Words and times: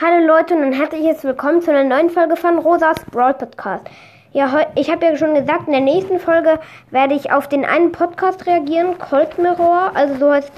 Hallo 0.00 0.24
Leute 0.24 0.54
und 0.54 0.62
ein 0.62 0.72
herzliches 0.72 1.24
Willkommen 1.24 1.60
zu 1.60 1.72
einer 1.72 1.82
neuen 1.82 2.08
Folge 2.08 2.36
von 2.36 2.58
Rosas 2.58 3.04
Brawl 3.10 3.34
Podcast. 3.34 3.84
Ja, 4.30 4.64
ich 4.76 4.88
habe 4.92 5.04
ja 5.04 5.16
schon 5.16 5.34
gesagt, 5.34 5.66
in 5.66 5.72
der 5.72 5.80
nächsten 5.80 6.20
Folge 6.20 6.60
werde 6.92 7.14
ich 7.14 7.32
auf 7.32 7.48
den 7.48 7.64
einen 7.64 7.90
Podcast 7.90 8.46
reagieren, 8.46 8.96
Cold 8.98 9.36
Mirror. 9.38 9.90
Also 9.94 10.14
so 10.14 10.32
heißt, 10.32 10.52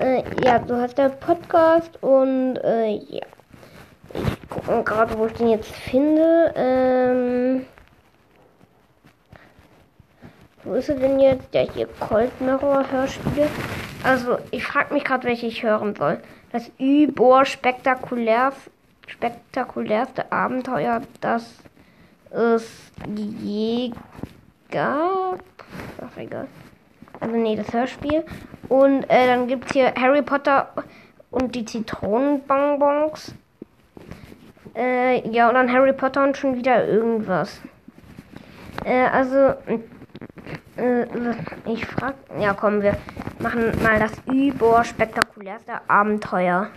äh, 0.00 0.22
ja, 0.42 0.58
so 0.66 0.74
heißt 0.74 0.96
der 0.96 1.10
Podcast 1.10 2.02
und 2.02 2.56
äh, 2.64 2.92
ja. 3.10 3.26
Ich 4.14 4.48
gucke 4.48 4.82
gerade, 4.84 5.18
wo 5.18 5.26
ich 5.26 5.34
den 5.34 5.48
jetzt 5.48 5.70
finde. 5.70 6.54
Ähm, 6.56 7.66
wo 10.64 10.72
ist 10.72 10.88
er 10.88 10.94
denn 10.94 11.20
jetzt? 11.20 11.52
Der 11.52 11.70
hier 11.70 11.88
Cold 12.00 12.40
Mirror 12.40 12.90
Hörspiele. 12.90 13.48
Also, 14.02 14.38
ich 14.50 14.64
frage 14.64 14.94
mich 14.94 15.04
gerade, 15.04 15.24
welche 15.24 15.46
ich 15.46 15.62
hören 15.62 15.94
soll. 15.94 16.22
Das 16.52 16.70
über 16.78 17.46
spektakulär, 17.46 18.52
spektakulärste 19.06 20.30
Abenteuer, 20.30 21.00
das 21.22 21.62
ist 22.30 22.92
Jäger. 23.16 23.94
Ach, 24.70 26.16
egal. 26.16 26.46
Also, 27.20 27.36
nee, 27.36 27.56
das 27.56 27.72
Hörspiel. 27.72 28.24
Und 28.68 29.04
äh, 29.04 29.26
dann 29.26 29.46
gibt 29.46 29.66
es 29.66 29.72
hier 29.72 29.94
Harry 29.94 30.22
Potter 30.22 30.68
und 31.30 31.54
die 31.54 31.64
Zitronenbonbons. 31.64 33.34
Äh, 34.74 35.26
ja, 35.30 35.48
und 35.48 35.54
dann 35.54 35.72
Harry 35.72 35.92
Potter 35.92 36.24
und 36.24 36.36
schon 36.36 36.56
wieder 36.56 36.86
irgendwas. 36.86 37.60
Äh, 38.84 39.06
also, 39.06 39.54
ich 41.66 41.86
frag, 41.86 42.14
ja 42.38 42.54
komm, 42.54 42.82
wir 42.82 42.96
machen 43.38 43.80
mal 43.82 44.00
das 44.00 44.12
überspektakulärste 44.26 45.80
Abenteuer. 45.86 46.70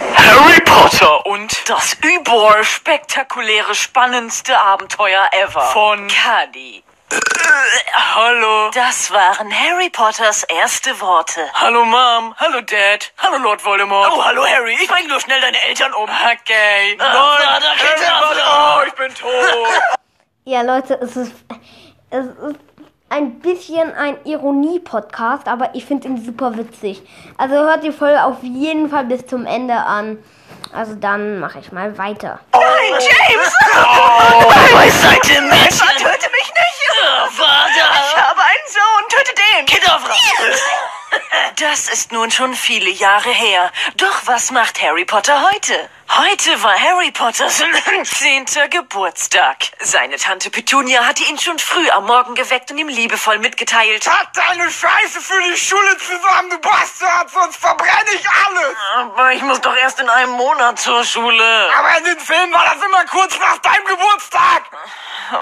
Harry 0.00 0.60
Potter 0.64 1.26
und 1.26 1.68
das 1.68 1.96
überall 2.02 2.64
spektakuläre, 2.64 3.74
spannendste 3.74 4.58
Abenteuer 4.58 5.28
ever. 5.32 5.60
Von 5.60 6.08
Cuddy. 6.08 6.82
Hallo. 8.14 8.70
Das 8.74 9.10
waren 9.12 9.52
Harry 9.52 9.88
Potters 9.90 10.42
erste 10.44 11.00
Worte. 11.00 11.40
Hallo 11.54 11.84
Mom. 11.84 12.34
Hallo 12.38 12.60
Dad. 12.60 13.12
Hallo 13.18 13.38
Lord 13.38 13.64
Voldemort. 13.64 14.12
Oh, 14.12 14.24
hallo 14.24 14.44
Harry. 14.44 14.76
Ich 14.80 14.88
bring 14.88 15.06
nur 15.08 15.20
schnell 15.20 15.40
deine 15.40 15.64
Eltern 15.68 15.92
um. 15.94 16.04
Okay. 16.04 16.96
Nein. 16.98 17.08
Harry 17.08 18.26
Potter. 18.26 18.78
Oh, 18.78 18.82
ich 18.86 18.94
bin 18.94 19.14
tot. 19.14 19.30
Ja, 20.48 20.62
Leute, 20.62 20.94
es 21.02 21.14
ist, 21.14 21.34
es 22.10 22.26
ist 22.26 22.60
ein 23.10 23.40
bisschen 23.40 23.94
ein 23.94 24.18
Ironie-Podcast, 24.24 25.48
aber 25.48 25.74
ich 25.74 25.84
finde 25.84 26.08
ihn 26.08 26.24
super 26.24 26.56
witzig. 26.56 27.02
Also 27.36 27.54
hört 27.54 27.82
die 27.82 27.92
Folge 27.92 28.22
auf 28.22 28.42
jeden 28.42 28.90
Fall 28.90 29.04
bis 29.04 29.26
zum 29.26 29.46
Ende 29.46 29.74
an. 29.74 30.18
Also 30.72 30.94
dann 30.94 31.38
mache 31.40 31.58
ich 31.60 31.72
mal 31.72 31.96
weiter. 31.96 32.40
Nein, 32.52 32.92
James. 32.92 33.54
Oh, 33.76 34.52
Beiseite, 34.74 35.40
Mädchen. 35.42 35.88
Töte 35.96 36.30
mich 36.32 36.52
nicht. 36.52 36.78
Vater. 37.30 37.90
Ich 38.10 38.16
habe 38.16 38.40
einen 38.40 38.68
Sohn. 38.68 39.08
Töte 39.08 39.34
den. 39.34 39.66
Kidavra. 39.66 40.14
Das 41.58 41.88
ist 41.88 42.12
nun 42.12 42.30
schon 42.30 42.54
viele 42.54 42.90
Jahre 42.90 43.30
her. 43.30 43.70
Doch 43.96 44.26
was 44.26 44.50
macht 44.50 44.82
Harry 44.82 45.04
Potter 45.04 45.42
heute? 45.50 45.74
Heute 46.10 46.62
war 46.62 46.74
Harry 46.74 47.10
Potters 47.10 47.58
10. 48.04 48.46
Geburtstag. 48.70 49.56
Seine 49.80 50.16
Tante 50.16 50.50
Petunia 50.50 51.04
hatte 51.06 51.22
ihn 51.24 51.38
schon 51.38 51.58
früh 51.58 51.88
am 51.90 52.06
Morgen 52.06 52.34
geweckt 52.34 52.70
und 52.70 52.78
ihm 52.78 52.88
liebevoll 52.88 53.38
mitgeteilt. 53.38 54.04
Pack 54.04 54.32
deine 54.32 54.70
Scheiße 54.70 55.20
für 55.20 55.40
die 55.42 55.56
Schule 55.58 55.96
zusammen, 55.98 56.50
du 56.50 56.58
Bastard, 56.60 57.30
sonst 57.30 57.56
verbrenne 57.58 58.10
ich 58.14 58.26
alles. 58.26 58.76
Aber 58.96 59.32
ich 59.32 59.42
muss 59.42 59.60
doch 59.60 59.76
erst 59.76 60.00
in 60.00 60.08
einem 60.08 60.32
Monat 60.32 60.78
zur 60.78 61.04
Schule. 61.04 61.68
Aber 61.76 61.98
in 61.98 62.04
den 62.04 62.18
Filmen 62.18 62.52
war 62.54 62.64
das 62.64 62.82
immer 62.82 63.04
kurz 63.04 63.38
nach 63.38 63.58
deinem 63.58 63.84
Geburtstag. 63.84 64.62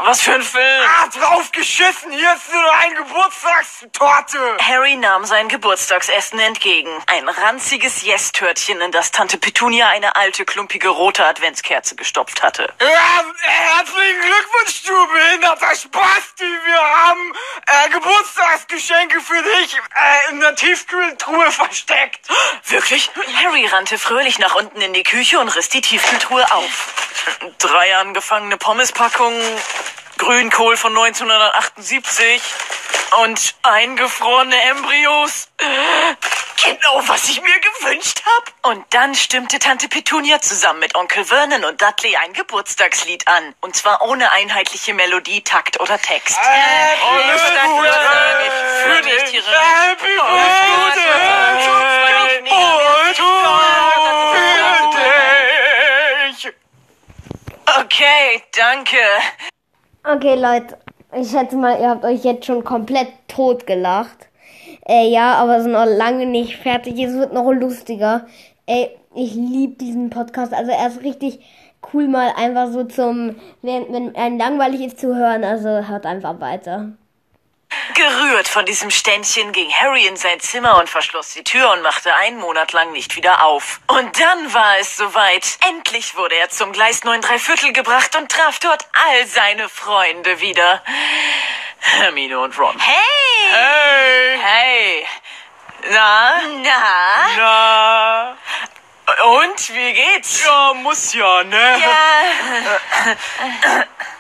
Was 0.02 0.20
für 0.20 0.34
ein 0.34 0.42
Film. 0.42 0.82
Ah, 1.00 1.06
drauf 1.06 1.52
geschissen, 1.52 2.10
hier 2.10 2.34
ist 2.34 2.52
nur 2.52 2.74
eine 2.74 2.94
Geburtstagstorte. 2.96 4.56
Harry 4.60 4.96
nahm 4.96 5.24
sein 5.24 5.48
Geburtstagsessen 5.48 6.40
entgegen. 6.40 6.90
Ein 7.06 7.28
ranziges 7.28 8.02
Yes-Törtchen, 8.02 8.80
in 8.80 8.90
das 8.90 9.12
Tante 9.12 9.38
Petunia 9.38 9.86
eine 9.88 10.16
alte, 10.16 10.44
klumpige 10.66 10.88
rote 10.88 11.24
Adventskerze 11.24 11.94
gestopft 11.94 12.42
hatte. 12.42 12.72
Ja, 12.80 13.24
herzlichen 13.40 14.20
Glückwunsch, 14.20 14.82
du 14.82 15.06
behinderter 15.06 15.76
Spasti. 15.76 16.44
Wir 16.64 16.80
haben 16.80 17.32
äh, 17.66 17.90
Geburtstagsgeschenke 17.90 19.20
für 19.20 19.40
dich 19.42 19.76
äh, 19.76 20.32
in 20.32 20.40
der 20.40 20.56
Tiefkühltruhe 20.56 21.52
versteckt. 21.52 22.26
Wirklich? 22.64 23.10
Harry 23.44 23.66
rannte 23.66 23.96
fröhlich 23.96 24.40
nach 24.40 24.56
unten 24.56 24.80
in 24.80 24.92
die 24.92 25.04
Küche 25.04 25.38
und 25.38 25.54
riss 25.54 25.68
die 25.68 25.80
Tiefkühltruhe 25.80 26.44
auf. 26.50 26.94
Drei 27.58 27.96
angefangene 27.96 28.56
Pommespackungen, 28.56 29.40
Grünkohl 30.18 30.76
von 30.76 30.96
1978 30.96 32.42
und 33.22 33.54
eingefrorene 33.62 34.60
Embryos. 34.62 35.48
Genau, 36.64 37.02
was 37.06 37.28
ich 37.28 37.40
mir 37.42 37.60
gewünscht 37.60 38.22
habe. 38.24 38.74
Und 38.74 38.84
dann 38.90 39.14
stimmte 39.14 39.58
Tante 39.58 39.88
Petunia 39.88 40.40
zusammen 40.40 40.80
mit 40.80 40.94
Onkel 40.94 41.24
Vernon 41.24 41.64
und 41.64 41.80
Dudley 41.80 42.16
ein 42.16 42.32
Geburtstagslied 42.32 43.28
an. 43.28 43.54
Und 43.60 43.76
zwar 43.76 44.02
ohne 44.02 44.30
einheitliche 44.32 44.94
Melodie, 44.94 45.42
Takt 45.42 45.78
oder 45.80 46.00
Text. 46.00 46.36
Happy 46.38 47.00
Birthday 47.26 47.68
und 47.68 48.54
für 48.84 49.02
dich. 49.02 49.42
Okay, 57.78 58.42
danke. 58.52 58.98
Okay, 60.08 60.36
Leute, 60.36 60.76
ich 61.20 61.32
schätze 61.32 61.56
mal, 61.56 61.80
ihr 61.80 61.90
habt 61.90 62.04
euch 62.04 62.22
jetzt 62.22 62.46
schon 62.46 62.62
komplett 62.62 63.08
tot 63.26 63.66
gelacht. 63.66 64.28
Äh, 64.88 65.10
ja, 65.10 65.34
aber 65.34 65.56
ist 65.56 65.66
noch 65.66 65.84
lange 65.84 66.26
nicht 66.26 66.58
fertig. 66.58 66.96
Es 67.00 67.14
wird 67.14 67.32
noch 67.32 67.50
lustiger. 67.50 68.24
Ey, 68.66 68.90
ich 69.16 69.34
liebe 69.34 69.74
diesen 69.74 70.10
Podcast. 70.10 70.54
Also 70.54 70.70
er 70.70 70.86
ist 70.86 71.02
richtig 71.02 71.40
cool 71.92 72.06
mal 72.06 72.30
einfach 72.36 72.70
so 72.70 72.84
zum, 72.84 73.34
wenn, 73.62 73.92
wenn 73.92 74.14
ein 74.14 74.38
langweilig 74.38 74.82
ist 74.82 75.00
zu 75.00 75.16
hören. 75.16 75.42
Also 75.42 75.68
hört 75.68 76.06
einfach 76.06 76.38
weiter. 76.38 76.92
Gerührt 77.94 78.48
von 78.48 78.66
diesem 78.66 78.90
Ständchen 78.90 79.52
ging 79.52 79.72
Harry 79.72 80.06
in 80.06 80.16
sein 80.16 80.40
Zimmer 80.40 80.78
und 80.78 80.88
verschloss 80.88 81.32
die 81.32 81.44
Tür 81.44 81.72
und 81.72 81.82
machte 81.82 82.14
einen 82.14 82.38
Monat 82.38 82.72
lang 82.72 82.92
nicht 82.92 83.16
wieder 83.16 83.44
auf. 83.44 83.80
Und 83.86 84.20
dann 84.20 84.54
war 84.54 84.78
es 84.78 84.96
soweit. 84.96 85.58
Endlich 85.68 86.16
wurde 86.16 86.34
er 86.34 86.50
zum 86.50 86.72
Gleis 86.72 87.04
9 87.04 87.20
3 87.20 87.38
Viertel 87.38 87.72
gebracht 87.72 88.16
und 88.16 88.30
traf 88.30 88.58
dort 88.58 88.86
all 88.92 89.26
seine 89.26 89.68
Freunde 89.68 90.40
wieder. 90.40 90.82
Hermine 91.78 92.38
und 92.40 92.58
Ron. 92.58 92.78
Hey! 92.78 92.94
Hey! 93.52 94.38
Hey! 94.42 95.06
Na? 95.90 96.40
Na? 96.62 97.26
Na? 97.36 98.36
Und, 99.06 99.74
wie 99.74 99.92
geht's? 99.92 100.44
Ja, 100.44 100.74
muss 100.74 101.14
ja, 101.14 101.44
ne? 101.44 101.78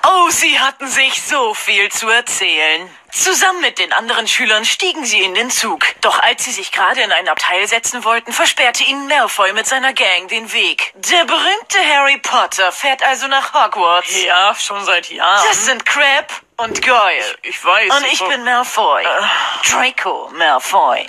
Oh, 0.06 0.30
sie 0.30 0.60
hatten 0.60 0.86
sich 0.86 1.20
so 1.22 1.54
viel 1.54 1.90
zu 1.90 2.08
erzählen. 2.08 2.88
Zusammen 3.10 3.60
mit 3.62 3.78
den 3.80 3.92
anderen 3.92 4.28
Schülern 4.28 4.64
stiegen 4.64 5.04
sie 5.04 5.22
in 5.22 5.34
den 5.34 5.50
Zug. 5.50 5.84
Doch 6.02 6.20
als 6.20 6.44
sie 6.44 6.52
sich 6.52 6.70
gerade 6.70 7.00
in 7.00 7.10
ein 7.10 7.28
Abteil 7.28 7.66
setzen 7.66 8.04
wollten, 8.04 8.32
versperrte 8.32 8.84
ihnen 8.84 9.08
Malfoy 9.08 9.52
mit 9.54 9.66
seiner 9.66 9.92
Gang 9.92 10.28
den 10.28 10.52
Weg. 10.52 10.92
Der 10.94 11.24
berühmte 11.24 11.78
Harry 11.92 12.18
Potter 12.18 12.70
fährt 12.70 13.02
also 13.02 13.26
nach 13.26 13.54
Hogwarts. 13.54 14.22
Ja, 14.22 14.54
schon 14.54 14.84
seit 14.84 15.10
Jahren. 15.10 15.44
Das 15.48 15.64
sind 15.64 15.84
Crab 15.84 16.30
und 16.58 16.82
Goyle. 16.82 17.36
Ich 17.42 17.62
weiß. 17.64 17.94
Und 17.96 18.06
ich 18.12 18.18
bin 18.18 18.44
Malfoy. 18.44 19.04
Draco 19.68 20.30
Malfoy. 20.34 21.06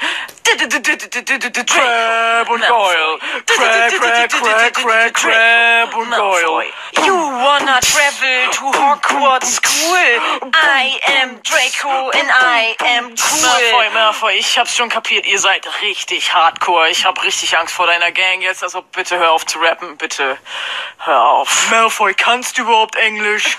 Crab 1.66 2.50
und 2.50 2.66
Goyle. 2.66 3.20
Crab, 3.46 3.92
Crab, 3.92 4.30
Crab, 4.30 4.74
Crab, 4.74 5.14
Crab 5.14 5.96
und 5.96 6.12
Goyle. 6.12 6.66
You 7.06 7.14
wanna 7.14 7.80
travel 7.82 8.50
to 8.52 8.72
Hogwarts 8.72 9.56
School? 9.56 10.52
I 10.54 11.00
am 11.22 11.40
Draco 11.44 12.10
and 12.12 12.30
I 12.30 12.76
am 12.80 13.10
Malfoy, 13.10 13.86
cool. 13.86 13.94
Malfoy, 13.94 14.34
ich 14.38 14.58
hab's 14.58 14.76
schon 14.76 14.90
kapiert, 14.90 15.26
ihr 15.26 15.40
seid 15.40 15.68
richtig 15.82 16.34
hardcore. 16.34 16.90
Ich 16.90 17.06
hab 17.06 17.22
richtig 17.24 17.58
Angst 17.58 17.74
vor 17.74 17.88
deiner 17.88 18.12
Gang 18.12 18.42
jetzt, 18.42 18.64
also 18.64 18.82
bitte 18.82 19.18
hör 19.18 19.32
auf 19.32 19.46
zu 19.46 19.60
rappen, 19.60 19.98
bitte 19.98 20.38
hör 21.00 21.24
auf. 21.24 21.70
Malfoy, 21.70 22.14
kannst 22.14 22.58
du 22.58 22.64
überhaupt 22.64 22.96
Englisch? 22.96 23.58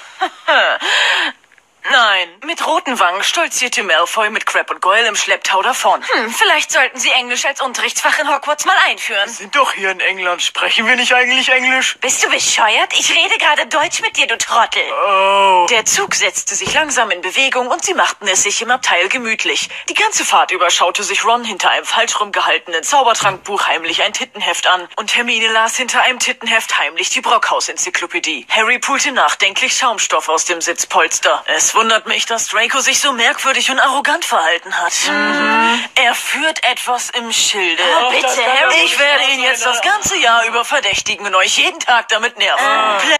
Nein, 1.90 2.29
mit 2.44 2.67
roten 2.67 2.99
Wangen 3.00 3.23
stolzierte 3.23 3.82
Malfoy 3.82 4.29
mit 4.29 4.44
Crab 4.44 4.70
und 4.70 4.82
Goyle 4.82 5.08
im 5.08 5.17
Schlepptau 5.17 5.62
davon. 5.62 6.02
Hm, 6.02 6.31
vielleicht 6.32 6.70
sollten 6.70 6.99
Sie 6.99 7.11
Englisch 7.11 7.46
als 7.46 7.62
Unterrichtsfach 7.62 8.19
in 8.19 8.29
Hogwarts 8.29 8.67
mal 8.67 8.76
einführen. 8.87 9.29
Sind 9.29 9.56
doch 9.56 9.73
hier 9.73 9.90
in 9.90 10.00
England. 10.00 10.43
Sprechen 10.43 10.87
wir 10.87 10.96
nicht 10.96 11.14
eigentlich 11.14 11.49
Englisch? 11.49 11.96
Bist 12.00 12.23
du 12.23 12.29
bescheuert? 12.29 12.93
Ich 12.99 13.11
rede 13.11 13.38
gerade 13.38 13.67
Deutsch 13.69 14.02
mit 14.02 14.19
dir, 14.19 14.26
du 14.26 14.37
Trottel. 14.37 14.82
Oh. 15.06 15.67
Der 15.70 15.87
Zug 15.87 16.14
setzte 16.14 16.55
sich 16.55 16.75
langsam 16.75 17.11
in 17.11 17.23
Bewegung 17.23 17.69
und 17.69 17.82
sie 17.82 17.94
machten 17.94 18.29
es 18.29 18.43
sich 18.43 18.61
im 18.61 18.70
Abteil 18.70 19.08
gemütlich. 19.08 19.70
Die 19.88 19.94
ganze 19.94 20.26
Fahrt 20.26 20.50
über 20.50 20.70
schaute 20.70 21.02
sich 21.02 21.25
Ron 21.25 21.44
hinter 21.44 21.70
einem 21.70 21.87
falsch 21.87 22.20
rumgehaltenen 22.20 22.82
Zaubertrankbuch 22.82 23.67
heimlich 23.67 24.02
ein 24.02 24.12
Tittenheft 24.12 24.67
an 24.67 24.87
und 24.96 25.17
Hermine 25.17 25.49
las 25.49 25.76
hinter 25.76 26.02
einem 26.02 26.19
Tittenheft 26.19 26.79
heimlich 26.79 27.08
die 27.08 27.23
Brockhaus-Enzyklopädie. 27.23 28.46
Harry 28.50 28.79
pulte 28.79 29.12
nachdenklich 29.12 29.75
Schaumstoff 29.75 30.29
aus 30.29 30.44
dem 30.44 30.61
Sitzpolster. 30.61 31.43
Es 31.46 31.77
wundert 31.78 32.06
mich, 32.06 32.26
dass 32.26 32.48
Draco 32.48 32.80
sich 32.80 33.00
so 33.00 33.12
merkwürdig 33.12 33.70
und 33.70 33.78
arrogant 33.78 34.25
verhalten 34.25 34.72
hat. 34.75 34.92
Mhm. 35.08 35.80
Er 35.94 36.14
führt 36.14 36.62
etwas 36.69 37.10
im 37.10 37.30
Schilde. 37.32 37.82
Das 38.10 38.10
Bitte, 38.34 38.44
Harry. 38.50 38.75
Ich 38.84 38.98
werde 38.98 39.25
ihn 39.34 39.40
jetzt 39.42 39.64
das 39.64 39.80
ganze 39.82 40.16
Jahr 40.19 40.44
über 40.48 40.64
verdächtigen 40.64 41.25
und 41.26 41.34
euch 41.36 41.56
jeden 41.58 41.78
Tag 41.78 42.08
damit 42.08 42.36
nerven. 42.38 42.64
Plä- 42.64 43.16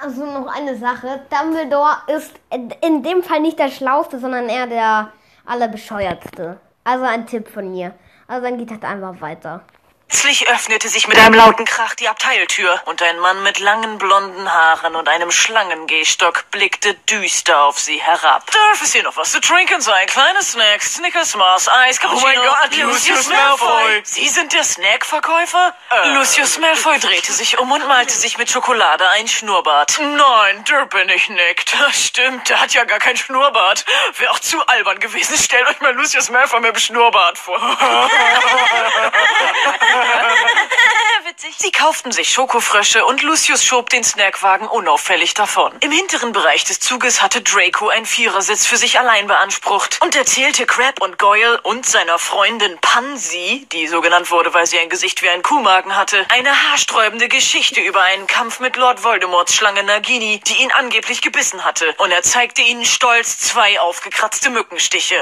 Also 0.00 0.24
noch 0.24 0.46
eine 0.54 0.76
Sache. 0.78 1.26
Dumbledore 1.28 1.96
ist 2.06 2.32
in 2.50 3.02
dem 3.02 3.22
Fall 3.24 3.40
nicht 3.40 3.58
der 3.58 3.70
Schlauste, 3.70 4.20
sondern 4.20 4.48
eher 4.48 4.66
der 4.68 5.12
allerbescheuertste. 5.46 6.60
Also 6.84 7.04
ein 7.04 7.26
Tipp 7.26 7.52
von 7.52 7.70
mir. 7.72 7.94
Also 8.28 8.46
dann 8.46 8.58
geht 8.58 8.70
halt 8.70 8.84
einfach 8.84 9.20
weiter. 9.20 9.62
Plötzlich 10.28 10.50
öffnete 10.50 10.90
sich 10.90 11.08
mit 11.08 11.16
einem 11.16 11.32
lauten 11.32 11.64
Krach 11.64 11.94
die 11.94 12.06
Abteiltür 12.06 12.82
und 12.84 13.02
ein 13.02 13.18
Mann 13.18 13.42
mit 13.44 13.60
langen 13.60 13.96
blonden 13.96 14.52
Haaren 14.52 14.94
und 14.94 15.08
einem 15.08 15.30
Schlangengehstock 15.30 16.50
blickte 16.50 16.92
düster 16.92 17.62
auf 17.62 17.78
sie 17.78 17.96
herab. 17.96 18.44
Darf 18.50 18.82
es 18.82 18.92
hier 18.92 19.02
noch 19.04 19.16
was 19.16 19.32
zu 19.32 19.40
trinken 19.40 19.80
sein? 19.80 20.06
Kleine 20.06 20.42
Snacks, 20.42 20.96
Snickers, 20.96 21.34
Mars, 21.34 21.68
Eis, 21.68 21.98
Cappuccino. 21.98 22.30
Oh 22.30 22.34
mein 22.34 22.70
Gott, 22.70 22.76
Lucius 22.76 23.28
Malfoy. 23.28 24.02
Sie 24.04 24.28
sind 24.28 24.52
der 24.52 24.64
Snackverkäufer? 24.64 25.74
Lucius 26.14 26.58
Malfoy 26.58 26.98
drehte 26.98 27.32
sich 27.32 27.58
um 27.58 27.72
und 27.72 27.88
malte 27.88 28.12
sich 28.12 28.36
mit 28.36 28.50
Schokolade 28.50 29.08
ein 29.10 29.28
Schnurrbart. 29.28 29.98
Nein, 29.98 30.64
der 30.64 30.84
bin 30.86 31.08
ich 31.08 31.30
nicht. 31.30 31.74
Stimmt, 31.92 32.50
der 32.50 32.60
hat 32.60 32.74
ja 32.74 32.84
gar 32.84 32.98
kein 32.98 33.16
Schnurrbart. 33.16 33.86
Wäre 34.18 34.32
auch 34.32 34.40
zu 34.40 34.60
albern 34.66 35.00
gewesen. 35.00 35.38
Stellt 35.38 35.66
euch 35.68 35.80
mal 35.80 35.94
Lucius 35.94 36.28
Malfoy 36.28 36.60
mit 36.60 36.74
dem 36.74 36.80
Schnurrbart 36.80 37.38
vor. 37.38 37.58
Witzig. 41.28 41.54
Sie 41.58 41.72
kauften 41.72 42.10
sich 42.10 42.30
Schokofrösche 42.32 43.04
und 43.04 43.22
Lucius 43.22 43.64
schob 43.64 43.90
den 43.90 44.02
Snackwagen 44.02 44.66
unauffällig 44.66 45.34
davon. 45.34 45.72
Im 45.80 45.90
hinteren 45.90 46.32
Bereich 46.32 46.64
des 46.64 46.80
Zuges 46.80 47.20
hatte 47.20 47.42
Draco 47.42 47.88
einen 47.88 48.06
Vierersitz 48.06 48.66
für 48.66 48.76
sich 48.76 48.98
allein 48.98 49.26
beansprucht 49.26 50.00
und 50.02 50.16
erzählte 50.16 50.64
Crab 50.66 51.02
und 51.02 51.18
Goyle 51.18 51.60
und 51.62 51.84
seiner 51.84 52.18
Freundin 52.18 52.78
Pansy, 52.80 53.66
die 53.72 53.88
so 53.88 54.00
genannt 54.00 54.30
wurde, 54.30 54.54
weil 54.54 54.66
sie 54.66 54.78
ein 54.78 54.88
Gesicht 54.88 55.22
wie 55.22 55.28
ein 55.28 55.42
Kuhmagen 55.42 55.96
hatte, 55.96 56.24
eine 56.30 56.50
haarsträubende 56.50 57.28
Geschichte 57.28 57.80
über 57.80 58.02
einen 58.02 58.26
Kampf 58.26 58.60
mit 58.60 58.76
Lord 58.76 59.04
Voldemorts 59.04 59.54
Schlange 59.54 59.82
Nagini, 59.82 60.40
die 60.46 60.62
ihn 60.62 60.72
angeblich 60.72 61.20
gebissen 61.20 61.64
hatte. 61.64 61.94
Und 61.98 62.10
er 62.10 62.22
zeigte 62.22 62.62
ihnen 62.62 62.84
stolz 62.84 63.38
zwei 63.38 63.80
aufgekratzte 63.80 64.50
Mückenstiche. 64.50 65.16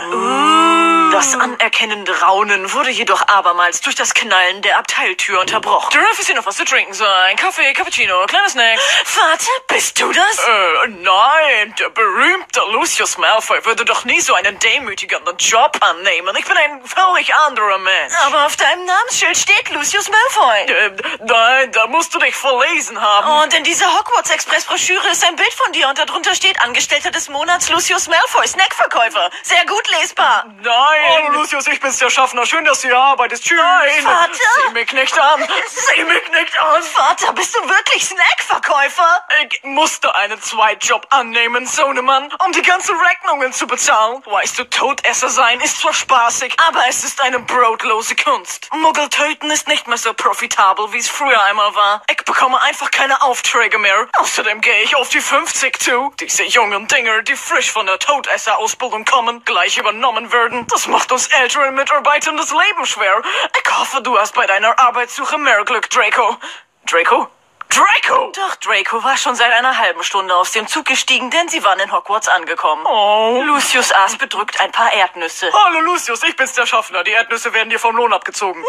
Das 1.12 1.34
anerkennende 1.34 2.20
Raunen 2.20 2.72
wurde 2.72 2.90
jedoch 2.90 3.26
abermals 3.26 3.80
durch 3.80 3.94
das 3.94 4.14
Knallen 4.14 4.62
der 4.66 4.78
Abteiltür 4.78 5.40
unterbrochen. 5.40 5.90
Darf 5.92 6.18
es 6.18 6.26
hier 6.26 6.34
noch 6.34 6.44
was 6.44 6.56
zu 6.56 6.64
trinken 6.64 6.92
sein? 6.92 7.36
Kaffee, 7.36 7.72
Cappuccino, 7.72 8.26
kleine 8.26 8.48
Snacks. 8.50 8.82
Vater, 9.04 9.52
bist 9.68 10.00
du 10.00 10.12
das? 10.12 10.38
Äh, 10.38 10.88
nein, 10.88 11.74
der 11.78 11.88
berühmte 11.90 12.60
Lucius 12.72 13.16
Malfoy 13.16 13.64
würde 13.64 13.84
doch 13.84 14.04
nie 14.04 14.20
so 14.20 14.34
einen 14.34 14.58
demütigenden 14.58 15.36
Job 15.36 15.78
annehmen. 15.80 16.34
Ich 16.36 16.44
bin 16.44 16.56
ein 16.56 16.84
völlig 16.84 17.32
anderer 17.32 17.78
Mensch. 17.78 18.12
Aber 18.26 18.46
auf 18.46 18.56
deinem 18.56 18.84
Namensschild 18.84 19.36
steht 19.36 19.70
Lucius 19.70 20.08
Malfoy. 20.08 20.58
Äh, 20.62 20.90
nein, 21.24 21.70
da 21.70 21.86
musst 21.86 22.12
du 22.12 22.18
dich 22.18 22.34
verlesen 22.34 23.00
haben. 23.00 23.44
Und 23.44 23.54
in 23.54 23.62
dieser 23.62 23.86
Hogwarts-Express-Broschüre 23.86 25.08
ist 25.12 25.24
ein 25.24 25.36
Bild 25.36 25.52
von 25.54 25.70
dir 25.72 25.88
und 25.88 25.96
darunter 25.96 26.34
steht 26.34 26.60
Angestellter 26.60 27.12
des 27.12 27.28
Monats 27.28 27.68
Lucius 27.68 28.08
Malfoy, 28.08 28.48
Snackverkäufer. 28.48 29.30
Sehr 29.44 29.64
gut 29.66 29.88
lesbar. 30.00 30.44
Nein. 30.60 31.28
Oh, 31.28 31.32
Lucius, 31.34 31.68
ich 31.68 31.78
bin's, 31.78 31.98
der 31.98 32.10
Schaffner. 32.10 32.44
Schön, 32.46 32.64
dass 32.64 32.80
du 32.80 32.88
hier 32.88 32.98
arbeitest. 32.98 33.44
Tschüss. 33.44 33.58
Nein. 33.60 34.02
Vater. 34.02 34.55
Sieh 34.56 34.72
mich 34.72 34.92
nicht 34.92 35.18
an. 35.18 35.46
Sieh 35.68 36.04
mich 36.04 36.30
nicht 36.30 36.60
an. 36.60 36.82
Vater, 36.82 37.32
bist 37.32 37.54
du 37.54 37.60
wirklich 37.68 38.04
Snackverkäufer? 38.04 39.24
Ich 39.44 39.62
musste 39.64 40.14
einen 40.14 40.40
Zweitjob 40.40 41.06
annehmen, 41.10 41.66
Sohnemann, 41.66 42.28
um 42.44 42.52
die 42.52 42.62
ganzen 42.62 42.96
Rechnungen 42.96 43.52
zu 43.52 43.66
bezahlen. 43.66 44.22
Weißt 44.24 44.58
du, 44.58 44.64
Todesser 44.64 45.28
sein 45.28 45.60
ist 45.60 45.80
zwar 45.80 45.92
spaßig, 45.92 46.54
aber 46.66 46.82
es 46.88 47.04
ist 47.04 47.20
eine 47.20 47.40
brotlose 47.40 48.16
Kunst. 48.16 48.68
Muggel 48.72 49.08
töten 49.08 49.50
ist 49.50 49.68
nicht 49.68 49.86
mehr 49.86 49.98
so 49.98 50.12
profitabel, 50.14 50.92
wie 50.92 50.98
es 50.98 51.08
früher 51.08 51.42
einmal 51.44 51.74
war. 51.74 52.02
Ich 52.10 52.24
bekomme 52.24 52.60
einfach 52.62 52.90
keine 52.90 53.20
Aufträge 53.22 53.78
mehr. 53.78 54.08
Außerdem 54.18 54.60
gehe 54.60 54.82
ich 54.82 54.96
auf 54.96 55.08
die 55.08 55.20
50 55.20 55.78
zu. 55.78 56.12
Diese 56.20 56.44
jungen 56.44 56.88
Dinger, 56.88 57.22
die 57.22 57.36
frisch 57.36 57.70
von 57.70 57.86
der 57.86 57.98
Todesser-Ausbildung 57.98 59.04
kommen, 59.04 59.44
gleich 59.44 59.78
übernommen 59.78 60.32
werden. 60.32 60.66
Das 60.68 60.86
macht 60.86 61.12
uns 61.12 61.26
älteren 61.28 61.74
Mitarbeitern 61.74 62.36
das 62.36 62.50
Leben 62.50 62.86
schwer. 62.86 63.22
Ich 63.52 63.78
hoffe, 63.78 64.00
du 64.02 64.18
hast 64.18 64.34
bei 64.34 64.45
deiner 64.46 64.78
Arbeitssuche 64.78 65.38
mehr 65.38 65.64
Glück, 65.64 65.88
Draco. 65.90 66.36
Draco? 66.86 67.28
Draco! 67.68 68.32
Doch, 68.34 68.56
Draco 68.56 69.02
war 69.04 69.16
schon 69.16 69.34
seit 69.34 69.52
einer 69.52 69.76
halben 69.76 70.02
Stunde 70.02 70.34
aus 70.34 70.52
dem 70.52 70.66
Zug 70.66 70.86
gestiegen, 70.86 71.30
denn 71.30 71.48
sie 71.48 71.62
waren 71.64 71.78
in 71.80 71.92
Hogwarts 71.92 72.28
angekommen. 72.28 72.86
Oh. 72.86 73.42
Lucius 73.44 73.92
aß 73.92 74.16
bedrückt 74.16 74.60
ein 74.60 74.72
paar 74.72 74.92
Erdnüsse. 74.92 75.50
Hallo 75.52 75.80
Lucius, 75.80 76.22
ich 76.22 76.36
bin's 76.36 76.52
der 76.52 76.66
Schaffner. 76.66 77.04
Die 77.04 77.10
Erdnüsse 77.10 77.52
werden 77.52 77.68
dir 77.68 77.78
vom 77.78 77.96
Lohn 77.96 78.12
abgezogen. 78.12 78.62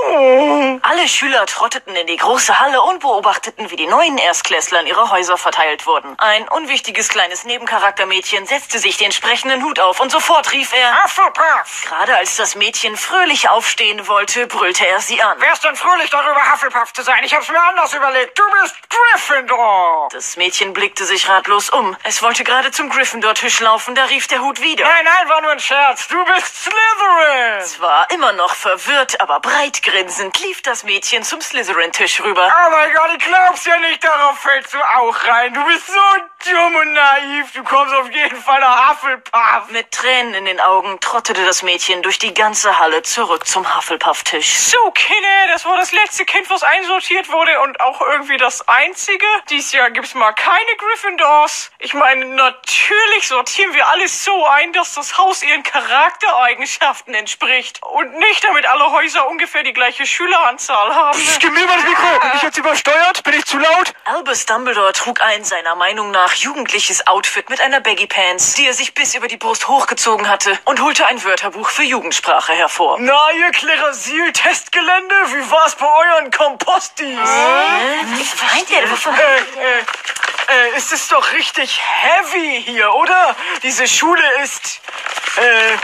Alle 0.82 1.08
Schüler 1.08 1.46
trotteten 1.46 1.96
in 1.96 2.08
die 2.08 2.18
große 2.18 2.60
Halle 2.60 2.82
und 2.82 3.00
beobachteten, 3.00 3.70
wie 3.70 3.76
die 3.76 3.88
neuen 3.88 4.18
Erstklässler 4.18 4.82
in 4.82 4.88
ihre 4.88 5.10
Häuser 5.12 5.38
verteilt 5.38 5.86
wurden. 5.86 6.18
Ein 6.20 6.48
unwichtiges 6.50 7.10
kleines 7.10 7.44
Nebencharaktermädchen 7.46 8.46
setzte 8.46 8.80
sich 8.80 8.98
den 8.98 9.12
sprechenden 9.12 9.64
Hut 9.64 9.80
auf 9.80 10.00
und 10.00 10.12
sofort 10.12 10.52
rief 10.52 10.74
er... 10.74 11.04
Hufflepuff! 11.04 11.84
Gerade 11.86 12.18
als 12.18 12.36
das 12.36 12.56
Mädchen 12.56 12.98
fröhlich 12.98 13.50
aufstehen 13.50 14.08
wollte, 14.08 14.48
brüllte 14.48 14.86
er 14.88 15.00
sie 15.00 15.22
an. 15.22 15.38
Wer 15.40 15.54
ist 15.54 15.64
denn 15.64 15.76
fröhlich 15.76 16.10
darüber, 16.10 16.52
Hufflepuff 16.52 16.92
zu 16.94 17.04
sein? 17.04 17.24
Ich 17.24 17.34
hab's 17.34 17.50
mir 17.50 17.62
anders 17.62 17.94
überlegt. 17.94 18.38
Du 18.38 18.44
bist 18.62 18.76
Gryffindor! 18.90 20.10
Das 20.12 20.38
Mädchen 20.38 20.74
blickte 20.74 21.06
sich 21.06 21.28
ratlos 21.28 21.70
um. 21.70 21.96
Es 22.04 22.22
wollte 22.22 22.44
gerade 22.44 22.72
zum 22.72 22.90
Gryffindor-Tisch 22.90 23.60
laufen, 23.60 23.96
da 23.96 24.06
rief 24.06 24.28
der 24.28 24.42
Hut 24.42 24.62
wieder. 24.62 24.86
Nein, 24.86 25.06
nein, 25.06 25.30
war 25.30 25.42
nur 25.42 25.52
ein 25.52 25.60
Scherz. 25.60 26.08
Du 26.08 26.24
bist 26.26 26.64
Slytherin! 26.64 27.66
Zwar 27.66 28.10
immer 28.12 28.34
noch 28.34 28.54
verwirrt, 28.54 29.20
aber 29.20 29.40
breit 29.40 29.82
grinsend 29.84 30.40
lief 30.40 30.62
das 30.62 30.84
Mädchen 30.84 31.24
zum 31.24 31.42
Slytherin-Tisch 31.42 32.22
rüber. 32.22 32.48
Oh 32.48 32.72
mein 32.72 32.94
Gott, 32.94 33.10
ich 33.18 33.26
glaub's 33.26 33.66
ja 33.66 33.78
nicht, 33.80 34.04
darauf 34.04 34.40
fällst 34.40 34.74
du 34.74 34.78
auch 34.78 35.24
rein. 35.26 35.54
Du 35.54 35.64
bist 35.66 35.88
so 35.88 36.52
dumm 36.52 36.76
und 36.76 36.94
naiv. 36.94 37.52
Du 37.54 37.64
kommst 37.64 37.94
auf 37.96 38.12
jeden 38.12 38.38
Fall 38.38 38.60
nach 38.60 38.92
Hufflepuff. 38.92 39.72
Mit 39.72 39.92
Tränen 39.92 40.34
in 40.36 40.46
den 40.46 40.60
Augen 40.60 41.00
trottete 41.00 41.46
das 41.46 41.64
Mädchen 41.64 42.02
durch 42.04 42.20
die 42.20 42.34
ganze 42.34 42.80
Halle 42.80 43.02
zurück 43.04 43.46
zum 43.48 43.76
Hufflepuff-Tisch. 43.76 44.58
So, 44.58 44.92
Kinder, 44.92 45.48
das 45.52 45.66
war 45.66 45.78
das 45.78 45.92
letzte 45.92 46.26
Kind, 46.26 46.50
was 46.50 46.64
einsortiert 46.64 47.30
wurde 47.30 47.60
und 47.62 47.80
auch 47.82 48.02
irgendwie 48.02 48.38
das 48.38 48.68
einzige. 48.78 49.26
Dies 49.50 49.72
Jahr 49.72 49.90
gibt's 49.90 50.14
mal 50.14 50.32
keine 50.34 50.76
Gryffindors. 50.78 51.72
Ich 51.80 51.94
meine, 51.96 52.26
natürlich 52.26 53.28
sortieren 53.28 53.74
wir 53.74 53.88
alles 53.90 54.24
so 54.24 54.46
ein, 54.46 54.72
dass 54.74 54.94
das 54.94 55.18
Haus 55.18 55.42
ihren 55.42 55.64
Charaktereigenschaften 55.64 57.14
entspricht. 57.16 57.82
Und 57.84 58.14
nicht, 58.18 58.44
damit 58.44 58.68
alle 58.68 58.92
Häuser 58.92 59.28
ungefähr 59.28 59.64
die 59.64 59.74
gleiche 59.74 60.06
Schüleranzahl 60.06 60.94
haben. 60.94 61.20
Gib 61.40 61.54
mir 61.54 61.66
mal 61.66 61.78
das 61.78 61.86
Mikro. 61.86 62.20
Bin 62.20 62.32
ich 62.36 62.44
jetzt 62.44 62.58
übersteuert? 62.58 63.24
Bin 63.24 63.34
ich 63.34 63.46
zu 63.46 63.58
laut? 63.58 63.94
Albus 64.06 64.46
Dumbledore 64.46 64.94
trug 64.94 65.22
ein 65.22 65.44
seiner 65.44 65.76
Meinung 65.76 66.12
nach 66.12 66.34
jugendliches 66.34 67.08
Outfit 67.08 67.50
mit 67.50 67.60
einer 67.62 67.80
Baggy 67.80 68.06
Pants, 68.06 68.54
die 68.54 68.68
er 68.68 68.74
sich 68.74 68.94
bis 68.94 69.16
über 69.16 69.28
die 69.28 69.38
Brust 69.38 69.68
hochgezogen 69.68 70.30
hatte, 70.30 70.58
und 70.66 70.82
holte 70.82 71.08
ein 71.08 71.24
Wörterbuch 71.24 71.70
für 71.70 71.84
Jugendsprache 71.84 72.54
hervor. 72.54 72.98
Na, 73.00 73.32
ihr 73.40 73.50
Klerasil-Testgelände, 73.52 75.16
wie 75.34 75.52
war's 75.52 75.76
bei 75.76 75.88
euren 75.88 76.30
Kompostis? 76.32 77.18
Was 77.18 78.54
meint 78.54 78.67
ihr? 78.70 78.84
Äh, 78.84 78.84
äh, 78.84 79.80
äh, 79.80 80.76
es 80.76 80.92
ist 80.92 81.12
doch 81.12 81.34
richtig 81.34 81.82
heavy 81.82 82.64
hier, 82.64 82.94
oder? 82.94 83.36
Diese 83.64 83.88
Schule 83.88 84.24
ist, 84.44 84.82
äh, 85.38 85.78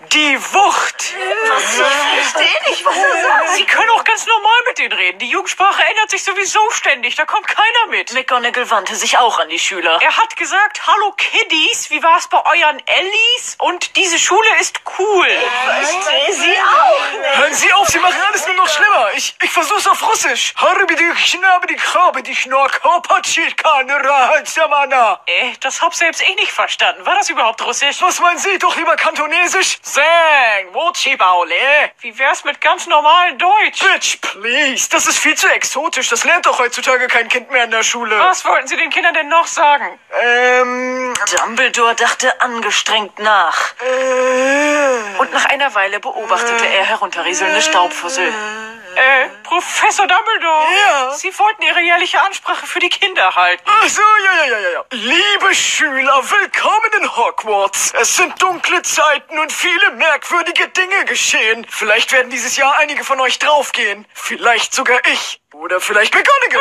Die 0.00 0.38
Wucht. 0.54 1.02
Verstehe 1.02 2.70
nicht, 2.70 2.84
was 2.84 2.94
du 2.94 3.00
sagst. 3.00 3.54
Sie 3.56 3.64
können 3.66 3.90
auch 3.90 4.04
ganz 4.04 4.26
normal 4.26 4.60
mit 4.68 4.78
denen 4.78 4.92
reden. 4.92 5.18
Die 5.18 5.28
Jugendsprache 5.28 5.82
ändert 5.82 6.10
sich 6.10 6.22
sowieso 6.22 6.60
ständig. 6.70 7.16
Da 7.16 7.24
kommt 7.24 7.48
keiner 7.48 7.86
mit. 7.90 8.12
McGonagall 8.12 8.70
wandte 8.70 8.94
sich 8.94 9.18
auch 9.18 9.40
an 9.40 9.48
die 9.48 9.58
Schüler. 9.58 9.98
Er 10.00 10.16
hat 10.16 10.36
gesagt, 10.36 10.86
hallo 10.86 11.12
Kiddies, 11.16 11.90
wie 11.90 12.00
war's 12.00 12.28
bei 12.28 12.38
euren 12.38 12.80
Ellis? 12.86 13.56
Und 13.58 13.96
diese 13.96 14.20
Schule 14.20 14.48
ist 14.60 14.80
cool. 15.00 15.26
Verstehe 15.64 16.32
sie 16.32 16.54
auch. 16.60 17.38
Hören 17.38 17.54
Sie 17.54 17.72
auf, 17.72 17.88
Sie 17.88 17.98
machen 17.98 18.20
alles 18.28 18.46
nur 18.46 18.54
noch 18.56 18.68
schlimmer. 18.68 19.08
Ich, 19.16 19.34
ich 19.42 19.50
versuch's 19.50 19.86
auf 19.88 20.06
Russisch. 20.08 20.54
Was 20.56 20.62
Äh, 25.26 25.54
das 25.60 25.82
hab 25.82 25.92
selbst 25.94 26.22
ich 26.22 26.36
nicht 26.36 26.52
verstanden. 26.52 27.04
War 27.04 27.16
das 27.16 27.28
überhaupt 27.30 27.64
Russisch? 27.64 28.00
meinen 28.20 28.38
Sie? 28.38 28.58
Doch 28.58 28.76
lieber 28.76 28.94
Kantonesisch? 28.94 29.78
Zeng, 29.92 30.74
Wochibaule. 30.74 31.54
Wie 32.00 32.18
wär's 32.18 32.44
mit 32.44 32.60
ganz 32.60 32.86
normalem 32.86 33.38
Deutsch? 33.38 33.80
Bitch, 33.80 34.20
please. 34.20 34.88
Das 34.90 35.06
ist 35.06 35.18
viel 35.18 35.34
zu 35.34 35.48
exotisch. 35.48 36.08
Das 36.10 36.24
lernt 36.24 36.44
doch 36.44 36.58
heutzutage 36.58 37.06
kein 37.08 37.28
Kind 37.28 37.50
mehr 37.50 37.64
in 37.64 37.70
der 37.70 37.82
Schule. 37.82 38.18
Was 38.18 38.44
wollten 38.44 38.68
Sie 38.68 38.76
den 38.76 38.90
Kindern 38.90 39.14
denn 39.14 39.28
noch 39.28 39.46
sagen? 39.46 39.98
Ähm, 40.22 41.14
Dumbledore 41.38 41.94
dachte 41.94 42.38
angestrengt 42.40 43.18
nach. 43.18 43.72
äh, 43.80 45.18
Und 45.20 45.32
nach 45.32 45.46
einer 45.46 45.74
Weile 45.74 46.00
beobachtete 46.00 46.66
er 46.66 46.84
herunterrieselnde 46.84 47.62
Staubfussel. 47.62 48.32
Äh, 48.96 49.28
Professor 49.42 50.06
Dumbledore. 50.06 50.66
Ja? 50.86 51.12
Sie 51.12 51.36
wollten 51.38 51.62
Ihre 51.62 51.80
jährliche 51.80 52.20
Ansprache 52.20 52.66
für 52.66 52.78
die 52.78 52.88
Kinder 52.88 53.34
halten. 53.34 53.62
Ach 53.66 53.88
so, 53.88 54.02
ja, 54.24 54.44
ja, 54.44 54.50
ja, 54.50 54.58
ja, 54.58 54.68
ja. 54.70 54.84
Liebe 54.90 55.54
Schüler, 55.54 56.22
willkommen 56.30 56.90
in 57.00 57.16
Hogwarts. 57.16 57.92
Es 58.00 58.16
sind 58.16 58.40
dunkle 58.40 58.82
Zeiten 58.82 59.38
und 59.38 59.52
viele 59.52 59.92
merkwürdige 59.92 60.68
Dinge 60.68 61.04
geschehen. 61.04 61.66
Vielleicht 61.68 62.12
werden 62.12 62.30
dieses 62.30 62.56
Jahr 62.56 62.76
einige 62.78 63.04
von 63.04 63.20
euch 63.20 63.38
draufgehen. 63.38 64.06
Vielleicht 64.14 64.74
sogar 64.74 65.00
ich. 65.12 65.40
Oder 65.58 65.80
vielleicht 65.80 66.14
McGonagall. 66.14 66.60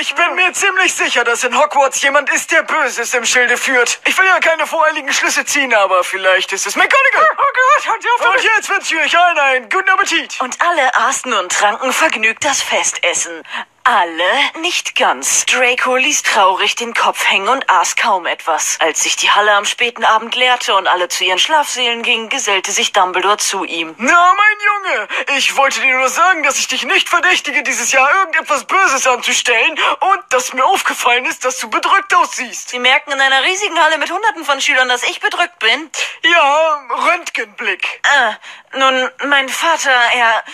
Ich 0.00 0.14
bin 0.14 0.34
mir 0.34 0.52
ziemlich 0.52 0.92
sicher, 0.92 1.24
dass 1.24 1.44
in 1.44 1.58
Hogwarts 1.58 2.02
jemand 2.02 2.28
ist, 2.30 2.52
der 2.52 2.62
Böses 2.62 3.14
im 3.14 3.24
Schilde 3.24 3.56
führt. 3.56 4.00
Ich 4.06 4.18
will 4.18 4.26
ja 4.26 4.38
keine 4.38 4.66
voreiligen 4.66 5.10
Schlüsse 5.14 5.46
ziehen, 5.46 5.72
aber 5.72 6.04
vielleicht 6.04 6.52
ist 6.52 6.66
es 6.66 6.76
McGonagall. 6.76 7.26
Oh 7.32 7.42
Gott, 7.42 7.88
hat 7.88 8.04
der 8.04 8.30
Und 8.30 8.44
jetzt 8.44 8.68
wünsche 8.68 8.96
ich 8.96 9.00
euch 9.00 9.18
allen 9.18 9.38
einen 9.38 9.68
guten 9.70 9.88
Appetit. 9.88 10.38
Und 10.42 10.60
alle 10.60 10.94
aßen 10.94 11.32
und 11.32 11.50
tranken 11.50 11.90
vergnügt 11.90 12.44
das 12.44 12.60
Festessen. 12.60 13.42
Alle 13.90 14.60
nicht 14.60 14.96
ganz. 14.96 15.46
Draco 15.46 15.96
ließ 15.96 16.22
traurig 16.22 16.74
den 16.74 16.92
Kopf 16.92 17.24
hängen 17.24 17.48
und 17.48 17.70
aß 17.70 17.96
kaum 17.96 18.26
etwas. 18.26 18.76
Als 18.80 19.02
sich 19.02 19.16
die 19.16 19.30
Halle 19.30 19.54
am 19.54 19.64
späten 19.64 20.04
Abend 20.04 20.34
leerte 20.34 20.74
und 20.74 20.86
alle 20.86 21.08
zu 21.08 21.24
ihren 21.24 21.38
Schlafsälen 21.38 22.02
gingen, 22.02 22.28
gesellte 22.28 22.70
sich 22.70 22.92
Dumbledore 22.92 23.38
zu 23.38 23.64
ihm. 23.64 23.94
Na, 23.96 24.34
mein 24.36 24.58
Junge, 24.60 25.08
ich 25.38 25.56
wollte 25.56 25.80
dir 25.80 25.96
nur 25.96 26.10
sagen, 26.10 26.42
dass 26.42 26.58
ich 26.58 26.68
dich 26.68 26.84
nicht 26.84 27.08
verdächtige, 27.08 27.62
dieses 27.62 27.90
Jahr 27.90 28.14
irgendetwas 28.18 28.66
Böses 28.66 29.06
anzustellen 29.06 29.80
und 30.00 30.20
dass 30.28 30.52
mir 30.52 30.66
aufgefallen 30.66 31.24
ist, 31.24 31.46
dass 31.46 31.58
du 31.58 31.70
bedrückt 31.70 32.12
aussiehst. 32.12 32.68
Sie 32.68 32.80
merken 32.80 33.12
in 33.12 33.20
einer 33.22 33.42
riesigen 33.44 33.80
Halle 33.80 33.96
mit 33.96 34.10
Hunderten 34.10 34.44
von 34.44 34.60
Schülern, 34.60 34.90
dass 34.90 35.02
ich 35.02 35.18
bedrückt 35.20 35.60
bin. 35.60 35.90
Ja, 36.30 36.88
Röntgenblick. 36.90 38.02
Ah, 38.04 38.36
nun, 38.76 39.08
mein 39.24 39.48
Vater, 39.48 39.98
er... 40.12 40.44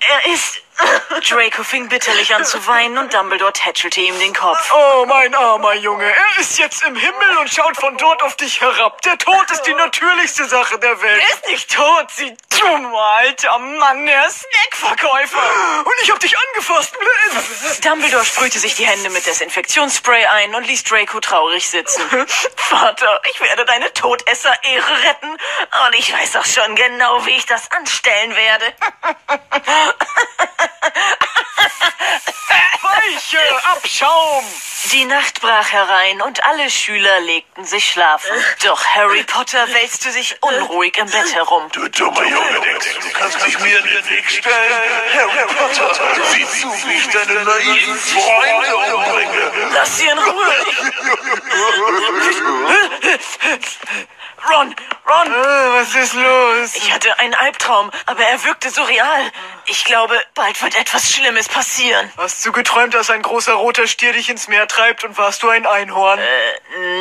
Er 0.00 0.32
ist... 0.32 0.60
Draco 1.28 1.62
fing 1.62 1.88
bitterlich 1.88 2.34
an 2.34 2.44
zu 2.44 2.64
weinen 2.66 2.96
und 2.98 3.12
Dumbledore 3.12 3.52
tätschelte 3.52 4.00
ihm 4.00 4.18
den 4.18 4.32
Kopf. 4.32 4.72
Oh, 4.72 5.04
mein 5.06 5.34
armer 5.34 5.74
Junge, 5.74 6.04
er 6.04 6.40
ist 6.40 6.58
jetzt 6.58 6.82
im 6.84 6.94
Himmel 6.94 7.36
und 7.40 7.50
schaut 7.50 7.76
von 7.76 7.96
dort 7.96 8.22
auf 8.22 8.36
dich 8.36 8.60
herab. 8.60 9.02
Der 9.02 9.18
Tod 9.18 9.50
ist 9.50 9.62
die 9.62 9.74
natürlichste 9.74 10.44
Sache 10.46 10.78
der 10.78 11.00
Welt. 11.02 11.22
ist 11.32 11.46
nicht 11.48 11.74
tot, 11.74 12.06
Sie 12.14 12.36
dummer 12.58 13.00
alter 13.18 13.58
Mann, 13.58 14.06
der 14.06 14.28
Snackverkäufer. 14.30 15.38
Und 15.84 15.94
ich 16.02 16.10
hab 16.10 16.20
dich 16.20 16.34
angefasst. 16.36 16.94
Dumbledore 17.84 18.24
sprühte 18.24 18.58
sich 18.58 18.74
die 18.76 18.86
Hände 18.86 19.10
mit 19.10 19.26
Desinfektionsspray 19.26 20.24
ein 20.26 20.54
und 20.54 20.66
ließ 20.66 20.84
Draco 20.84 21.20
traurig 21.20 21.68
sitzen. 21.68 22.02
Vater, 22.56 23.20
ich 23.30 23.40
werde 23.40 23.64
deine 23.64 23.92
Todesser-Ehre 23.92 25.02
retten 25.04 25.30
und 25.30 25.94
ich 25.96 26.12
weiß 26.12 26.36
auch 26.36 26.46
schon 26.46 26.74
genau, 26.74 27.24
wie 27.26 27.36
ich 27.36 27.46
das 27.46 27.70
anstellen 27.70 28.34
werde. 28.34 28.74
Weiche, 32.98 33.38
Abschaum. 33.76 34.44
Die 34.92 35.04
Nacht 35.04 35.40
brach 35.40 35.70
herein 35.70 36.20
und 36.22 36.42
alle 36.44 36.70
Schüler 36.70 37.20
legten 37.20 37.64
sich 37.64 37.90
schlafen. 37.90 38.36
Doch 38.64 38.84
Harry 38.86 39.22
Potter 39.24 39.68
wälzte 39.68 40.10
sich 40.10 40.36
unruhig 40.40 40.96
im 40.98 41.06
Bett 41.06 41.34
herum. 41.34 41.68
Du 41.72 41.88
dummer 41.88 42.24
Junge, 42.24 42.60
denkst 42.60 42.94
du, 42.94 43.00
du 43.00 43.10
kannst 43.12 43.46
dich 43.46 43.58
mir 43.60 43.78
in 43.78 43.84
den 43.84 44.10
Weg 44.10 44.30
stellen? 44.30 44.54
Harry 45.14 45.46
Potter, 45.46 45.94
sieh 46.32 46.46
zu, 46.46 46.68
wie 46.86 46.94
ich 46.94 47.08
deine 47.08 47.44
naiven 47.44 47.98
Freunde 47.98 48.76
umbringe. 48.76 49.70
Lass 49.74 49.98
sie 49.98 50.06
in 50.06 50.18
Ruhe. 50.18 50.54
Ron, 54.50 54.74
Ron, 55.06 55.26
Äh, 55.26 55.80
was 55.80 55.94
ist 55.94 56.14
los? 56.14 56.74
ich 56.76 56.92
hatte 56.92 57.18
einen 57.18 57.34
Albtraum, 57.34 57.90
aber 58.06 58.22
er 58.22 58.42
wirkte 58.44 58.70
so 58.70 58.82
real. 58.82 59.30
Ich 59.66 59.84
glaube, 59.84 60.18
bald 60.34 60.62
wird 60.62 60.76
etwas 60.78 61.10
Schlimmes 61.12 61.48
passieren. 61.48 62.10
Hast 62.16 62.44
du 62.46 62.52
geträumt, 62.52 62.94
dass 62.94 63.10
ein 63.10 63.22
großer 63.22 63.52
roter 63.54 63.86
Stier 63.86 64.12
dich 64.12 64.30
ins 64.30 64.48
Meer 64.48 64.66
treibt 64.68 65.04
und 65.04 65.18
warst 65.18 65.42
du 65.42 65.48
ein 65.48 65.66
Einhorn? 65.66 66.18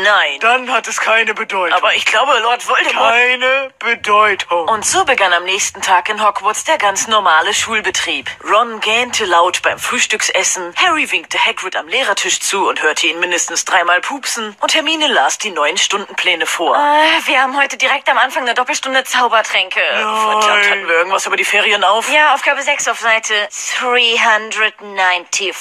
Nein. 0.04 0.40
Dann 0.42 0.72
hat 0.72 0.88
es 0.88 1.00
keine 1.00 1.34
Bedeutung. 1.34 1.74
Aber 1.78 1.94
ich 1.96 2.06
glaube, 2.06 2.38
Lord 2.40 2.68
Voldemort... 2.68 3.14
keine 3.14 3.72
Bedeutung. 3.80 4.68
Und 4.68 4.86
so 4.86 5.06
begann 5.06 5.32
am 5.34 5.44
nächsten 5.46 5.82
Tag 5.82 6.10
in 6.10 6.26
Hogwarts 6.26 6.64
der 6.66 6.78
ganz 6.78 7.08
normale 7.08 7.54
Schulbetrieb. 7.54 8.30
Ron 8.44 8.80
gähnte 8.80 9.26
laut 9.26 9.62
beim 9.62 9.80
Frühstücksessen, 9.80 10.74
Harry 10.76 11.10
winkte 11.12 11.38
Hagrid 11.44 11.76
am 11.76 11.88
Lehrertisch 11.88 12.40
zu 12.42 12.68
und 12.68 12.82
hörte 12.82 13.08
ihn 13.08 13.20
mindestens 13.20 13.64
dreimal 13.66 14.02
pupsen 14.02 14.56
und 14.60 14.74
Hermine 14.74 15.08
las 15.08 15.38
die 15.38 15.52
neuen 15.52 15.78
Stundenpläne 15.78 16.46
vor. 16.46 16.76
Äh, 16.76 17.27
wir 17.28 17.42
haben 17.42 17.58
heute 17.58 17.78
direkt 17.78 18.10
am 18.10 18.18
Anfang 18.18 18.44
eine 18.44 18.54
Doppelstunde 18.54 19.04
Zaubertränke. 19.04 19.80
Verdammt, 19.92 20.70
hatten 20.70 20.88
wir 20.88 20.96
irgendwas 20.96 21.26
über 21.26 21.36
die 21.36 21.44
Ferien 21.44 21.84
auf? 21.84 22.10
Ja, 22.14 22.34
Aufgabe 22.34 22.62
6 22.62 22.88
auf 22.88 23.00
Seite 23.00 23.34
394. 23.82 25.54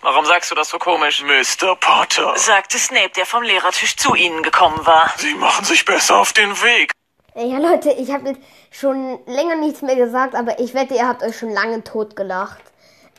Warum 0.00 0.24
sagst 0.24 0.50
du 0.50 0.56
das 0.56 0.68
so 0.68 0.78
komisch? 0.78 1.22
Mr. 1.22 1.76
Potter, 1.76 2.36
sagte 2.36 2.78
Snape, 2.78 3.10
der 3.10 3.24
vom 3.26 3.44
Lehrertisch 3.44 3.96
zu 3.96 4.16
ihnen 4.16 4.42
gekommen 4.42 4.84
war. 4.84 5.12
Sie 5.16 5.34
machen 5.34 5.64
sich 5.64 5.84
besser 5.84 6.18
auf 6.18 6.32
den 6.32 6.50
Weg. 6.62 6.90
Ja, 7.36 7.58
Leute, 7.58 7.92
ich 7.92 8.10
habe 8.10 8.30
jetzt 8.30 8.40
schon 8.72 9.20
länger 9.26 9.54
nichts 9.56 9.82
mehr 9.82 9.96
gesagt, 9.96 10.34
aber 10.34 10.58
ich 10.58 10.74
wette, 10.74 10.94
ihr 10.94 11.06
habt 11.06 11.22
euch 11.22 11.38
schon 11.38 11.50
lange 11.50 11.84
totgelacht. 11.84 12.60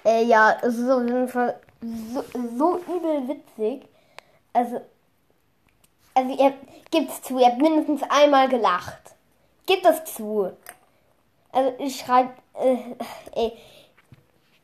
Äh, 0.06 0.24
ja, 0.26 0.58
es 0.62 0.76
ist 0.76 0.90
auf 0.90 1.04
jeden 1.04 1.30
Fall 1.30 1.60
so, 1.82 2.24
so 2.58 2.84
übel 2.88 3.30
witzig. 3.30 3.88
Also, 4.52 4.82
also 6.14 6.36
ihr 6.36 6.54
gibt's 6.92 7.22
zu, 7.22 7.40
ihr 7.40 7.48
habt 7.48 7.62
mindestens 7.62 8.04
einmal 8.10 8.48
gelacht. 8.48 9.16
Gebt 9.66 9.86
das 9.86 10.06
zu. 10.06 10.52
Also, 11.52 11.74
ich 11.80 12.00
schreibe, 12.00 12.34
äh, 12.56 12.78
ey, 13.36 13.58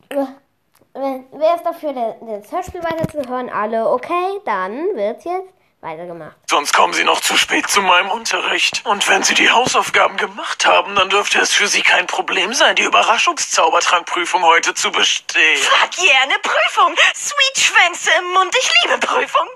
äh, 0.09 1.19
wer 1.31 1.55
ist 1.55 1.65
dafür, 1.65 1.93
das 1.93 2.51
Hörspiel 2.51 2.83
weiterzuhören? 2.83 3.49
Alle, 3.49 3.89
okay, 3.89 4.39
dann 4.45 4.95
wird's 4.95 5.23
jetzt 5.23 5.53
weitergemacht. 5.81 6.35
Sonst 6.49 6.73
kommen 6.73 6.93
Sie 6.93 7.03
noch 7.03 7.21
zu 7.21 7.37
spät 7.37 7.69
zu 7.69 7.81
meinem 7.81 8.11
Unterricht. 8.11 8.81
Und 8.85 9.07
wenn 9.07 9.23
Sie 9.23 9.33
die 9.33 9.49
Hausaufgaben 9.49 10.17
gemacht 10.17 10.65
haben, 10.65 10.95
dann 10.95 11.09
dürfte 11.09 11.39
es 11.39 11.53
für 11.53 11.67
Sie 11.67 11.81
kein 11.81 12.07
Problem 12.07 12.53
sein, 12.53 12.75
die 12.75 12.83
Überraschungszaubertrankprüfung 12.83 14.43
heute 14.43 14.73
zu 14.73 14.91
bestehen. 14.91 15.57
Fuck 15.57 16.03
yeah, 16.03 16.21
eine 16.23 16.39
Prüfung. 16.39 16.95
Sweet 17.15 17.57
Schwänze 17.57 18.09
im 18.19 18.31
Mund, 18.33 18.55
ich 18.59 18.71
liebe 18.83 18.97
Prüfung. 18.99 19.47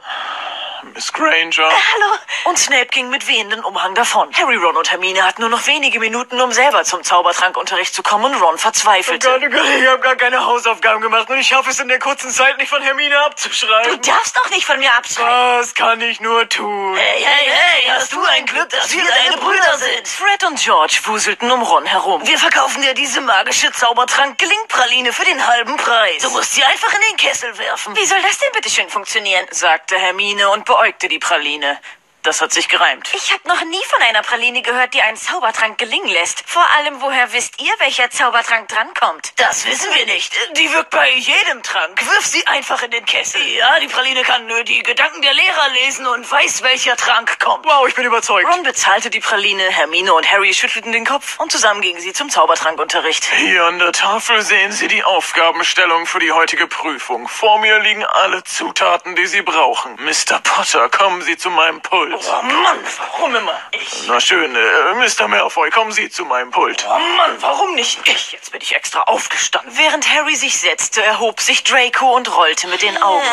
Miss 0.94 1.12
Granger. 1.14 1.70
Hallo. 1.70 2.18
Und 2.44 2.60
Snape 2.60 2.88
ging 2.88 3.10
mit 3.10 3.26
wehenden 3.28 3.64
Umhang 3.64 3.96
davon. 3.96 4.30
Harry, 4.34 4.58
Ron 4.58 4.76
und 4.76 4.92
Hermine 4.92 5.24
hatten 5.26 5.42
nur 5.42 5.50
noch 5.50 5.66
wenige 5.66 6.00
Minuten, 6.00 6.40
um 6.42 6.52
selber 6.52 6.84
zum 6.84 7.04
Zaubertrankunterricht 7.04 7.96
zu 7.96 8.04
kommen 8.04 8.26
und 8.26 8.36
Ron 8.42 8.58
verzweifelte. 8.58 9.28
Gott, 9.30 9.42
oh 9.46 9.50
Gott, 9.50 9.66
ich 9.80 9.88
habe 9.88 10.02
gar 10.02 10.16
keine 10.18 10.46
Hausaufgaben 10.46 11.02
gemacht 11.02 11.30
und 11.30 11.38
ich 11.40 11.48
schaffe 11.48 11.70
es 11.70 11.80
in 11.80 11.88
der 11.88 12.00
kurzen 12.00 12.30
Zeit 12.32 12.58
nicht 12.58 12.70
von 12.70 12.82
Hermine 12.82 13.16
Du 13.16 13.26
abzuschreiben. 13.26 14.02
darfst 14.02 14.36
doch 14.38 14.50
nicht 14.50 14.66
von 14.66 14.78
mir 14.78 14.94
abschreiben. 14.94 15.60
Was 15.60 15.74
kann 15.74 16.02
ich 16.02 16.13
nur 16.22 16.48
tun? 16.50 16.96
Hey, 16.96 17.24
hey, 17.24 17.46
hey, 17.48 17.90
hast 17.90 18.12
du 18.14 18.22
ein 18.24 18.46
Glück, 18.46 18.70
dass 18.70 18.92
wir 18.92 19.04
deine 19.04 19.38
Brüder 19.38 19.78
sind? 19.78 20.08
Fred 20.08 20.44
und 20.46 20.60
George 20.60 21.00
wuselten 21.06 21.52
um 21.52 21.62
Ron 21.62 21.86
herum. 21.86 22.26
Wir 22.26 22.38
verkaufen 22.38 22.82
dir 22.82 22.94
diese 22.94 23.22
magische 23.22 23.72
Zaubertrank-Gelingpraline 23.72 25.14
für 25.14 25.26
den 25.26 25.46
halben 25.48 25.78
Preis. 25.78 26.22
Du 26.22 26.30
musst 26.32 26.54
sie 26.54 26.64
einfach 26.64 26.94
in 26.94 27.02
den 27.10 27.18
Kessel 27.18 27.58
werfen. 27.58 27.96
Wie 27.96 28.06
soll 28.06 28.22
das 28.22 28.38
denn 28.38 28.50
bitte 28.54 28.70
schön 28.70 28.90
funktionieren? 28.90 29.46
sagte 29.52 29.98
Hermine 29.98 30.50
und 30.50 30.66
beäugte 30.66 31.08
die 31.08 31.20
Praline. 31.20 31.80
Das 32.24 32.40
hat 32.40 32.54
sich 32.54 32.70
gereimt. 32.70 33.10
Ich 33.14 33.34
habe 33.34 33.46
noch 33.50 33.62
nie 33.66 33.84
von 33.90 34.02
einer 34.02 34.22
Praline 34.22 34.62
gehört, 34.62 34.94
die 34.94 35.02
einen 35.02 35.18
Zaubertrank 35.18 35.78
gelingen 35.78 36.08
lässt. 36.08 36.42
Vor 36.48 36.66
allem, 36.78 37.02
woher 37.02 37.34
wisst 37.34 37.62
ihr, 37.62 37.74
welcher 37.80 38.10
Zaubertrank 38.10 38.70
drankommt? 38.70 39.34
Das 39.36 39.66
wissen 39.66 39.94
wir 39.94 40.06
nicht. 40.06 40.34
Die 40.56 40.72
wirkt 40.72 40.92
bei 40.92 41.12
jedem 41.12 41.62
Trank. 41.64 42.00
Wirf 42.00 42.26
sie 42.26 42.48
einfach 42.48 42.82
in 42.82 42.92
den 42.92 43.06
Kessel. 43.06 43.42
Ja, 43.58 43.78
die 43.82 43.90
Praline 43.90 44.22
kann 44.24 44.48
nur 44.48 44.64
die 44.64 44.82
Gedanken 44.84 45.22
der 45.22 45.34
Lehrer 45.34 45.70
lesen 45.84 46.08
und 46.08 46.32
weiß, 46.32 46.64
welcher 46.64 46.96
Trank 46.96 47.40
kommt. 47.40 47.66
Wow, 47.66 47.86
ich 47.90 47.96
bin 47.96 48.06
überzeugt. 48.06 48.48
Ron 48.48 48.64
bezahlte 48.64 49.10
die 49.10 49.20
Praline, 49.20 49.64
Hermine 49.64 50.14
und 50.14 50.32
Harry 50.32 50.54
schüttelten 50.54 50.94
den 50.94 51.06
Kopf 51.06 51.38
und 51.42 51.52
zusammen 51.52 51.82
gingen 51.82 52.00
sie 52.00 52.14
zum 52.14 52.30
Zaubertrankunterricht. 52.30 53.26
Hier 53.36 53.66
an 53.66 53.80
der 53.80 53.92
Tafel 53.92 54.42
sehen 54.44 54.72
Sie 54.72 54.88
die 54.88 55.04
Aufgabenstellung 55.04 56.06
für 56.06 56.20
die 56.20 56.32
heutige 56.32 56.68
Prüfung. 56.68 57.28
Vor 57.28 57.60
mir 57.60 57.80
liegen 57.80 58.06
alle 58.06 58.46
Zutaten, 58.46 59.18
die 59.18 59.26
Sie 59.26 59.42
brauchen. 59.42 59.96
Mr. 59.96 60.40
Potter, 60.42 60.88
kommen 60.88 61.22
Sie 61.22 61.36
zu 61.36 61.50
meinem 61.50 61.82
Pult. 61.82 62.13
Oh 62.16 62.42
Mann, 62.44 62.78
warum 62.98 63.36
immer 63.36 63.60
ich? 63.72 64.04
Na 64.08 64.20
schön, 64.20 64.56
äh, 64.56 64.94
Mr. 64.96 65.28
Malfoy, 65.28 65.72
kommen 65.72 65.92
Sie 65.92 66.10
zu 66.10 66.26
meinem 66.26 66.52
Pult. 66.52 66.86
Oh 66.88 67.00
Mann, 67.18 67.36
warum 67.40 67.74
nicht 67.74 68.08
ich? 68.08 68.32
Jetzt 68.34 68.52
bin 68.52 68.62
ich 68.62 68.76
extra 68.76 69.02
aufgestanden. 69.04 69.76
Während 69.76 70.08
Harry 70.14 70.36
sich 70.36 70.60
setzte, 70.60 71.02
erhob 71.02 71.42
sich 71.42 71.64
Draco 71.64 72.16
und 72.16 72.36
rollte 72.36 72.68
mit 72.68 72.84
den 72.84 73.02
Augen. 73.02 73.26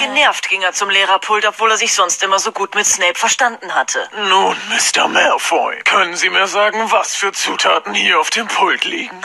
Genervt 0.00 0.48
ging 0.48 0.62
er 0.62 0.72
zum 0.72 0.88
Lehrerpult, 0.88 1.44
obwohl 1.46 1.70
er 1.70 1.76
sich 1.76 1.92
sonst 1.92 2.22
immer 2.22 2.38
so 2.38 2.52
gut 2.52 2.74
mit 2.74 2.86
Snape 2.86 3.18
verstanden 3.18 3.74
hatte. 3.74 4.08
Nun, 4.16 4.56
Mr. 4.70 5.08
Malfoy, 5.08 5.76
können 5.82 6.16
Sie 6.16 6.30
mir 6.30 6.46
sagen, 6.46 6.90
was 6.90 7.14
für 7.14 7.32
Zutaten 7.32 7.92
hier 7.92 8.18
auf 8.18 8.30
dem 8.30 8.48
Pult 8.48 8.84
liegen? 8.84 9.20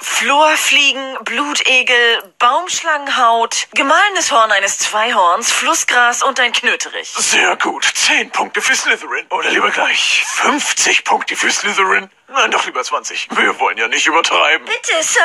Florfliegen, 0.00 1.18
Blutegel, 1.22 2.32
Baumschlangenhaut, 2.38 3.68
gemahlenes 3.74 4.32
Horn 4.32 4.50
eines 4.50 4.78
Zweihorns, 4.78 5.52
Flussgras 5.52 6.22
und 6.24 6.40
ein 6.40 6.52
Knöterich. 6.52 7.12
Sehr 7.16 7.56
gut. 7.56 7.84
Zehn 7.94 8.31
Punkte 8.32 8.60
für 8.60 8.74
Slytherin. 8.74 9.26
Oder 9.30 9.50
lieber 9.50 9.70
gleich 9.70 10.24
50 10.26 11.04
Punkte 11.04 11.36
für 11.36 11.50
Slytherin. 11.50 12.10
Nein, 12.32 12.50
doch 12.50 12.64
lieber 12.64 12.82
20. 12.82 13.28
Wir 13.32 13.58
wollen 13.60 13.76
ja 13.76 13.88
nicht 13.88 14.06
übertreiben. 14.06 14.66
Bitte, 14.66 15.02
Sir. 15.02 15.20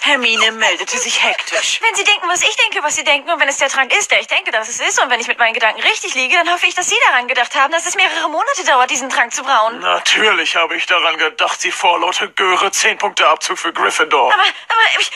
Hermine 0.00 0.52
meldete 0.52 0.98
sich 0.98 1.22
hektisch. 1.22 1.80
Wenn 1.82 1.94
Sie 1.94 2.04
denken, 2.04 2.26
was 2.28 2.42
ich 2.42 2.56
denke, 2.56 2.82
was 2.82 2.96
Sie 2.96 3.04
denken, 3.04 3.30
und 3.30 3.40
wenn 3.40 3.48
es 3.48 3.58
der 3.58 3.68
Trank 3.68 3.92
ist, 3.94 4.10
der 4.10 4.20
ich 4.20 4.26
denke, 4.26 4.50
dass 4.50 4.68
es 4.68 4.80
ist, 4.80 5.02
und 5.02 5.10
wenn 5.10 5.20
ich 5.20 5.28
mit 5.28 5.38
meinen 5.38 5.52
Gedanken 5.52 5.82
richtig 5.82 6.14
liege, 6.14 6.34
dann 6.36 6.50
hoffe 6.50 6.66
ich, 6.66 6.74
dass 6.74 6.88
Sie 6.88 6.96
daran 7.06 7.28
gedacht 7.28 7.54
haben, 7.54 7.72
dass 7.72 7.86
es 7.86 7.94
mehrere 7.94 8.30
Monate 8.30 8.64
dauert, 8.64 8.90
diesen 8.90 9.10
Trank 9.10 9.34
zu 9.34 9.42
brauen. 9.42 9.80
Natürlich 9.80 10.56
habe 10.56 10.76
ich 10.76 10.86
daran 10.86 11.18
gedacht, 11.18 11.60
Sie 11.60 11.70
vorlaute 11.70 12.30
Göre 12.30 12.70
10 12.70 12.96
Punkte 12.96 13.26
Abzug 13.28 13.58
für 13.58 13.72
Gryffindor. 13.72 14.32
Aber, 14.32 14.42
aber, 14.42 15.00
ich, 15.00 15.10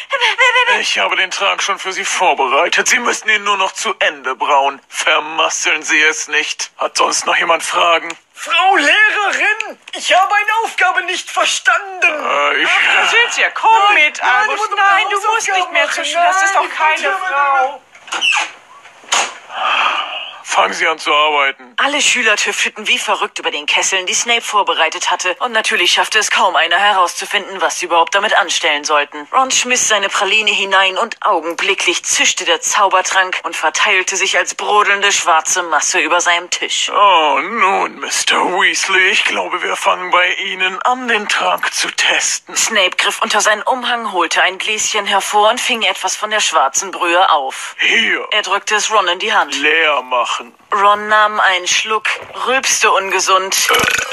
Ich 0.81 0.99
habe 0.99 1.16
den 1.16 1.31
Trank 1.31 1.62
schon 1.62 1.78
für 1.78 1.93
Sie 1.93 2.04
vorbereitet. 2.04 2.88
Sie 2.88 2.99
müssen 2.99 3.28
ihn 3.31 3.45
nur 3.45 3.57
noch 3.57 3.73
zu 3.73 3.95
Ende 3.99 4.35
brauen. 4.37 4.81
Vermasseln 4.88 5.83
Sie 5.83 6.00
es 6.02 6.28
nicht. 6.28 6.71
Hat 6.76 6.99
sonst 6.99 7.25
noch 7.26 7.37
jemand 7.37 7.62
Fragen? 7.62 8.14
Frau 8.44 8.76
Lehrerin, 8.76 9.78
ich 9.92 10.14
habe 10.14 10.34
eine 10.34 10.50
Aufgabe 10.64 11.02
nicht 11.04 11.30
verstanden. 11.30 12.02
Äh, 12.02 12.62
ich... 12.62 12.68
Da 12.68 13.06
sind 13.06 13.42
ja. 13.42 13.48
Komm 13.54 13.70
Nein, 13.94 14.04
mit, 14.04 14.22
Albus. 14.22 14.46
du 14.46 14.56
musst 14.56 14.70
Nein, 14.76 15.04
du 15.10 15.16
musst 15.16 15.48
nicht 15.48 15.72
mehr 15.72 15.90
zu. 15.90 16.02
Das 16.02 16.42
ist 16.42 16.54
doch 16.54 16.68
keine 16.68 17.16
Frau. 17.16 17.80
Fangen 20.46 20.74
Sie 20.74 20.86
an 20.86 20.98
zu 20.98 21.12
arbeiten. 21.12 21.74
Alle 21.78 22.00
Schüler 22.02 22.36
tüfteten 22.36 22.86
wie 22.86 22.98
verrückt 22.98 23.38
über 23.38 23.50
den 23.50 23.64
Kesseln, 23.66 24.04
die 24.06 24.14
Snape 24.14 24.42
vorbereitet 24.42 25.10
hatte. 25.10 25.34
Und 25.40 25.52
natürlich 25.52 25.92
schaffte 25.92 26.18
es 26.18 26.30
kaum 26.30 26.54
einer 26.54 26.78
herauszufinden, 26.78 27.60
was 27.62 27.78
sie 27.78 27.86
überhaupt 27.86 28.14
damit 28.14 28.34
anstellen 28.38 28.84
sollten. 28.84 29.26
Ron 29.32 29.50
schmiss 29.50 29.88
seine 29.88 30.08
Praline 30.10 30.50
hinein 30.50 30.98
und 30.98 31.16
augenblicklich 31.24 32.04
zischte 32.04 32.44
der 32.44 32.60
Zaubertrank 32.60 33.40
und 33.44 33.56
verteilte 33.56 34.16
sich 34.16 34.36
als 34.36 34.54
brodelnde 34.54 35.10
schwarze 35.12 35.62
Masse 35.64 35.98
über 35.98 36.20
seinem 36.20 36.50
Tisch. 36.50 36.90
Oh, 36.94 37.38
nun, 37.40 37.98
Mr. 38.00 38.36
Weasley, 38.60 39.08
ich 39.10 39.24
glaube, 39.24 39.62
wir 39.62 39.76
fangen 39.76 40.10
bei 40.10 40.34
Ihnen 40.34 40.80
an, 40.82 41.08
den 41.08 41.26
Trank 41.28 41.72
zu 41.72 41.88
testen. 41.90 42.54
Snape 42.54 42.96
griff 42.98 43.20
unter 43.22 43.40
seinen 43.40 43.62
Umhang, 43.62 44.12
holte 44.12 44.42
ein 44.42 44.58
Gläschen 44.58 45.06
hervor 45.06 45.50
und 45.50 45.60
fing 45.60 45.82
etwas 45.82 46.14
von 46.14 46.30
der 46.30 46.40
schwarzen 46.40 46.90
Brühe 46.90 47.30
auf. 47.30 47.74
Hier, 47.80 48.28
Er 48.30 48.42
drückte 48.42 48.74
es 48.76 48.92
Ron 48.92 49.08
in 49.08 49.18
die 49.18 49.32
Hand. 49.32 49.56
leer 49.56 50.02
machen. 50.02 50.34
Wochen 50.35 50.63
Ron 50.75 51.07
nahm 51.09 51.38
einen 51.40 51.66
Schluck, 51.69 52.09
rülpste 52.47 52.90
ungesund 52.90 53.57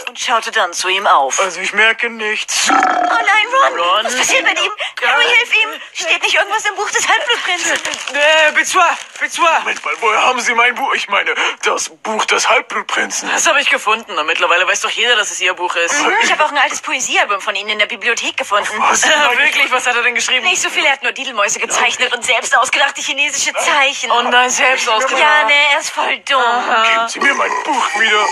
und 0.08 0.20
schaute 0.20 0.52
dann 0.52 0.74
zu 0.74 0.90
ihm 0.90 1.08
auf. 1.08 1.40
Also 1.40 1.60
ich 1.60 1.74
merke 1.74 2.10
nichts. 2.10 2.70
oh 2.70 2.74
nein, 2.74 3.48
Ron, 3.54 3.80
Ron. 3.80 4.06
was 4.06 4.16
passiert 4.16 4.44
mit 4.44 4.60
ihm? 4.62 4.72
Harry, 5.04 5.26
hilf 5.26 5.54
ihm. 5.64 5.70
Steht 5.94 6.22
nicht 6.22 6.36
irgendwas 6.36 6.64
im 6.66 6.76
Buch 6.76 6.90
des 6.92 7.08
Halbblutprinzen? 7.08 7.72
Äh, 8.14 8.52
Bezwa, 8.54 8.98
Bezwa. 9.20 9.60
Moment 9.60 9.84
mal, 9.84 9.94
woher 10.02 10.22
haben 10.22 10.40
Sie 10.42 10.54
mein 10.54 10.76
Buch? 10.76 10.94
Ich 10.94 11.08
meine, 11.10 11.34
das 11.64 11.90
Buch 11.90 12.26
des 12.26 12.48
Halbblutprinzen. 12.48 13.30
Das 13.32 13.48
habe 13.48 13.60
ich 13.62 13.70
gefunden 13.70 14.18
und 14.18 14.26
mittlerweile 14.28 14.68
weiß 14.68 14.82
doch 14.82 14.90
jeder, 14.92 15.16
dass 15.16 15.32
es 15.32 15.42
ihr 15.42 15.54
Buch 15.56 15.76
ist. 15.76 15.96
Ich 16.24 16.32
habe 16.32 16.46
auch 16.46 16.52
ein 16.52 16.58
altes 16.60 16.82
Poesiealbum 16.82 17.42
von 17.42 17.56
Ihnen 17.56 17.70
in 17.70 17.80
der 17.80 17.88
Bibliothek 17.88 18.38
gefunden. 18.38 18.70
Was? 18.78 19.04
Wirklich, 19.38 19.72
was 19.72 19.88
hat 19.88 19.96
er 19.96 20.04
denn 20.04 20.16
geschrieben? 20.16 20.46
Nicht 20.46 20.62
so 20.62 20.70
viel, 20.70 20.86
er 20.86 20.92
hat 20.94 21.04
nur 21.04 21.12
Didelmäuse 21.14 21.60
gezeichnet 21.60 22.14
und 22.14 22.24
selbst 22.24 22.56
ausgedachte 22.56 23.02
chinesische 23.02 23.54
Zeichen. 23.54 24.12
Und 24.12 24.30
nein, 24.30 24.50
selbst 24.52 24.88
ausgedacht. 24.88 25.20
ja, 25.20 25.46
ne, 25.46 25.54
er 25.74 25.80
ist 25.80 25.90
voll 25.90 26.18
dumm. 26.20 26.42
Geben 26.52 27.08
Sie 27.08 27.20
mir 27.20 27.34
mein 27.36 27.52
Buch 27.64 28.00
wieder. 28.00 28.26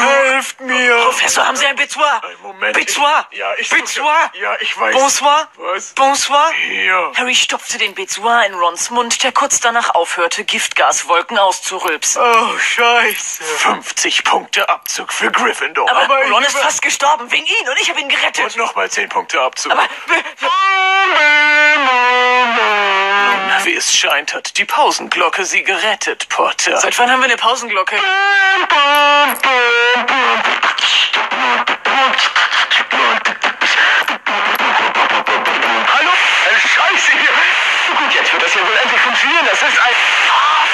Helft 0.00 0.60
mir. 0.60 0.96
Professor, 1.04 1.46
haben 1.46 1.56
Sie 1.56 1.66
ein 1.66 1.76
Bezwa? 1.76 2.20
Ein 2.22 2.42
Moment. 2.42 2.76
Ich, 2.76 2.96
ja, 2.96 3.54
ich 3.58 3.68
Bezwa? 3.68 4.30
Ja, 4.34 4.56
ich 4.60 4.78
weiß. 4.78 4.94
Bonsoir? 4.94 5.48
Was? 5.56 5.92
Bonsoir? 5.94 6.50
Hier. 6.68 7.12
Harry 7.16 7.34
stopfte 7.34 7.78
den 7.78 7.94
Bezwa 7.94 8.42
in 8.42 8.54
Rons 8.54 8.90
Mund, 8.90 9.22
der 9.22 9.32
kurz 9.32 9.60
danach 9.60 9.94
aufhörte, 9.94 10.44
Giftgaswolken 10.44 11.38
auszurülpsen. 11.38 12.22
Oh, 12.22 12.58
scheiße. 12.58 13.44
50 13.44 14.24
Punkte 14.24 14.68
Abzug 14.68 15.12
für 15.12 15.30
Gryffindor. 15.30 15.90
Aber, 15.90 16.02
aber 16.02 16.30
Ron 16.30 16.42
ist 16.42 16.58
fast 16.58 16.82
gestorben 16.82 17.30
wegen 17.30 17.46
ihn 17.46 17.68
und 17.68 17.78
ich 17.80 17.90
habe 17.90 18.00
ihn 18.00 18.08
gerettet. 18.08 18.44
Und 18.44 18.56
nochmal 18.56 18.90
10 18.90 19.08
Punkte 19.08 19.40
Abzug. 19.40 19.72
Aber 19.72 19.84
Wie 23.64 23.74
es 23.74 23.94
scheint, 23.94 24.32
hat 24.32 24.56
die 24.56 24.64
Pausenglocke 24.64 25.44
Sie 25.44 25.62
gerettet, 25.62 26.28
Potter. 26.30 26.78
seit 26.78 26.98
wann 26.98 27.10
haben 27.10 27.20
wir 27.20 27.26
eine 27.26 27.36
Pausenglocke? 27.40 27.96
Hallo? 35.88 36.10
Äh, 36.10 36.60
Scheiße 36.60 37.12
hier. 37.12 37.30
Gut, 37.96 38.14
jetzt 38.14 38.30
wird 38.30 38.42
das 38.42 38.54
ja 38.54 38.60
wohl 38.60 38.76
endlich 38.82 39.00
funktionieren. 39.00 39.46
Das 39.46 39.62
ist 39.62 39.78
ein... 39.78 39.94
Ah, 40.30 40.66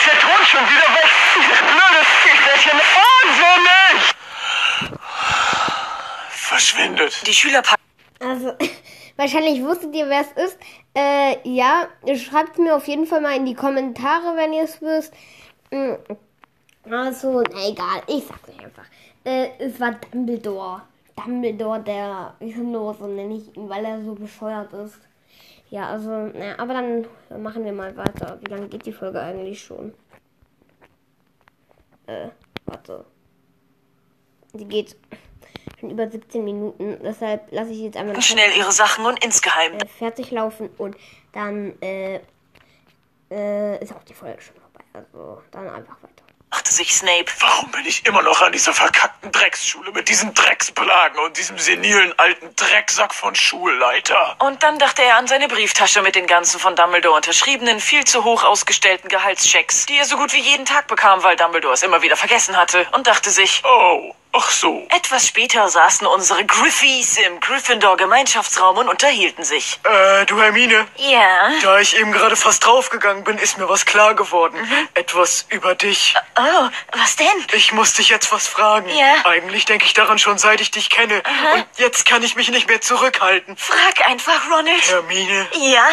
ist 0.00 0.06
der 0.06 0.18
Ton 0.18 0.46
schon 0.46 0.64
wieder 0.64 0.88
weg? 0.94 1.10
Dieses 1.36 1.58
blöde... 1.58 2.00
Ich 2.32 2.40
werde 2.46 2.60
hier 2.62 2.72
wahnsinnig. 2.96 4.14
Verschwindet. 6.30 7.26
Die 7.26 7.34
Schüler 7.34 7.60
packten 7.60 7.84
Also, 8.20 8.54
wahrscheinlich 9.18 9.62
wusstet 9.62 9.94
ihr, 9.94 10.08
wer 10.08 10.22
es 10.22 10.32
ist. 10.42 10.58
Äh, 10.94 11.36
ja, 11.46 11.88
schreibt 12.16 12.58
mir 12.58 12.74
auf 12.74 12.86
jeden 12.88 13.06
Fall 13.06 13.20
mal 13.20 13.36
in 13.36 13.44
die 13.44 13.54
Kommentare, 13.54 14.36
wenn 14.36 14.54
ihr 14.54 14.64
es 14.64 14.80
wisst. 14.80 15.12
Mm, 15.74 15.96
Also, 16.90 17.40
na 17.40 17.68
egal, 17.68 18.02
ich 18.06 18.24
sag's 18.26 18.48
euch 18.48 18.60
einfach. 18.64 18.84
Äh, 19.24 19.48
es 19.58 19.80
war 19.80 19.92
Dumbledore. 19.92 20.82
Dumbledore, 21.16 21.80
der 21.82 22.34
Hirnlose, 22.40 23.04
nenne 23.08 23.36
ich 23.36 23.56
ihn, 23.56 23.68
weil 23.68 23.84
er 23.84 24.04
so 24.04 24.14
bescheuert 24.14 24.72
ist. 24.72 25.00
Ja, 25.70 25.88
also, 25.88 26.30
na, 26.34 26.58
aber 26.58 26.74
dann 26.74 27.06
machen 27.42 27.64
wir 27.64 27.72
mal 27.72 27.96
weiter. 27.96 28.38
Wie 28.42 28.50
lange 28.50 28.68
geht 28.68 28.86
die 28.86 28.92
Folge 28.92 29.20
eigentlich 29.20 29.62
schon? 29.64 29.94
Äh, 32.06 32.28
warte. 32.66 33.04
Die 34.52 34.66
geht 34.66 34.94
schon 35.80 35.90
über 35.90 36.08
17 36.08 36.44
Minuten. 36.44 36.98
Deshalb 37.02 37.50
lasse 37.50 37.70
ich 37.72 37.80
jetzt 37.80 37.96
einmal 37.96 38.20
schnell 38.22 38.52
ihre 38.56 38.70
Sachen 38.72 39.06
und 39.06 39.24
insgeheim 39.24 39.72
äh, 39.72 39.86
fertig 39.86 40.30
laufen 40.30 40.68
und 40.78 40.96
dann 41.32 41.72
äh, 41.80 42.20
äh, 43.30 43.82
ist 43.82 43.92
auch 43.94 44.04
die 44.04 44.14
Folge 44.14 44.40
schon. 44.40 44.63
Also 44.94 45.42
dann 45.50 45.68
einfach 45.68 45.96
weiter. 46.02 46.24
dachte 46.50 46.72
sich 46.72 46.94
Snape. 46.94 47.26
Warum 47.40 47.70
bin 47.72 47.84
ich 47.84 48.06
immer 48.06 48.22
noch 48.22 48.40
an 48.40 48.52
dieser 48.52 48.72
verkackten 48.72 49.32
Drecksschule 49.32 49.90
mit 49.90 50.08
diesen 50.08 50.32
Drecksplagen 50.34 51.18
und 51.18 51.36
diesem 51.36 51.58
senilen 51.58 52.16
alten 52.16 52.54
Drecksack 52.54 53.12
von 53.12 53.34
Schulleiter? 53.34 54.36
Und 54.38 54.62
dann 54.62 54.78
dachte 54.78 55.02
er 55.02 55.16
an 55.16 55.26
seine 55.26 55.48
Brieftasche 55.48 56.00
mit 56.02 56.14
den 56.14 56.28
ganzen 56.28 56.60
von 56.60 56.76
Dumbledore 56.76 57.16
unterschriebenen, 57.16 57.80
viel 57.80 58.04
zu 58.04 58.22
hoch 58.22 58.44
ausgestellten 58.44 59.08
Gehaltschecks, 59.08 59.86
die 59.86 59.98
er 59.98 60.04
so 60.04 60.16
gut 60.16 60.32
wie 60.32 60.40
jeden 60.40 60.64
Tag 60.64 60.86
bekam, 60.86 61.22
weil 61.24 61.34
Dumbledore 61.36 61.74
es 61.74 61.82
immer 61.82 62.02
wieder 62.02 62.16
vergessen 62.16 62.56
hatte, 62.56 62.86
und 62.92 63.08
dachte 63.08 63.30
sich, 63.30 63.62
Oh, 63.64 64.14
ach 64.36 64.50
so. 64.50 64.86
etwas 64.90 65.26
später 65.28 65.68
saßen 65.68 66.06
unsere 66.06 66.44
Griffys 66.44 67.16
im 67.18 67.40
Gryffindor-Gemeinschaftsraum 67.40 68.76
und 68.78 68.88
unterhielten 68.88 69.44
sich. 69.44 69.80
Äh, 69.84 70.26
du 70.26 70.40
Hermine, 70.40 70.86
Ja. 70.96 71.50
da 71.62 71.78
ich 71.78 71.96
eben 71.98 72.12
gerade 72.12 72.36
fast 72.36 72.66
draufgegangen 72.66 73.24
bin, 73.24 73.38
ist 73.38 73.58
mir 73.58 73.68
was 73.68 73.86
klar 73.86 74.14
geworden. 74.14 74.56
Etwas 74.94 75.46
über 75.50 75.74
dich. 75.74 76.14
Oh, 76.38 76.68
was 76.92 77.16
denn? 77.16 77.26
Ich 77.52 77.72
muss 77.72 77.94
dich 77.94 78.08
jetzt 78.08 78.30
was 78.32 78.46
fragen. 78.48 78.88
Ja. 78.88 79.24
Eigentlich 79.24 79.64
denke 79.64 79.86
ich 79.86 79.94
daran 79.94 80.18
schon, 80.18 80.38
seit 80.38 80.60
ich 80.60 80.70
dich 80.70 80.90
kenne. 80.90 81.22
Und 81.54 81.66
jetzt 81.76 82.04
kann 82.06 82.22
ich 82.22 82.36
mich 82.36 82.50
nicht 82.50 82.68
mehr 82.68 82.80
zurückhalten. 82.80 83.56
Frag 83.56 84.06
einfach, 84.06 84.50
Ronald. 84.50 84.86
Hermine, 84.90 85.46
Ja. 85.52 85.86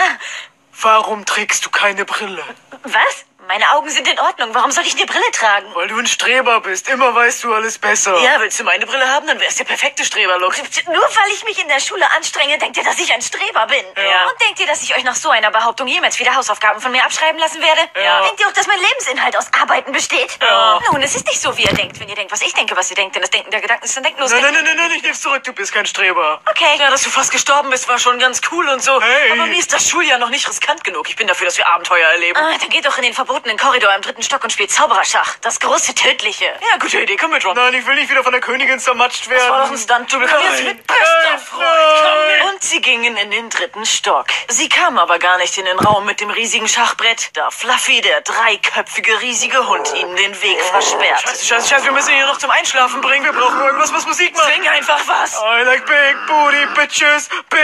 warum 0.82 1.26
trägst 1.26 1.66
du 1.66 1.70
keine 1.70 2.06
Brille? 2.06 2.44
Was? 2.84 3.26
Meine 3.48 3.70
Augen 3.72 3.90
sind 3.90 4.08
in 4.08 4.20
Ordnung. 4.20 4.54
Warum 4.54 4.72
soll 4.72 4.86
ich 4.86 4.96
eine 4.96 5.06
Brille 5.06 5.30
tragen? 5.32 5.68
Weil 5.74 5.88
du 5.88 5.98
ein 5.98 6.08
Streber 6.08 6.62
bist. 6.62 6.88
Immer 6.90 7.14
weißt 7.14 7.44
du 7.44 7.54
alles 7.54 7.78
besser. 7.78 8.18
Ja, 8.22 8.40
willst 8.40 8.60
du 8.60 8.64
meine 8.64 8.86
Brille 8.86 9.08
haben, 9.08 9.28
dann 9.28 9.40
wär's 9.40 9.56
der 9.56 9.64
perfekte 9.66 10.06
Streberlook. 10.06 10.56
Nur 10.86 11.02
weil 11.02 11.32
ich 11.34 11.44
mich 11.44 11.62
in 11.62 11.68
der 11.68 11.80
Schule 11.80 12.10
anstrenge, 12.12 12.58
denkt 12.60 12.78
ihr, 12.78 12.84
dass 12.84 13.00
ich 13.00 13.12
ein 13.12 13.22
Streber 13.22 13.66
bin? 13.68 13.84
Ja. 13.98 14.30
Und 14.30 14.40
denkt 14.42 14.60
ihr, 14.60 14.68
dass 14.68 14.82
ich 14.84 14.96
euch 14.96 15.04
nach 15.04 15.16
so 15.16 15.30
einer 15.30 15.52
Behauptung 15.52 15.88
jemals 15.88 16.20
wieder 16.20 16.36
Hausaufgaben 16.36 16.80
von 16.82 16.92
mir 16.92 17.04
abschreiben 17.04 17.40
lassen 17.40 17.62
werde? 17.62 17.82
Ja. 18.02 18.22
Denkt 18.22 18.40
ihr 18.40 18.48
auch, 18.48 18.54
dass 18.54 18.68
mein 18.68 18.80
Lebensinhalt 18.80 19.36
aus 19.36 19.48
Arbeiten 19.60 19.92
besteht? 19.92 20.38
Ja. 20.42 20.80
Nun, 20.92 21.02
es 21.02 21.16
ist 21.16 21.26
nicht 21.26 21.42
so, 21.42 21.58
wie 21.58 21.64
ihr 21.64 21.74
denkt. 21.74 22.00
Wenn 22.00 22.10
ihr 22.10 22.16
denkt, 22.16 22.32
was 22.32 22.42
ich 22.42 22.54
denke, 22.54 22.76
was 22.78 22.90
ihr 22.90 22.96
denkt, 22.96 23.16
denn 23.16 23.22
das 23.22 23.32
Denken 23.32 23.50
der 23.52 23.62
Gedanken 23.62 23.86
ist 23.86 23.98
dann 23.98 24.04
denklos. 24.04 24.32
Nein, 24.32 24.42
nein, 24.42 24.54
nein, 24.54 24.64
nein, 24.66 24.76
nein, 24.78 24.92
ich 24.98 25.04
nehm's 25.04 25.22
zurück. 25.22 25.44
Du 25.44 25.54
bist 25.54 25.74
kein 25.74 25.86
Streber. 25.86 26.42
Okay. 26.50 26.78
Ja, 26.78 26.90
dass 26.90 27.04
du 27.04 27.10
fast 27.10 27.32
gestorben 27.32 27.70
bist, 27.70 27.88
war 27.88 27.98
schon 27.98 28.20
ganz 28.20 28.42
cool 28.52 28.70
und 28.70 28.84
so. 28.84 29.02
Hey. 29.02 29.32
Aber 29.32 29.48
mir 29.48 29.58
ist 29.58 29.74
das 29.74 29.90
Schuljahr 29.90 30.20
noch 30.20 30.30
nicht 30.30 30.48
riskant 30.48 30.84
genug. 30.84 31.10
Ich 31.10 31.16
bin 31.16 31.28
dafür, 31.28 31.46
dass 31.48 31.58
wir 31.58 31.68
Abenteuer 31.68 32.08
erleben. 32.10 32.38
Ah, 32.38 32.58
dann 32.60 32.70
geht 32.70 32.86
doch 32.86 32.98
in 32.98 33.04
den 33.04 33.14
verbotenen 33.32 33.58
Korridor 33.58 33.96
im 33.96 34.02
dritten 34.02 34.24
Stock 34.24 34.44
und 34.44 34.52
spielt 34.52 34.72
Zaubererschach. 34.72 35.38
Das 35.40 35.60
große 35.62 35.96
Tödliche. 35.96 36.46
Ja, 36.46 36.78
gute 36.80 37.00
Idee. 37.00 37.16
Komm 37.16 37.32
mit, 37.32 37.46
Ron. 37.46 37.56
Nein, 37.56 37.74
ich 37.76 37.86
will 37.88 37.96
nicht 37.96 38.10
wieder 38.10 38.24
von 38.24 38.34
der 38.34 38.42
Königin 38.42 38.78
zermatscht 38.78 39.30
werden. 39.30 39.40
Das 39.42 39.50
war 39.50 39.64
doch 39.64 39.72
ein 39.72 39.78
Stunt. 39.78 40.12
Du 40.12 40.20
komm 40.20 40.44
jetzt 40.50 40.64
mit, 40.66 40.86
bester 40.86 41.06
Nein, 41.30 41.40
Freund. 41.40 41.64
nein. 42.04 42.50
Und 42.50 42.62
sie 42.62 42.82
gingen 42.82 43.16
in 43.16 43.32
den 43.32 43.50
dritten 43.50 43.86
Stock. 43.86 44.26
Sie 44.50 44.68
kamen 44.68 45.00
aber 45.00 45.18
gar 45.18 45.38
nicht 45.38 45.58
in 45.58 45.64
den 45.64 45.80
Raum 45.80 46.06
mit 46.06 46.20
dem 46.20 46.30
riesigen 46.30 46.68
Schachbrett, 46.68 47.30
da 47.38 47.50
Fluffy, 47.52 48.02
der 48.02 48.20
dreiköpfige 48.22 49.22
riesige 49.22 49.66
Hund, 49.66 49.94
ihnen 49.96 50.16
den 50.18 50.42
Weg 50.42 50.62
versperrt. 50.62 51.22
Scheiße, 51.22 51.46
scheiße, 51.46 51.70
scheiße, 51.70 51.86
wir 51.86 51.92
müssen 51.94 52.10
ihn 52.10 52.18
hier 52.18 52.28
noch 52.28 52.38
zum 52.38 52.50
Einschlafen 52.52 53.00
bringen. 53.00 53.24
Wir 53.24 53.32
brauchen 53.34 53.62
irgendwas, 53.62 53.94
was 53.94 54.06
Musik 54.06 54.36
macht. 54.36 54.54
Sing 54.54 54.68
einfach 54.68 55.00
was. 55.08 55.38
I 55.38 55.64
like 55.64 55.86
big 55.86 56.18
booty 56.28 56.66
bitches, 56.76 57.30
big... 57.50 57.60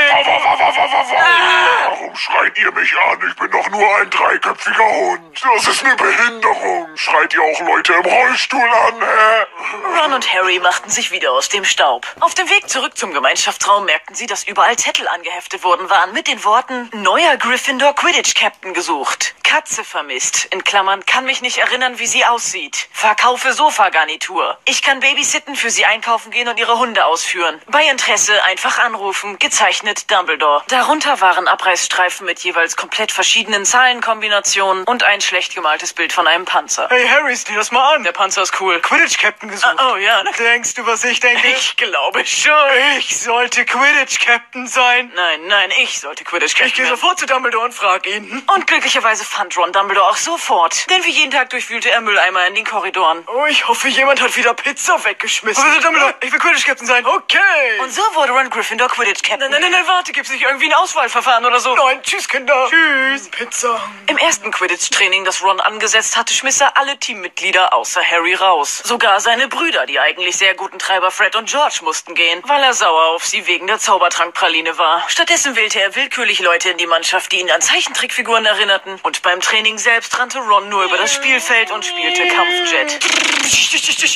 Warum 1.89 2.15
schreit 2.15 2.57
ihr 2.57 2.71
mich 2.71 2.93
an? 2.97 3.19
Ich 3.27 3.35
bin 3.35 3.51
doch 3.51 3.69
nur 3.69 3.97
ein 3.97 4.09
dreiköpfiger 4.09 4.85
Hund. 4.85 5.37
Das 5.57 5.65
ist 5.69 5.83
eine 5.83 5.95
Behinderung. 5.95 6.87
Schreit 6.95 7.33
ihr 7.33 7.41
auch 7.41 7.59
Leute 7.61 7.93
im 7.93 8.05
Rollstuhl 8.05 8.61
an, 8.61 9.01
hä? 9.01 9.99
Ron 9.99 10.13
und 10.13 10.31
Harry 10.31 10.59
machten 10.59 10.91
sich 10.91 11.09
wieder 11.09 11.31
aus 11.31 11.49
dem 11.49 11.65
Staub. 11.65 12.05
Auf 12.19 12.35
dem 12.35 12.47
Weg 12.47 12.69
zurück 12.69 12.95
zum 12.95 13.11
Gemeinschaftsraum 13.11 13.85
merkten 13.85 14.13
sie, 14.13 14.27
dass 14.27 14.43
überall 14.43 14.77
Zettel 14.77 15.07
angeheftet 15.07 15.63
worden 15.63 15.89
waren 15.89 16.13
mit 16.13 16.27
den 16.27 16.43
Worten 16.43 16.91
Neuer 16.93 17.37
Gryffindor 17.37 17.95
Quidditch 17.95 18.35
Captain 18.35 18.75
gesucht. 18.75 19.33
Katze 19.47 19.85
vermisst. 19.85 20.45
In 20.51 20.65
Klammern 20.65 21.05
kann 21.05 21.23
mich 21.23 21.41
nicht 21.41 21.57
erinnern, 21.57 21.99
wie 21.99 22.05
sie 22.05 22.25
aussieht. 22.25 22.89
Verkaufe 22.91 23.53
Sofagarnitur. 23.53 24.57
Ich 24.65 24.81
kann 24.81 24.99
babysitten, 24.99 25.55
für 25.55 25.69
sie 25.69 25.85
einkaufen 25.85 26.31
gehen 26.31 26.49
und 26.49 26.59
ihre 26.59 26.77
Hunde 26.77 27.05
ausführen. 27.05 27.61
Bei 27.67 27.87
Interesse 27.89 28.43
einfach 28.43 28.77
anrufen. 28.79 29.39
Gezeichnet 29.39 30.11
Dumbledore. 30.11 30.63
Darunter 30.67 31.21
waren 31.21 31.47
Abreißstreifen 31.47 32.25
mit 32.25 32.39
jeweils 32.39 32.75
komplett 32.75 33.13
verschiedenen 33.13 33.63
Zahlenkombinationen 33.63 34.83
und 34.83 35.03
ein 35.03 35.21
schlecht 35.47 35.55
gemaltes 35.55 35.93
Bild 35.93 36.13
von 36.13 36.27
einem 36.27 36.45
Panzer. 36.45 36.87
Hey 36.89 37.07
Harry, 37.07 37.35
sieh 37.35 37.55
das 37.55 37.71
mal 37.71 37.95
an. 37.95 38.03
Der 38.03 38.11
Panzer 38.11 38.41
ist 38.41 38.59
cool. 38.59 38.79
Quidditch-Captain 38.81 39.49
gesucht. 39.49 39.75
Oh 39.79 39.95
ja, 39.95 40.21
na 40.23 40.31
Denkst 40.31 40.73
du, 40.75 40.85
was 40.85 41.03
ich 41.03 41.19
denke? 41.19 41.47
Ich 41.47 41.77
glaube 41.77 42.25
schon. 42.25 42.53
Ich 42.97 43.19
sollte 43.19 43.65
Quidditch-Captain 43.65 44.67
sein. 44.67 45.11
Nein, 45.15 45.47
nein, 45.47 45.71
ich 45.81 45.99
sollte 45.99 46.23
Quidditch 46.23 46.59
Ich 46.59 46.73
gehe 46.73 46.87
sofort 46.87 47.19
zu 47.19 47.25
Dumbledore 47.25 47.65
und 47.65 47.73
frage 47.73 48.09
ihn. 48.09 48.43
Und 48.53 48.67
glücklicherweise 48.67 49.23
fand 49.23 49.57
Ron 49.57 49.71
Dumbledore 49.71 50.07
auch 50.09 50.17
sofort. 50.17 50.89
Denn 50.89 51.03
wie 51.05 51.11
jeden 51.11 51.31
Tag 51.31 51.49
durchwühlte 51.49 51.89
er 51.89 52.01
Mülleimer 52.01 52.45
in 52.47 52.55
den 52.55 52.65
Korridoren. 52.65 53.23
Oh, 53.27 53.45
ich 53.45 53.67
hoffe, 53.67 53.87
jemand 53.87 54.21
hat 54.21 54.35
wieder 54.35 54.53
Pizza 54.53 55.03
weggeschmissen. 55.03 55.63
Professor 55.63 55.81
Dumbledore, 55.81 56.15
ich 56.21 56.31
will 56.31 56.39
Quidditch-Captain 56.39 56.87
sein. 56.87 57.05
Okay. 57.05 57.39
Und 57.81 57.91
so 57.91 58.01
wurde 58.13 58.33
Ron 58.33 58.49
Gryffindor 58.49 58.89
Quidditch 58.89 59.23
Captain. 59.23 59.49
nein, 59.49 59.61
nein, 59.61 59.71
nein, 59.71 59.87
warte, 59.87 60.11
gibt's 60.11 60.31
nicht 60.31 60.43
irgendwie 60.43 60.65
ein 60.65 60.73
Auswahlverfahren 60.73 61.45
oder 61.45 61.59
so? 61.59 61.75
Nein, 61.75 62.01
tschüss, 62.03 62.27
Kinder. 62.27 62.69
Tschüss. 62.69 63.29
Pizza. 63.29 63.79
Im 64.07 64.17
ersten 64.17 64.51
Quidditch-Training, 64.51 65.23
das 65.23 65.36
Ron 65.43 65.59
angesetzt 65.59 66.17
hatte, 66.17 66.33
schmiss 66.33 66.61
er 66.61 66.77
alle 66.77 66.97
Teammitglieder 66.97 67.73
außer 67.73 68.01
Harry 68.03 68.33
raus. 68.33 68.81
Sogar 68.83 69.19
seine 69.19 69.47
Brüder, 69.47 69.85
die 69.85 69.99
eigentlich 69.99 70.37
sehr 70.37 70.55
guten 70.55 70.79
Treiber 70.79 71.11
Fred 71.11 71.35
und 71.35 71.49
George, 71.49 71.79
mussten 71.81 72.15
gehen, 72.15 72.41
weil 72.45 72.63
er 72.63 72.73
sauer 72.73 73.15
auf 73.15 73.25
sie 73.25 73.47
wegen 73.47 73.67
der 73.67 73.79
Zaubertrankpraline 73.79 74.77
war. 74.77 75.03
Stattdessen 75.07 75.55
wählte 75.55 75.81
er 75.81 75.95
willkürlich 75.95 76.39
Leute 76.39 76.69
in 76.69 76.77
die 76.77 76.87
Mannschaft, 76.87 77.31
die 77.31 77.39
ihn 77.39 77.51
an 77.51 77.61
Zeichentrickfiguren 77.61 78.45
erinnerten. 78.45 78.99
Und 79.03 79.21
beim 79.21 79.41
Training 79.41 79.77
selbst 79.77 80.17
rannte 80.19 80.39
Ron 80.39 80.69
nur 80.69 80.83
über 80.83 80.97
das 80.97 81.13
Spielfeld 81.13 81.71
und 81.71 81.85
spielte 81.85 82.27
Kampfjet. 82.27 82.99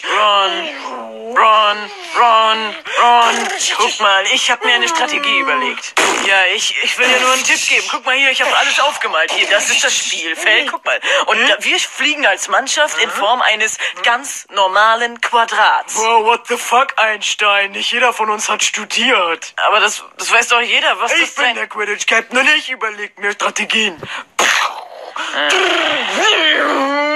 Ron, 0.03 0.69
Ron, 1.37 1.77
Ron, 2.17 2.75
Ron. 3.01 3.47
Guck 3.77 3.99
mal, 3.99 4.23
ich 4.33 4.51
habe 4.51 4.65
mir 4.65 4.73
eine 4.75 4.87
Strategie 4.87 5.39
überlegt. 5.39 5.93
Ja, 6.27 6.45
ich, 6.53 6.75
ich 6.83 6.97
will 6.97 7.07
dir 7.07 7.19
nur 7.19 7.33
einen 7.33 7.43
Tipp 7.43 7.59
geben. 7.67 7.87
Guck 7.89 8.05
mal 8.05 8.15
hier, 8.15 8.31
ich 8.31 8.41
habe 8.41 8.55
alles 8.57 8.79
aufgemalt. 8.79 9.31
Hier, 9.31 9.47
das 9.49 9.69
ist 9.69 9.83
das 9.83 9.95
Spielfeld. 9.95 10.69
Guck 10.69 10.83
mal. 10.85 10.99
Und 11.25 11.37
da, 11.39 11.57
wir 11.59 11.79
fliegen 11.79 12.25
als 12.25 12.47
Mannschaft 12.47 13.01
in 13.01 13.09
Form 13.09 13.41
eines 13.41 13.77
ganz 14.03 14.47
normalen 14.49 15.19
Quadrats. 15.21 15.95
Wow, 15.95 16.25
what 16.25 16.47
the 16.47 16.57
fuck, 16.57 16.93
Einstein? 16.97 17.71
Nicht 17.71 17.91
jeder 17.91 18.13
von 18.13 18.29
uns 18.29 18.49
hat 18.49 18.63
studiert. 18.63 19.53
Aber 19.67 19.79
das, 19.79 20.03
das 20.17 20.31
weiß 20.31 20.49
doch 20.49 20.61
jeder, 20.61 20.99
was 20.99 21.13
Ich 21.13 21.21
das 21.21 21.35
bin 21.35 21.45
sein... 21.45 21.55
der 21.55 21.67
Quidditch-Captain 21.67 22.37
und 22.37 22.49
ich 22.55 22.69
überleg 22.69 23.17
mir 23.19 23.31
Strategien. 23.31 24.01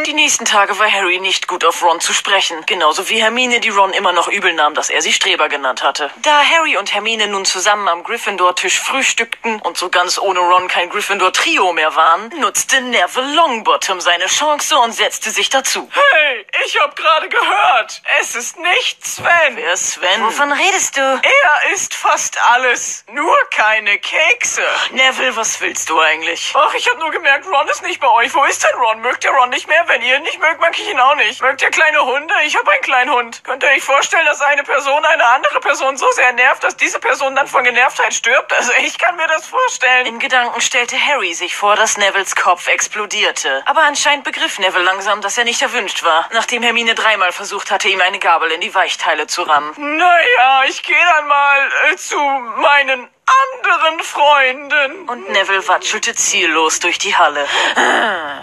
Die 0.05 0.13
nächsten 0.13 0.45
Tage 0.45 0.77
war 0.77 0.91
Harry 0.91 1.19
nicht 1.19 1.47
gut 1.47 1.65
auf 1.65 1.81
Ron 1.81 1.99
zu 1.99 2.13
sprechen. 2.13 2.63
Genauso 2.67 3.09
wie 3.09 3.19
Hermine, 3.19 3.59
die 3.59 3.69
Ron 3.69 3.91
immer 3.91 4.11
noch 4.11 4.27
übel 4.27 4.53
nahm, 4.53 4.75
dass 4.75 4.91
er 4.91 5.01
sie 5.01 5.11
Streber 5.11 5.49
genannt 5.49 5.81
hatte. 5.81 6.11
Da 6.21 6.43
Harry 6.43 6.77
und 6.77 6.93
Hermine 6.93 7.25
nun 7.25 7.43
zusammen 7.43 7.87
am 7.87 8.03
Gryffindor-Tisch 8.03 8.79
frühstückten 8.79 9.59
und 9.61 9.77
so 9.77 9.89
ganz 9.89 10.19
ohne 10.19 10.41
Ron 10.41 10.67
kein 10.67 10.91
Gryffindor-Trio 10.91 11.73
mehr 11.73 11.95
waren, 11.95 12.29
nutzte 12.39 12.81
Neville 12.81 13.33
Longbottom 13.33 13.99
seine 13.99 14.27
Chance 14.27 14.77
und 14.77 14.91
setzte 14.91 15.31
sich 15.31 15.49
dazu. 15.49 15.89
Hey, 15.91 16.45
ich 16.65 16.79
hab 16.79 16.95
gerade 16.95 17.27
gehört. 17.27 18.03
Es 18.19 18.35
ist 18.35 18.59
nicht 18.59 19.03
Sven. 19.03 19.55
Wer 19.55 19.73
ist 19.73 19.93
Sven? 19.93 20.23
Wovon 20.23 20.51
redest 20.51 20.97
du? 20.97 21.01
Er 21.01 21.73
ist 21.73 21.95
fast 21.95 22.39
alles, 22.53 23.05
nur 23.11 23.35
keine 23.49 23.97
Kekse. 23.97 24.61
Neville, 24.91 25.35
was 25.35 25.59
willst 25.61 25.89
du 25.89 25.99
eigentlich? 25.99 26.53
Ach, 26.53 26.73
ich 26.75 26.87
hab 26.87 26.99
nur 26.99 27.09
gemerkt, 27.09 27.47
Ron 27.47 27.67
ist 27.69 27.81
nicht 27.81 27.99
bei 27.99 28.09
euch. 28.11 28.35
Wo 28.35 28.43
ist 28.43 28.63
denn 28.63 28.79
Ron? 28.79 29.01
Mögt 29.01 29.23
ihr 29.23 29.31
Ron 29.31 29.49
nicht 29.49 29.67
mehr? 29.67 29.83
Wenn 29.95 30.01
ihr 30.01 30.17
ihn 30.17 30.23
nicht 30.23 30.41
mögt, 30.41 30.59
mag 30.59 30.77
ich 30.77 30.89
ihn 30.89 30.99
auch 30.99 31.15
nicht. 31.15 31.41
Mögt 31.41 31.61
ihr 31.61 31.69
kleine 31.69 32.03
Hunde? 32.03 32.33
Ich 32.43 32.57
hab 32.57 32.67
einen 32.67 32.81
kleinen 32.81 33.11
Hund. 33.13 33.41
Könnt 33.45 33.63
ihr 33.63 33.69
euch 33.69 33.81
vorstellen, 33.81 34.25
dass 34.25 34.41
eine 34.41 34.63
Person 34.63 35.05
eine 35.05 35.25
andere 35.27 35.61
Person 35.61 35.95
so 35.95 36.11
sehr 36.11 36.33
nervt, 36.33 36.65
dass 36.65 36.75
diese 36.75 36.99
Person 36.99 37.33
dann 37.33 37.47
von 37.47 37.63
Genervtheit 37.63 38.13
stirbt? 38.13 38.51
Also 38.51 38.73
ich 38.83 38.97
kann 38.97 39.15
mir 39.15 39.27
das 39.27 39.47
vorstellen. 39.47 40.05
In 40.07 40.19
Gedanken 40.19 40.59
stellte 40.59 40.97
Harry 40.99 41.33
sich 41.33 41.55
vor, 41.55 41.77
dass 41.77 41.97
Nevilles 41.97 42.35
Kopf 42.35 42.67
explodierte. 42.67 43.63
Aber 43.67 43.83
anscheinend 43.83 44.25
begriff 44.25 44.59
Neville 44.59 44.83
langsam, 44.83 45.21
dass 45.21 45.37
er 45.37 45.45
nicht 45.45 45.61
erwünscht 45.61 46.03
war, 46.03 46.27
nachdem 46.33 46.61
Hermine 46.61 46.93
dreimal 46.93 47.31
versucht 47.31 47.71
hatte, 47.71 47.87
ihm 47.87 48.01
eine 48.01 48.19
Gabel 48.19 48.51
in 48.51 48.59
die 48.59 48.75
Weichteile 48.75 49.27
zu 49.27 49.43
rammen. 49.43 49.71
Naja, 49.77 50.63
ich 50.67 50.83
gehe 50.83 51.05
dann 51.15 51.27
mal 51.27 51.71
äh, 51.89 51.95
zu 51.95 52.19
meinen 52.57 53.14
anderen 53.27 53.99
Freunden. 54.03 55.09
Und 55.09 55.29
Neville 55.29 55.67
watschelte 55.67 56.13
ziellos 56.15 56.79
durch 56.79 56.97
die 56.97 57.15
Halle. 57.15 57.45
Ah, 57.75 58.41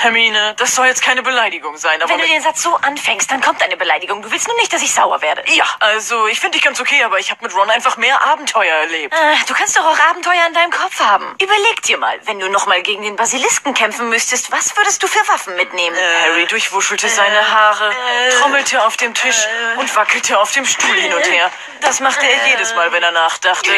Hermine, 0.00 0.54
das 0.58 0.74
soll 0.74 0.86
jetzt 0.86 1.02
keine 1.02 1.22
Beleidigung 1.22 1.76
sein, 1.76 2.02
aber... 2.02 2.10
Wenn 2.12 2.20
du 2.20 2.26
den 2.26 2.42
Satz 2.42 2.62
so 2.62 2.74
anfängst, 2.76 3.30
dann 3.30 3.40
kommt 3.40 3.62
eine 3.62 3.76
Beleidigung. 3.76 4.20
Du 4.22 4.30
willst 4.30 4.46
nur 4.48 4.56
nicht, 4.58 4.72
dass 4.72 4.82
ich 4.82 4.92
sauer 4.92 5.22
werde. 5.22 5.42
ja, 5.54 5.64
also 5.80 6.26
ich 6.26 6.40
finde 6.40 6.56
dich 6.58 6.64
ganz 6.64 6.80
okay, 6.80 7.02
aber 7.04 7.18
ich 7.18 7.30
habe 7.30 7.42
mit 7.44 7.54
Ron 7.54 7.70
einfach 7.70 7.96
mehr 7.96 8.20
Abenteuer 8.22 8.74
erlebt. 8.74 9.14
Äh, 9.14 9.18
Du 9.46 9.54
kannst 9.54 9.78
doch 9.78 9.84
auch 9.86 9.98
Abenteuer 10.10 10.46
in 10.48 10.54
deinem 10.54 10.70
Kopf 10.70 10.98
haben. 11.00 11.34
Überleg 11.40 11.82
dir 11.82 11.96
mal, 11.98 12.18
wenn 12.24 12.38
du 12.40 12.48
nochmal 12.50 12.82
gegen 12.82 13.02
den 13.02 13.16
Basilisken 13.16 13.72
kämpfen 13.74 14.08
müsstest, 14.08 14.50
was 14.52 14.76
würdest 14.76 15.02
du 15.02 15.06
für 15.06 15.26
Waffen 15.28 15.54
mitnehmen? 15.56 15.96
Äh, 15.96 16.28
Harry 16.30 16.46
durchwuschelte 16.46 17.08
seine 17.08 17.50
Haare, 17.50 17.92
trommelte 18.40 18.84
auf 18.84 18.96
dem 18.96 19.14
Tisch 19.14 19.46
und 19.76 19.94
wackelte 19.96 20.38
auf 20.38 20.50
dem 20.52 20.64
Stuhl 20.66 20.94
hin 20.96 21.14
und 21.14 21.24
her. 21.30 21.50
Das 21.80 22.00
machte 22.00 22.26
er 22.26 22.48
jedes 22.48 22.74
Mal, 22.74 22.92
wenn 22.92 23.02
er 23.02 23.12
nachdachte. 23.12 23.70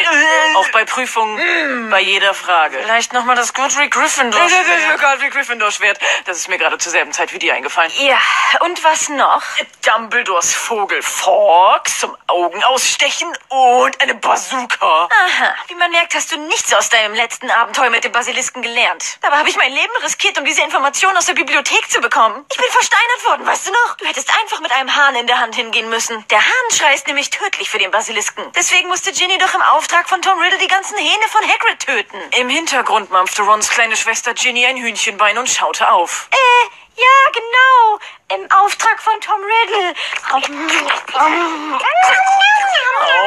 Auch 0.55 0.69
bei 0.69 0.85
Prüfungen, 0.85 1.89
bei 1.89 2.01
jeder 2.01 2.33
Frage. 2.33 2.79
Vielleicht 2.81 3.13
nochmal 3.13 3.35
das 3.35 3.53
Godric 3.53 3.91
Gryffindor 3.91 4.49
Schwert. 4.49 5.01
Godric 5.01 5.33
Gryffindor 5.33 5.71
Schwert. 5.71 5.99
Das 6.25 6.37
ist 6.37 6.47
mir 6.47 6.57
gerade 6.57 6.77
zur 6.77 6.91
selben 6.91 7.11
Zeit 7.11 7.33
wie 7.33 7.39
dir 7.39 7.53
eingefallen. 7.53 7.91
Ja, 7.97 8.17
und 8.61 8.83
was 8.83 9.09
noch? 9.09 9.43
Dumbledores 9.85 10.53
Vogel 10.53 11.01
Fawkes 11.01 11.99
zum 11.99 12.15
Augen 12.27 12.63
ausstechen 12.63 13.27
und 13.49 14.01
eine 14.01 14.15
Bazooka. 14.15 15.09
Aha, 15.09 15.55
wie 15.67 15.75
man 15.75 15.91
merkt, 15.91 16.15
hast 16.15 16.31
du 16.31 16.37
nichts 16.37 16.73
aus 16.73 16.89
deinem 16.89 17.13
letzten 17.13 17.49
Abenteuer 17.51 17.89
mit 17.89 18.03
dem 18.03 18.11
Basilisken 18.11 18.61
gelernt. 18.61 19.17
Dabei 19.21 19.37
habe 19.37 19.49
ich 19.49 19.57
mein 19.57 19.71
Leben 19.71 19.93
riskiert, 20.03 20.37
um 20.37 20.45
diese 20.45 20.61
Information 20.61 21.15
aus 21.17 21.25
der 21.25 21.33
Bibliothek 21.33 21.89
zu 21.89 22.01
bekommen. 22.01 22.45
Ich 22.51 22.57
bin 22.57 22.69
versteinert 22.69 23.25
worden, 23.25 23.45
weißt 23.45 23.67
du 23.67 23.71
noch? 23.71 23.97
Du 23.97 24.05
hättest 24.05 24.29
einfach 24.41 24.59
mit 24.61 24.71
einem 24.71 24.95
Hahn 24.95 25.15
in 25.15 25.27
der 25.27 25.39
Hand 25.39 25.55
hingehen 25.55 25.89
müssen. 25.89 26.25
Der 26.29 26.39
Hahnschrei 26.39 26.93
ist 26.93 27.07
nämlich 27.07 27.29
tödlich 27.29 27.69
für 27.69 27.79
den 27.79 27.91
Basilisken. 27.91 28.51
Deswegen 28.53 28.87
musste 28.89 29.11
Ginny 29.11 29.37
doch 29.37 29.53
im 29.53 29.61
Auftrag 29.61 30.07
von 30.09 30.21
Tom 30.21 30.36
Riddle 30.39 30.59
die 30.59 30.67
ganzen 30.67 30.97
Hähne 30.97 31.27
von 31.29 31.41
Hagrid 31.41 31.79
töten. 31.79 32.17
Im 32.39 32.49
Hintergrund 32.49 33.09
mampfte 33.11 33.43
Rons 33.43 33.69
kleine 33.69 33.95
Schwester 33.95 34.33
Ginny 34.33 34.65
ein 34.65 34.77
Hühnchenbein 34.77 35.37
und 35.37 35.49
schaute 35.49 35.91
auf. 35.91 36.29
Äh, 36.31 36.86
ja, 36.97 37.31
genau. 37.33 37.99
Im 38.35 38.51
Auftrag 38.51 39.01
von 39.01 39.19
Tom 39.21 39.41
Riddle. 39.41 39.93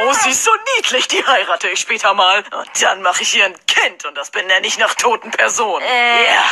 Oh, 0.02 0.12
sie 0.12 0.30
ist 0.30 0.44
so 0.44 0.50
niedlich, 0.76 1.08
die 1.08 1.24
heirate 1.26 1.68
ich 1.68 1.80
später 1.80 2.14
mal. 2.14 2.44
Und 2.52 2.82
dann 2.82 3.02
mache 3.02 3.22
ich 3.22 3.36
ihr 3.36 3.46
ein 3.46 3.54
Kind 3.66 4.04
und 4.04 4.14
das 4.16 4.30
benenne 4.30 4.66
ich 4.66 4.78
nach 4.78 4.94
toten 4.94 5.30
Personen. 5.30 5.84
Äh. 5.84 6.24
Ja. 6.24 6.44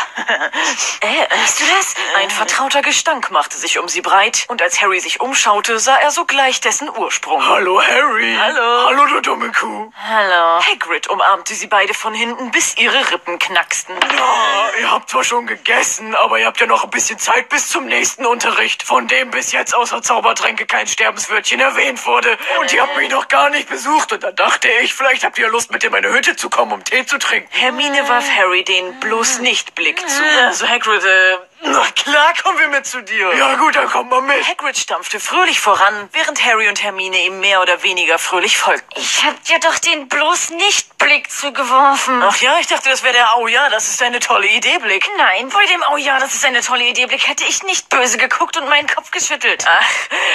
Äh, 1.01 1.29
hörst 1.29 1.61
du 1.61 1.65
das? 1.77 1.95
Ein 2.17 2.31
vertrauter 2.31 2.83
Gestank 2.83 3.31
machte 3.31 3.57
sich 3.57 3.79
um 3.79 3.89
sie 3.89 4.01
breit, 4.01 4.45
und 4.49 4.63
als 4.63 4.81
Harry 4.81 5.01
sich 5.01 5.21
umschaute, 5.21 5.79
sah 5.79 5.97
er 5.97 6.11
sogleich 6.11 6.61
dessen 6.61 6.89
Ursprung. 6.91 7.45
Hallo, 7.47 7.83
Harry. 7.83 8.37
Hallo. 8.39 8.87
Hallo, 8.89 9.07
du 9.07 9.21
dumme 9.21 9.53
Kuh. 9.53 9.93
Hallo. 10.09 10.61
Hagrid 10.65 11.09
umarmte 11.09 11.55
sie 11.55 11.67
beide 11.67 11.95
von 11.95 12.15
hinten, 12.15 12.51
bis 12.51 12.77
ihre 12.77 13.11
Rippen 13.11 13.39
knacksten. 13.39 13.95
Ja, 14.17 14.71
ihr 14.81 14.91
habt 14.91 15.11
zwar 15.11 15.25
schon 15.25 15.47
gegessen, 15.47 16.15
aber 16.15 16.39
ihr 16.39 16.47
habt 16.47 16.61
ja 16.61 16.67
noch 16.67 16.85
ein 16.85 16.91
bisschen 16.91 17.08
Zeit 17.17 17.49
bis 17.49 17.69
zum 17.69 17.87
nächsten 17.87 18.27
Unterricht, 18.27 18.83
von 18.83 19.09
dem 19.09 19.31
bis 19.31 19.53
jetzt 19.53 19.75
außer 19.75 20.03
Zaubertränke 20.03 20.67
kein 20.67 20.87
Sterbenswörtchen 20.87 21.61
erwähnt 21.61 22.05
wurde. 22.07 22.37
Und 22.61 22.73
ihr 22.73 22.83
habt 22.83 22.97
mich 22.97 23.11
noch 23.11 23.29
gar 23.29 23.51
nicht 23.51 23.69
besucht. 23.69 24.13
Und 24.13 24.23
da 24.23 24.33
dachte 24.33 24.69
ich, 24.83 24.95
vielleicht 24.95 25.25
habt 25.25 25.39
ihr 25.39 25.49
Lust, 25.49 25.71
mit 25.71 25.85
in 25.85 25.93
meine 25.93 26.13
Hütte 26.13 26.37
zu 26.37 26.51
kommen, 26.51 26.73
um 26.73 26.85
Tee 26.85 27.07
zu 27.07 27.19
trinken. 27.19 27.49
Hermine 27.51 28.09
warf 28.09 28.29
Harry 28.37 28.65
den 28.65 29.01
bloß 29.01 29.39
nicht 29.41 29.75
Blick 29.75 30.01
zu. 30.09 30.23
Also 30.45 30.69
Hagrid, 30.69 31.05
äh, 31.05 31.37
Na 31.61 31.85
klar, 31.95 32.33
kommen 32.43 32.59
wir 32.59 32.69
mit 32.69 32.87
zu 32.87 33.03
dir. 33.03 33.35
Ja 33.35 33.57
gut, 33.57 33.75
dann 33.75 33.89
kommt 33.89 34.11
mal 34.11 34.21
mit. 34.23 34.47
Hagrid 34.49 34.77
stampfte 34.77 35.19
fröhlich 35.19 35.59
voran, 35.61 36.09
während 36.13 36.45
Harry 36.45 36.69
und 36.69 36.83
Hermine 36.83 37.19
ihm 37.27 37.41
mehr 37.41 37.61
oder 37.61 37.83
weniger 37.83 38.19
fröhlich 38.19 38.57
folgten. 38.57 38.89
Ich 39.01 39.25
hab 39.25 39.43
dir 39.45 39.59
doch 39.61 39.79
den 39.79 40.09
bloß 40.09 40.51
nicht 40.51 40.97
Blick 40.99 41.31
zugeworfen. 41.31 42.23
Ach 42.23 42.37
ja, 42.37 42.59
ich 42.61 42.69
dachte, 42.69 42.89
das 42.89 43.03
wäre 43.03 43.15
der 43.15 43.29
Oh 43.39 43.49
ja, 43.49 43.69
das 43.71 43.89
ist 43.89 44.03
eine 44.03 44.21
tolle 44.21 44.47
Idee 44.47 44.79
Blick. 44.79 45.09
Nein, 45.17 45.49
bei 45.49 45.65
dem 45.67 45.83
Oh 45.93 45.97
ja, 45.97 46.19
das 46.21 46.35
ist 46.35 46.45
eine 46.45 46.61
tolle 46.61 46.85
Idee 46.85 47.07
Blick 47.07 47.29
hätte 47.29 47.45
ich 47.45 47.63
nicht 47.65 47.89
böse 47.89 48.19
geguckt 48.19 48.57
und 48.57 48.69
meinen 48.69 48.87
Kopf 48.87 49.11
geschüttelt. 49.11 49.65
Ach, 49.69 49.91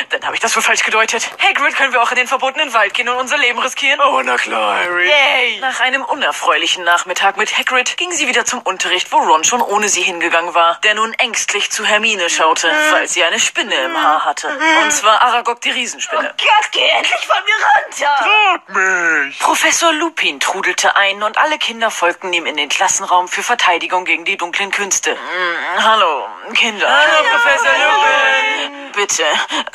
dann 0.09 0.23
habe 0.25 0.35
ich 0.35 0.41
das 0.41 0.55
wohl 0.55 0.63
falsch 0.63 0.83
gedeutet. 0.83 1.29
Hagrid, 1.39 1.75
können 1.75 1.93
wir 1.93 2.01
auch 2.01 2.11
in 2.11 2.17
den 2.17 2.27
verbotenen 2.27 2.73
Wald 2.73 2.93
gehen 2.93 3.07
und 3.07 3.17
unser 3.17 3.37
Leben 3.37 3.59
riskieren? 3.59 3.99
Oh, 4.01 4.21
na 4.23 4.35
klar, 4.35 4.75
Harry. 4.83 5.07
Yay! 5.07 5.59
Nach 5.59 5.79
einem 5.79 6.03
unerfreulichen 6.03 6.83
Nachmittag 6.83 7.37
mit 7.37 7.57
Hagrid 7.57 7.95
ging 7.97 8.11
sie 8.11 8.27
wieder 8.27 8.45
zum 8.45 8.59
Unterricht, 8.61 9.11
wo 9.11 9.17
Ron 9.17 9.43
schon 9.43 9.61
ohne 9.61 9.87
sie 9.89 10.01
hingegangen 10.01 10.53
war, 10.53 10.79
der 10.83 10.95
nun 10.95 11.12
ängstlich 11.15 11.71
zu 11.71 11.85
Hermine 11.85 12.29
schaute, 12.29 12.71
weil 12.91 13.07
sie 13.07 13.23
eine 13.23 13.39
Spinne 13.39 13.75
im 13.75 14.01
Haar 14.01 14.25
hatte. 14.25 14.49
Und 14.83 14.91
zwar 14.91 15.21
Aragog 15.21 15.61
die 15.61 15.71
Riesenspinne. 15.71 16.33
Gott, 16.37 16.71
geh 16.71 16.87
endlich 16.87 17.25
von 17.25 17.37
mir 17.45 17.55
runter! 17.75 18.15
Frag 18.23 18.69
mich. 18.69 19.39
Professor 19.39 19.93
Lupin 19.93 20.39
trudelte 20.39 20.95
ein 20.95 21.23
und 21.23 21.37
alle 21.37 21.57
Kinder 21.57 21.91
folgten 21.91 22.31
ihm 22.33 22.45
in 22.45 22.57
den 22.57 22.69
Klassenraum 22.69 23.27
für 23.27 23.43
Verteidigung 23.43 24.05
gegen 24.05 24.25
die 24.25 24.37
dunklen 24.37 24.71
Künste. 24.71 25.15
Mm, 25.15 25.83
hallo, 25.83 26.27
Kinder. 26.53 26.87
Hallo, 26.87 27.29
Professor 27.29 27.71
Lupin. 27.71 28.91
Bitte, 28.93 29.23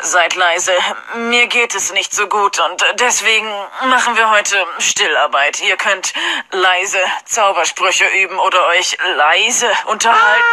seid 0.01 0.37
leise. 0.37 0.73
Mir 1.17 1.49
geht 1.49 1.75
es 1.75 1.93
nicht 1.93 2.15
so 2.15 2.29
gut 2.29 2.61
und 2.61 2.85
deswegen 3.01 3.49
machen 3.87 4.17
wir 4.17 4.31
heute 4.31 4.65
Stillarbeit. 4.79 5.61
Ihr 5.61 5.77
könnt 5.77 6.13
leise 6.53 6.99
Zaubersprüche 7.25 8.07
üben 8.07 8.39
oder 8.39 8.65
euch 8.69 8.97
leise 9.17 9.69
unterhalten. 9.87 10.45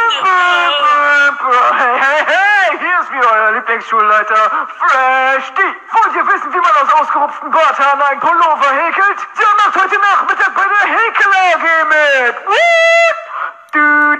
Hey, 0.75 1.99
hey, 1.99 2.25
hey, 2.25 2.77
hier 2.79 2.99
ist 2.99 3.11
wie 3.11 3.23
euer 3.23 3.51
Lieblingsschulleiter, 3.53 4.67
Freshty. 4.77 5.67
Wollt 5.91 6.15
ihr 6.15 6.27
wissen, 6.27 6.53
wie 6.53 6.57
man 6.57 6.71
aus 6.83 6.93
ausgerupften 7.01 7.49
Barthaaren 7.51 8.01
einen 8.01 8.19
Pullover 8.19 8.71
häkelt? 8.71 9.19
Sie 9.33 9.43
macht 9.57 9.75
heute 9.81 9.97
Nachmittag 9.99 10.53
bei 10.53 10.63
der 10.63 10.87
Häkel-AG 10.91 11.85
mit. 11.87 12.35
Wupp. 12.45 13.24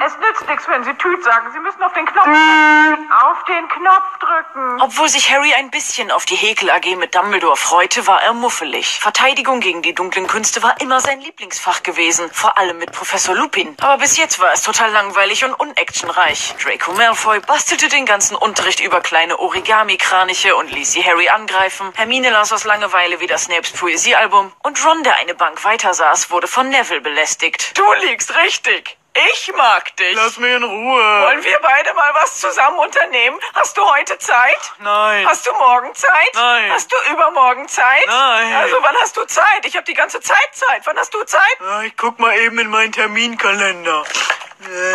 Es 0.06 0.18
nützt 0.18 0.48
nichts, 0.48 0.68
wenn 0.68 0.84
Sie 0.84 0.94
Tüt 0.96 1.24
sagen. 1.24 1.50
Sie 1.54 1.60
müssen 1.60 1.82
auf 1.82 1.94
den 1.94 2.06
Knopf 2.06 2.26
drücken. 2.26 3.12
Auf 3.12 3.44
den 3.46 3.68
Knopf 3.70 4.18
drücken. 4.20 4.82
Obwohl 4.82 5.08
sich 5.08 5.32
Harry 5.32 5.54
ein 5.54 5.72
bisschen 5.72 6.12
auf 6.12 6.26
die 6.26 6.36
Häkel 6.36 6.70
AG 6.70 6.96
mit 6.98 7.16
Dumbledore 7.16 7.56
freute, 7.56 8.06
war 8.06 8.22
er 8.22 8.34
muffelig. 8.34 9.00
Verteidigung 9.00 9.62
gegen 9.62 9.82
die 9.82 9.94
dunklen 9.94 10.28
Künste 10.28 10.62
war 10.62 10.80
immer 10.82 11.00
sein 11.00 11.22
Lieblingsfach 11.22 11.84
gewesen, 11.84 12.30
vor 12.34 12.58
allem 12.58 12.78
mit 12.78 12.92
Professor 12.92 13.36
Lupin. 13.36 13.76
Aber 13.82 13.98
bis 14.00 14.18
jetzt 14.18 14.40
war 14.40 14.52
es 14.52 14.62
total 14.64 14.92
langweilig 14.92 15.46
und 15.46 15.54
unactionreich. 15.54 16.56
Draco 16.62 16.92
Malfoy 16.94 17.40
bastelte 17.40 17.88
den 17.88 18.06
ganzen 18.06 18.36
Unterricht 18.36 18.82
über 18.82 19.02
kleine 19.02 19.40
Origami-Kraniche 19.40 20.56
und 20.56 20.72
ließ 20.72 20.92
sie 20.92 21.04
Harry 21.04 21.30
angreifen. 21.30 21.92
Hermine 21.96 22.30
las 22.30 22.52
aus 22.52 22.66
Langeweile 22.66 23.20
wieder 23.22 23.38
Snapes 23.38 23.72
Poesiealbum. 23.72 24.52
Und 24.64 24.86
Ron, 24.86 25.04
der 25.04 25.16
eine 25.16 25.34
Bank 25.34 25.64
weiter 25.64 25.94
saß, 25.94 26.30
wurde 26.30 26.48
von 26.48 26.70
Neville 26.70 27.02
belästigt. 27.02 27.78
Du 27.78 27.84
liegst 28.06 28.36
richtig. 28.36 28.98
Ich 29.34 29.52
mag 29.56 29.96
dich. 29.96 30.14
Lass 30.16 30.38
mich 30.38 30.52
in 30.52 30.64
Ruhe. 30.64 31.22
Wollen 31.22 31.44
wir 31.44 31.60
beide 31.62 31.94
mal 31.94 32.14
was 32.16 32.40
zusammen 32.40 32.78
unternehmen? 32.80 33.40
Hast 33.54 33.78
du 33.78 33.82
heute 33.82 34.18
Zeit? 34.20 34.74
Nein. 34.80 35.26
Hast 35.28 35.48
du 35.48 35.54
morgen 35.54 35.94
Zeit? 35.96 36.32
Nein. 36.34 36.72
Hast 36.72 36.92
du 36.92 36.96
übermorgen 37.14 37.68
Zeit? 37.68 38.06
Nein. 38.08 38.54
Also 38.56 38.76
wann 38.82 38.96
hast 38.98 39.16
du 39.16 39.24
Zeit? 39.26 39.66
Ich 39.66 39.76
habe 39.76 39.86
die 39.86 39.94
ganze 39.94 40.20
Zeit 40.20 40.50
Zeit. 40.52 40.82
Wann 40.86 40.98
hast 40.98 41.14
du 41.14 41.24
Zeit? 41.24 41.58
Ich 41.86 41.96
guck 41.96 42.20
mal 42.20 42.38
eben 42.40 42.60
in 42.60 42.70
meinen 42.70 42.92
Terminkalender. 42.92 44.04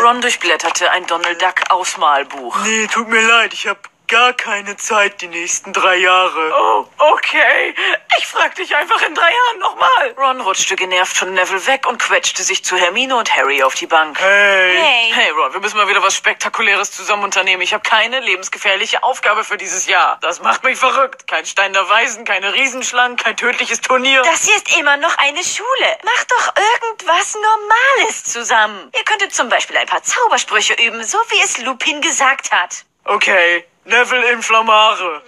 Ron 0.03 0.21
durchblätterte 0.21 0.91
ein 0.91 1.07
Donald 1.07 1.41
Duck 1.41 1.71
Ausmalbuch. 1.71 2.59
Nee, 2.65 2.87
tut 2.89 3.09
mir 3.09 3.23
leid, 3.23 3.53
ich 3.53 3.67
hab 3.69 3.79
gar 4.11 4.33
keine 4.33 4.77
Zeit 4.77 5.23
die 5.23 5.29
nächsten 5.29 5.73
drei 5.73 5.97
Jahre. 5.97 6.53
Oh, 6.61 6.87
okay. 6.99 7.75
Ich 8.19 8.27
frag 8.27 8.57
dich 8.57 8.75
einfach 8.75 9.01
in 9.03 9.15
drei 9.15 9.31
Jahren 9.31 9.59
nochmal. 9.61 10.15
Ron 10.19 10.41
rutschte 10.41 10.75
genervt 10.75 11.17
von 11.17 11.33
Neville 11.33 11.65
weg 11.69 11.87
und 11.87 12.03
quetschte 12.03 12.43
sich 12.43 12.65
zu 12.65 12.77
Hermine 12.77 13.17
und 13.17 13.33
Harry 13.35 13.63
auf 13.63 13.77
die 13.77 13.87
Bank. 13.87 14.19
Hey. 14.21 14.77
Hey. 14.77 15.13
Hey 15.15 15.31
Ron, 15.31 15.53
wir 15.53 15.61
müssen 15.61 15.77
mal 15.77 15.87
wieder 15.89 16.03
was 16.03 16.17
Spektakuläres 16.17 16.91
zusammen 16.91 17.23
unternehmen. 17.23 17.63
Ich 17.63 17.73
habe 17.73 17.85
keine 17.89 18.19
lebensgefährliche 18.19 19.05
Aufgabe 19.05 19.45
für 19.45 19.57
dieses 19.57 19.87
Jahr. 19.87 20.19
Das 20.23 20.43
macht 20.43 20.65
mich 20.65 20.77
verrückt. 20.77 21.29
Kein 21.29 21.47
Stein 21.47 21.73
der 21.73 21.89
Weisen, 21.89 22.25
keine 22.25 22.53
Riesenschlangen, 22.53 23.17
kein 23.17 23.37
tödliches 23.37 23.81
Turnier. 23.81 24.23
Das 24.23 24.45
hier 24.45 24.57
ist 24.57 24.77
immer 24.77 24.97
noch 24.97 25.17
eine 25.19 25.45
Schule. 25.45 25.99
Macht 26.05 26.31
doch 26.33 26.53
irgendwas 26.57 27.37
Normales 27.37 28.25
zusammen. 28.25 28.91
Ihr 28.93 29.05
könntet 29.05 29.33
zum 29.33 29.49
Beispiel 29.49 29.77
ein 29.77 29.87
paar 29.87 30.03
Zaubersprüche 30.03 30.75
üben, 30.85 31.05
so 31.05 31.19
wie 31.29 31.41
es 31.45 31.59
Lupin 31.59 32.01
gesagt 32.01 32.51
hat. 32.51 32.85
Okay, 33.05 33.65
Neville 33.85 34.25
Inflammare. 34.33 35.23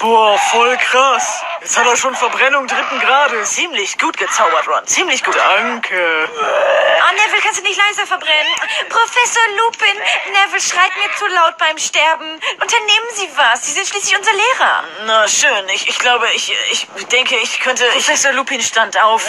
Boah, 0.00 0.38
voll 0.52 0.76
krass. 0.76 1.42
Jetzt 1.66 1.78
hat 1.78 1.86
er 1.88 1.96
schon 1.96 2.14
Verbrennung 2.14 2.68
dritten 2.68 3.00
Grades. 3.00 3.50
Ziemlich 3.50 3.98
gut 3.98 4.16
gezaubert, 4.16 4.68
Ron. 4.68 4.86
Ziemlich 4.86 5.24
gut. 5.24 5.34
Danke. 5.34 6.28
Oh, 6.30 7.14
Neville, 7.16 7.42
kannst 7.42 7.58
du 7.58 7.64
nicht 7.64 7.76
leiser 7.76 8.06
verbrennen? 8.06 8.54
Professor 8.88 9.42
Lupin, 9.58 10.00
Neville 10.32 10.60
schreit 10.60 10.92
mir 10.94 11.12
zu 11.16 11.26
laut 11.26 11.58
beim 11.58 11.76
Sterben. 11.76 12.40
Unternehmen 12.62 13.08
Sie 13.14 13.28
was. 13.34 13.66
Sie 13.66 13.72
sind 13.72 13.84
schließlich 13.88 14.16
unser 14.16 14.30
Lehrer. 14.32 14.84
Na 15.06 15.26
schön, 15.26 15.68
ich, 15.74 15.88
ich 15.88 15.98
glaube, 15.98 16.28
ich, 16.34 16.54
ich 16.70 16.86
denke, 17.08 17.34
ich 17.34 17.58
könnte... 17.58 17.84
Professor 17.86 18.30
Lupin 18.34 18.62
stand 18.62 19.02
auf 19.02 19.24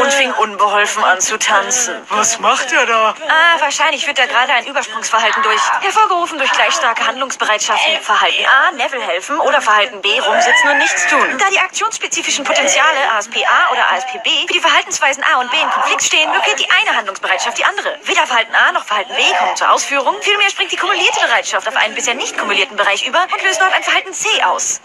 und 0.00 0.12
fing 0.12 0.32
unbeholfen 0.34 1.02
an 1.02 1.20
zu 1.20 1.40
tanzen. 1.40 2.06
Was 2.10 2.38
macht 2.38 2.70
er 2.70 2.86
da? 2.86 3.16
Ah, 3.28 3.60
wahrscheinlich 3.60 4.04
führt 4.04 4.20
er 4.20 4.28
gerade 4.28 4.52
ein 4.52 4.66
Übersprungsverhalten 4.66 5.42
durch. 5.42 5.60
Hervorgerufen 5.80 6.38
durch 6.38 6.52
gleich 6.52 6.72
starke 6.72 7.04
Handlungsbereitschaften. 7.04 8.00
Verhalten 8.00 8.46
A, 8.46 8.70
Neville 8.72 9.02
helfen 9.02 9.40
oder 9.40 9.60
Verhalten 9.60 10.00
B, 10.02 10.20
rumsitzen 10.20 10.70
und 10.70 10.78
nichts 10.78 11.08
tun. 11.08 11.38
Da 11.38 11.50
die 11.50 11.58
aktionsspezifischen 11.80 12.44
Potenziale 12.44 13.10
ASPA 13.16 13.72
oder 13.72 13.90
ASPB 13.92 14.28
für 14.46 14.52
die 14.52 14.60
Verhaltensweisen 14.60 15.24
A 15.24 15.40
und 15.40 15.50
B 15.50 15.56
in 15.56 15.70
Konflikt 15.70 16.02
stehen, 16.02 16.30
blockiert 16.30 16.60
die 16.60 16.68
eine 16.68 16.94
Handlungsbereitschaft 16.94 17.56
die 17.56 17.64
andere. 17.64 17.98
Weder 18.04 18.26
Verhalten 18.26 18.54
A 18.54 18.72
noch 18.72 18.84
Verhalten 18.84 19.14
B 19.16 19.22
kommen 19.38 19.56
zur 19.56 19.72
Ausführung. 19.72 20.14
Vielmehr 20.20 20.50
springt 20.50 20.72
die 20.72 20.76
kumulierte 20.76 21.20
Bereitschaft 21.20 21.66
auf 21.66 21.76
einen 21.76 21.94
bisher 21.94 22.12
nicht 22.14 22.36
kumulierten 22.36 22.76
Bereich 22.76 23.06
über 23.06 23.22
und 23.22 23.42
löst 23.42 23.62
dort 23.62 23.72
ein 23.72 23.82
Verhalten 23.82 24.12
C 24.12 24.28
aus. 24.42 24.82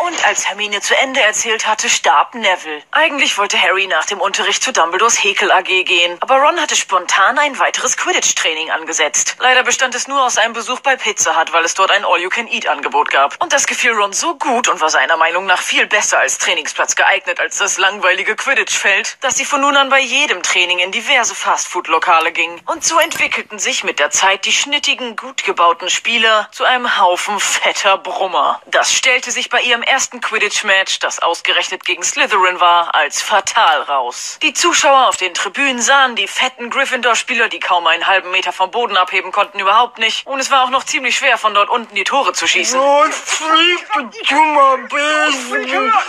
Und 0.00 0.24
als 0.24 0.48
Hermine 0.48 0.80
zu 0.80 0.96
Ende 0.96 1.20
erzählt 1.20 1.66
hatte, 1.66 1.88
starb 1.88 2.34
Neville. 2.34 2.82
Eigentlich 2.90 3.36
wollte 3.38 3.60
Harry 3.60 3.86
nach 3.86 4.06
dem 4.06 4.20
Unterricht 4.20 4.62
zu 4.62 4.72
Dumbledores 4.72 5.22
Häkel 5.22 5.52
AG 5.52 5.84
gehen, 5.84 6.16
aber 6.20 6.36
Ron 6.36 6.60
hatte 6.60 6.74
spontan 6.74 7.38
ein 7.38 7.58
weiteres 7.58 7.96
Quidditch-Training 7.96 8.70
angesetzt. 8.70 9.36
Leider 9.38 9.62
bestand 9.62 9.94
es 9.94 10.08
nur 10.08 10.22
aus 10.22 10.38
einem 10.38 10.52
Besuch 10.52 10.80
bei 10.80 10.96
Pizza 10.96 11.38
Hut, 11.38 11.52
weil 11.52 11.64
es 11.64 11.74
dort 11.74 11.90
ein 11.90 12.04
All-You-Can-Eat-Angebot 12.04 13.10
gab. 13.10 13.40
Und 13.42 13.52
das 13.52 13.66
gefiel 13.66 13.92
Ron 13.92 14.12
so 14.12 14.36
gut 14.36 14.68
und 14.68 14.80
war 14.80 14.90
seiner 14.90 15.16
Meinung 15.18 15.46
nach 15.46 15.60
viel 15.60 15.86
besser 15.86 16.18
als 16.18 16.38
Trainingsplatz 16.38 16.96
geeignet 16.96 17.40
als 17.40 17.58
das 17.58 17.76
langweilige 17.76 18.36
Quidditch-Feld, 18.36 19.18
dass 19.20 19.36
sie 19.36 19.44
von 19.44 19.60
nun 19.60 19.76
an 19.76 19.90
bei 19.90 20.00
jedem 20.00 20.42
Training 20.42 20.78
in 20.78 20.92
diverse 20.92 21.34
Fastfood-Lokale 21.34 22.32
ging. 22.32 22.60
Und 22.66 22.84
so 22.84 22.98
entwickelten 22.98 23.58
sich 23.58 23.84
mit 23.84 23.98
der 23.98 24.10
Zeit 24.10 24.44
die 24.44 24.52
schnittigen, 24.52 25.16
gut 25.16 25.44
gebauten 25.44 25.90
Spieler 25.90 26.48
zu 26.52 26.64
einem 26.64 26.98
Haufen 26.98 27.40
fetter 27.40 27.98
Brummer. 27.98 28.62
Das 28.66 28.92
stellte 28.92 29.30
sich 29.30 29.50
bei 29.50 29.60
ihrem 29.60 29.82
ersten 29.82 30.20
Quidditch-Match, 30.20 31.00
das 31.00 31.18
ausgerechnet 31.18 31.84
gegen 31.84 32.02
Slytherin 32.02 32.60
war, 32.60 32.94
als 32.94 33.20
fatal 33.20 33.82
raus. 33.82 34.38
Die 34.42 34.54
Zuschauer 34.54 35.08
auf 35.08 35.16
den 35.16 35.34
Tribünen 35.34 35.82
sahen 35.82 36.14
die 36.14 36.28
fetten 36.28 36.70
Gryffindor-Spieler, 36.70 37.48
die 37.48 37.60
kaum 37.60 37.86
einen 37.86 38.06
halben 38.06 38.30
Meter 38.30 38.52
vom 38.52 38.70
Boden 38.70 38.96
abheben 38.96 39.32
konnten, 39.32 39.58
überhaupt 39.58 39.98
nicht. 39.98 40.26
Und 40.26 40.38
es 40.38 40.50
war 40.50 40.64
auch 40.64 40.70
noch 40.70 40.84
ziemlich 40.84 41.16
schwer, 41.16 41.36
von 41.38 41.54
dort 41.54 41.68
unten 41.68 41.94
die 41.94 42.04
Tore 42.04 42.32
zu 42.32 42.46
schießen. 42.46 42.78
Und 42.78 43.12
fliegt, 43.12 43.96
du 43.96 44.88
Besen. 44.88 45.07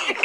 Ich, 0.08 0.18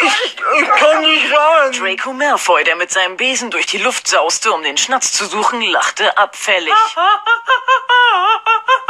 ich 0.61 0.69
kann 0.69 1.01
nicht 1.01 1.33
ran. 1.33 1.73
Draco 1.73 2.13
Malfoy, 2.13 2.65
der 2.65 2.77
mit 2.77 2.91
seinem 2.91 3.17
Besen 3.17 3.51
durch 3.51 3.67
die 3.67 3.79
Luft 3.79 4.09
sauste, 4.09 4.53
um 4.53 4.63
den 4.63 4.77
Schnatz 4.77 5.13
zu 5.13 5.27
suchen, 5.27 5.63
lachte 5.63 6.17
abfällig. 6.17 6.73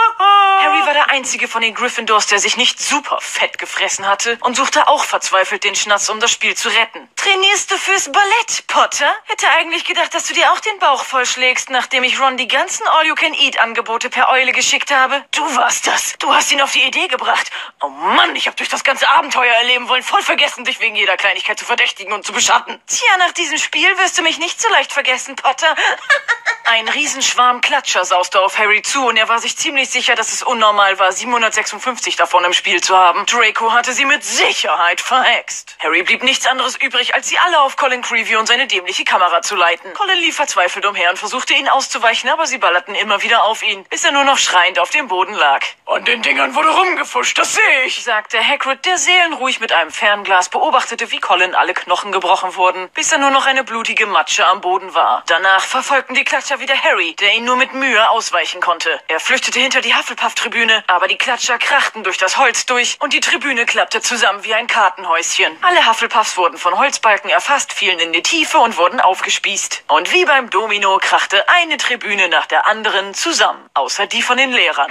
Harry 0.61 0.87
war 0.87 0.95
der 0.95 1.11
einzige 1.11 1.49
von 1.49 1.63
den 1.63 1.75
Gryffindors, 1.75 2.27
der 2.27 2.39
sich 2.39 2.57
nicht 2.57 2.81
super 2.81 3.19
fett 3.21 3.59
gefressen 3.59 4.07
hatte 4.07 4.39
und 4.41 4.57
suchte 4.57 4.89
auch 4.89 5.05
verzweifelt 5.05 5.65
den 5.65 5.75
Schnatz, 5.75 6.09
um 6.09 6.21
das 6.21 6.31
Spiel 6.31 6.55
zu 6.55 6.69
retten. 6.69 7.09
Trainierst 7.17 7.71
du 7.71 7.77
fürs 7.77 8.11
Ballett, 8.11 8.67
Potter? 8.67 9.13
Hätte 9.25 9.49
eigentlich 9.51 9.85
gedacht, 9.85 10.15
dass 10.15 10.27
du 10.27 10.35
dir 10.35 10.53
auch 10.53 10.61
den 10.61 10.79
Bauch 10.79 11.05
vollschlägst, 11.05 11.71
nachdem 11.71 12.05
ich 12.05 12.21
Ron 12.21 12.37
die 12.37 12.49
ganzen 12.49 12.87
All-You-Can-Eat-Angebote 12.87 14.11
per 14.11 14.29
Eule 14.29 14.53
geschickt 14.53 14.91
habe. 14.91 15.25
Du 15.33 15.57
warst 15.57 15.87
das. 15.87 16.15
Du 16.19 16.33
hast 16.33 16.53
ihn 16.53 16.61
auf 16.61 16.73
die 16.73 16.83
Idee 16.83 17.09
gebracht. 17.09 17.51
Oh 17.81 17.89
Mann, 17.89 18.37
ich 18.37 18.47
habe 18.47 18.57
durch 18.57 18.69
das 18.69 18.85
ganze 18.85 19.09
Abenteuer 19.09 19.55
erleben 19.55 19.89
wollen, 19.89 20.03
voll 20.03 20.23
vergessen, 20.23 20.65
dich 20.65 20.81
wegen 20.81 20.97
jeder 20.97 21.17
Kleinigkeit 21.17 21.59
zu 21.59 21.65
verdächtigen 21.65 22.13
und 22.13 22.25
zu 22.25 22.33
beschatten. 22.33 22.81
Tja, 22.87 23.17
nach 23.19 23.33
diesem 23.33 23.59
Spiel 23.59 23.97
wirst 23.99 24.19
du 24.19 24.23
mich 24.23 24.39
nicht 24.39 24.61
so 24.61 24.69
leicht 24.69 24.93
vergessen, 24.93 25.37
Potter. 25.37 25.75
Ein 26.67 26.89
Riesenschwarm 26.89 27.61
Klatscher 27.61 28.07
sauste 28.07 28.41
auf 28.41 28.57
Harry 28.59 28.81
zu 28.81 29.07
und 29.07 29.19
er 29.19 29.29
war 29.29 29.39
sich 29.39 29.57
ziemlich 29.57 29.91
sicher, 29.91 30.15
dass 30.15 30.33
es 30.33 30.44
unnormal 30.45 30.99
war, 30.99 31.13
756 31.13 32.17
davon 32.17 32.45
im 32.45 32.53
Spiel 32.53 32.81
zu 32.81 32.97
haben. 32.97 33.27
Draco 33.27 33.73
hatte 33.73 33.93
sie 33.93 34.05
mit 34.05 34.25
Sicherheit 34.25 35.01
verhext. 35.01 35.77
Harry 35.83 36.03
blieb 36.03 36.23
nichts 36.23 36.47
anderes 36.47 36.77
übrig, 36.77 37.15
als 37.15 37.29
sie 37.29 37.39
alle 37.39 37.61
auf 37.61 37.77
Colin 37.77 38.03
Creevy 38.03 38.37
und 38.37 38.47
seine 38.47 38.67
dämliche 38.67 39.05
Kamera 39.05 39.43
zu 39.43 39.57
leiten. 39.57 39.93
Colin 39.95 40.19
lief 40.19 40.37
verzweifelt 40.37 40.87
umher 40.87 41.11
und 41.11 41.19
versuchte 41.19 41.55
ihn 41.55 41.69
auszuweichen, 41.69 42.31
aber 42.31 42.47
sie 42.47 42.59
ballerten 42.59 42.95
immer 42.95 43.23
wieder 43.23 43.45
auf 43.45 43.63
ihn, 43.63 43.85
bis 43.85 44.05
er 44.05 44.13
nur 44.13 44.25
noch 44.25 44.39
schreiend 44.39 44.79
auf 44.79 44.91
dem 44.91 45.09
Boden 45.09 45.35
lag. 45.35 45.65
An 45.87 46.05
den 46.05 46.23
Dingern 46.23 46.55
wurde 46.55 46.71
rumgefuscht, 46.71 47.39
das 47.39 47.55
sehe 47.55 47.83
ich. 47.85 48.05
sagte 48.05 48.39
Hagrid, 48.39 48.85
der 48.85 48.99
seelenruhig 48.99 49.61
mit 49.61 49.73
einem 49.73 49.91
Fernglas 49.91 50.49
beobachtete, 50.49 51.11
wie 51.11 51.21
Colin 51.21 51.55
alle 51.55 51.75
Knochen 51.75 52.13
gebrochen 52.13 52.55
wurden, 52.57 52.89
bis 52.91 53.13
er 53.13 53.19
nur 53.19 53.31
noch 53.31 53.47
eine 53.47 53.65
blutige 53.65 54.07
Matsche 54.07 54.47
am 54.47 54.61
Boden 54.61 54.95
war. 54.95 55.23
Danach 55.27 55.65
verfolgten 55.65 56.15
die 56.15 56.25
Klatscher 56.25 56.61
wieder 56.61 56.75
Harry, 56.75 57.15
der 57.17 57.35
ihn 57.35 57.45
nur 57.45 57.57
mit 57.57 57.75
Mühe 57.75 58.11
ausweichen 58.11 58.61
konnte. 58.61 59.01
Er 59.09 59.21
flüchtete 59.21 59.61
hinter 59.61 59.81
die 59.81 59.95
Hufflepuff-Tribüne, 60.35 60.85
aber 60.87 61.09
die 61.09 61.17
Klatscher 61.17 61.59
krachten 61.59 62.03
durch 62.03 62.19
das 62.19 62.37
Holz 62.37 62.67
durch 62.67 62.97
und 63.01 63.13
die 63.13 63.21
Tribüne 63.21 63.65
klappte 63.67 64.01
zusammen 64.01 64.45
wie 64.45 64.55
ein 64.55 64.67
Kartenhäuschen. 64.67 65.57
Alle 65.63 65.87
Hufflepuffs 65.87 66.37
wurden 66.37 66.59
von 66.59 66.77
Holzbalken 66.79 67.31
erfasst, 67.31 67.73
fielen 67.73 67.99
in 67.99 68.13
die 68.13 68.23
Tiefe 68.23 68.59
und 68.59 68.77
wurden 68.77 69.01
aufgespießt. 69.01 69.85
Und 69.89 70.13
wie 70.13 70.25
beim 70.25 70.51
Domino 70.51 70.99
krachte 70.99 71.49
eine 71.49 71.77
Tribüne 71.77 72.29
nach 72.29 72.47
der 72.47 72.67
anderen 72.67 73.15
zusammen, 73.15 73.65
außer 73.75 74.07
die 74.07 74.23
von 74.23 74.37
den 74.37 74.53
Lehrern. 74.53 74.91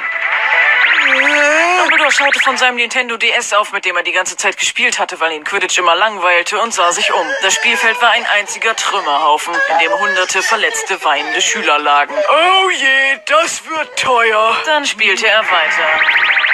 Dumbledore 2.04 2.12
schaute 2.12 2.40
von 2.44 2.58
seinem 2.58 2.76
Nintendo 2.76 3.16
DS 3.16 3.54
auf, 3.54 3.72
mit 3.72 3.86
dem 3.86 3.96
er 3.96 4.04
die 4.04 4.12
ganze 4.12 4.36
Zeit 4.36 4.58
gespielt 4.58 5.00
hatte, 5.00 5.22
weil 5.22 5.32
ihn 5.32 5.46
Quidditch 5.46 5.78
immer 5.78 5.96
langweilte 5.96 6.60
und 6.60 6.74
sah 6.74 6.92
sich 6.92 7.14
um. 7.14 7.26
Das 7.42 7.54
Spielfeld 7.54 8.02
war 8.02 8.12
ein 8.12 8.26
einziger 8.26 8.76
Trümmerhaufen, 8.76 9.54
in 9.54 9.80
dem 9.80 9.98
hunderte 9.98 10.44
verletzte, 10.44 11.02
weinende 11.06 11.42
Schüler 11.42 11.80
lagen. 11.80 12.14
Oh 12.14 12.70
je, 12.70 13.20
das 13.26 13.66
wird 13.66 13.98
teuer. 13.98 14.54
Dann 14.66 14.86
spielte 14.86 15.28
er 15.28 15.40
weiter. 15.40 16.53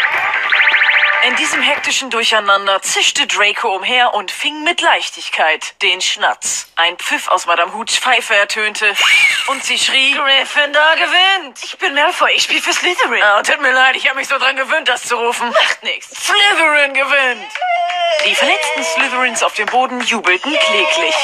In 1.28 1.36
diesem 1.36 1.62
hektischen 1.62 2.10
Durcheinander 2.10 2.82
zischte 2.82 3.28
Draco 3.28 3.76
umher 3.76 4.14
und 4.14 4.32
fing 4.32 4.64
mit 4.64 4.80
Leichtigkeit 4.82 5.76
den 5.82 6.00
Schnatz. 6.00 6.72
Ein 6.78 6.98
Pfiff 6.98 7.28
aus 7.28 7.46
Madame 7.46 7.74
Hoots 7.74 7.98
Pfeife 7.98 8.34
ertönte 8.36 8.96
und 9.48 9.64
sie 9.64 9.78
schrie, 9.78 10.14
Gryffindor 10.14 10.96
gewinnt. 10.96 11.60
Ich 11.62 11.78
bin 11.78 11.94
Malfoy, 11.94 12.32
ich 12.36 12.44
spiele 12.44 12.62
für 12.62 12.74
Slytherin. 12.74 13.22
Oh, 13.38 13.42
tut 13.42 13.62
mir 13.62 13.74
leid, 13.74 13.98
ich 13.98 14.08
habe 14.08 14.18
mich 14.18 14.30
so 14.30 14.38
dran 14.38 14.56
gewöhnt, 14.56 14.88
das 14.88 15.04
zu 15.04 15.18
rufen. 15.18 15.50
Macht 15.50 15.84
nichts. 15.84 16.26
Slytherin 16.26 16.94
gewinnt. 16.94 17.52
Die 18.26 18.36
verletzten 18.36 18.84
Slytherins 18.84 19.44
auf 19.44 19.54
dem 19.54 19.66
Boden 19.68 20.02
jubelten 20.02 20.52
kläglich, 20.52 21.16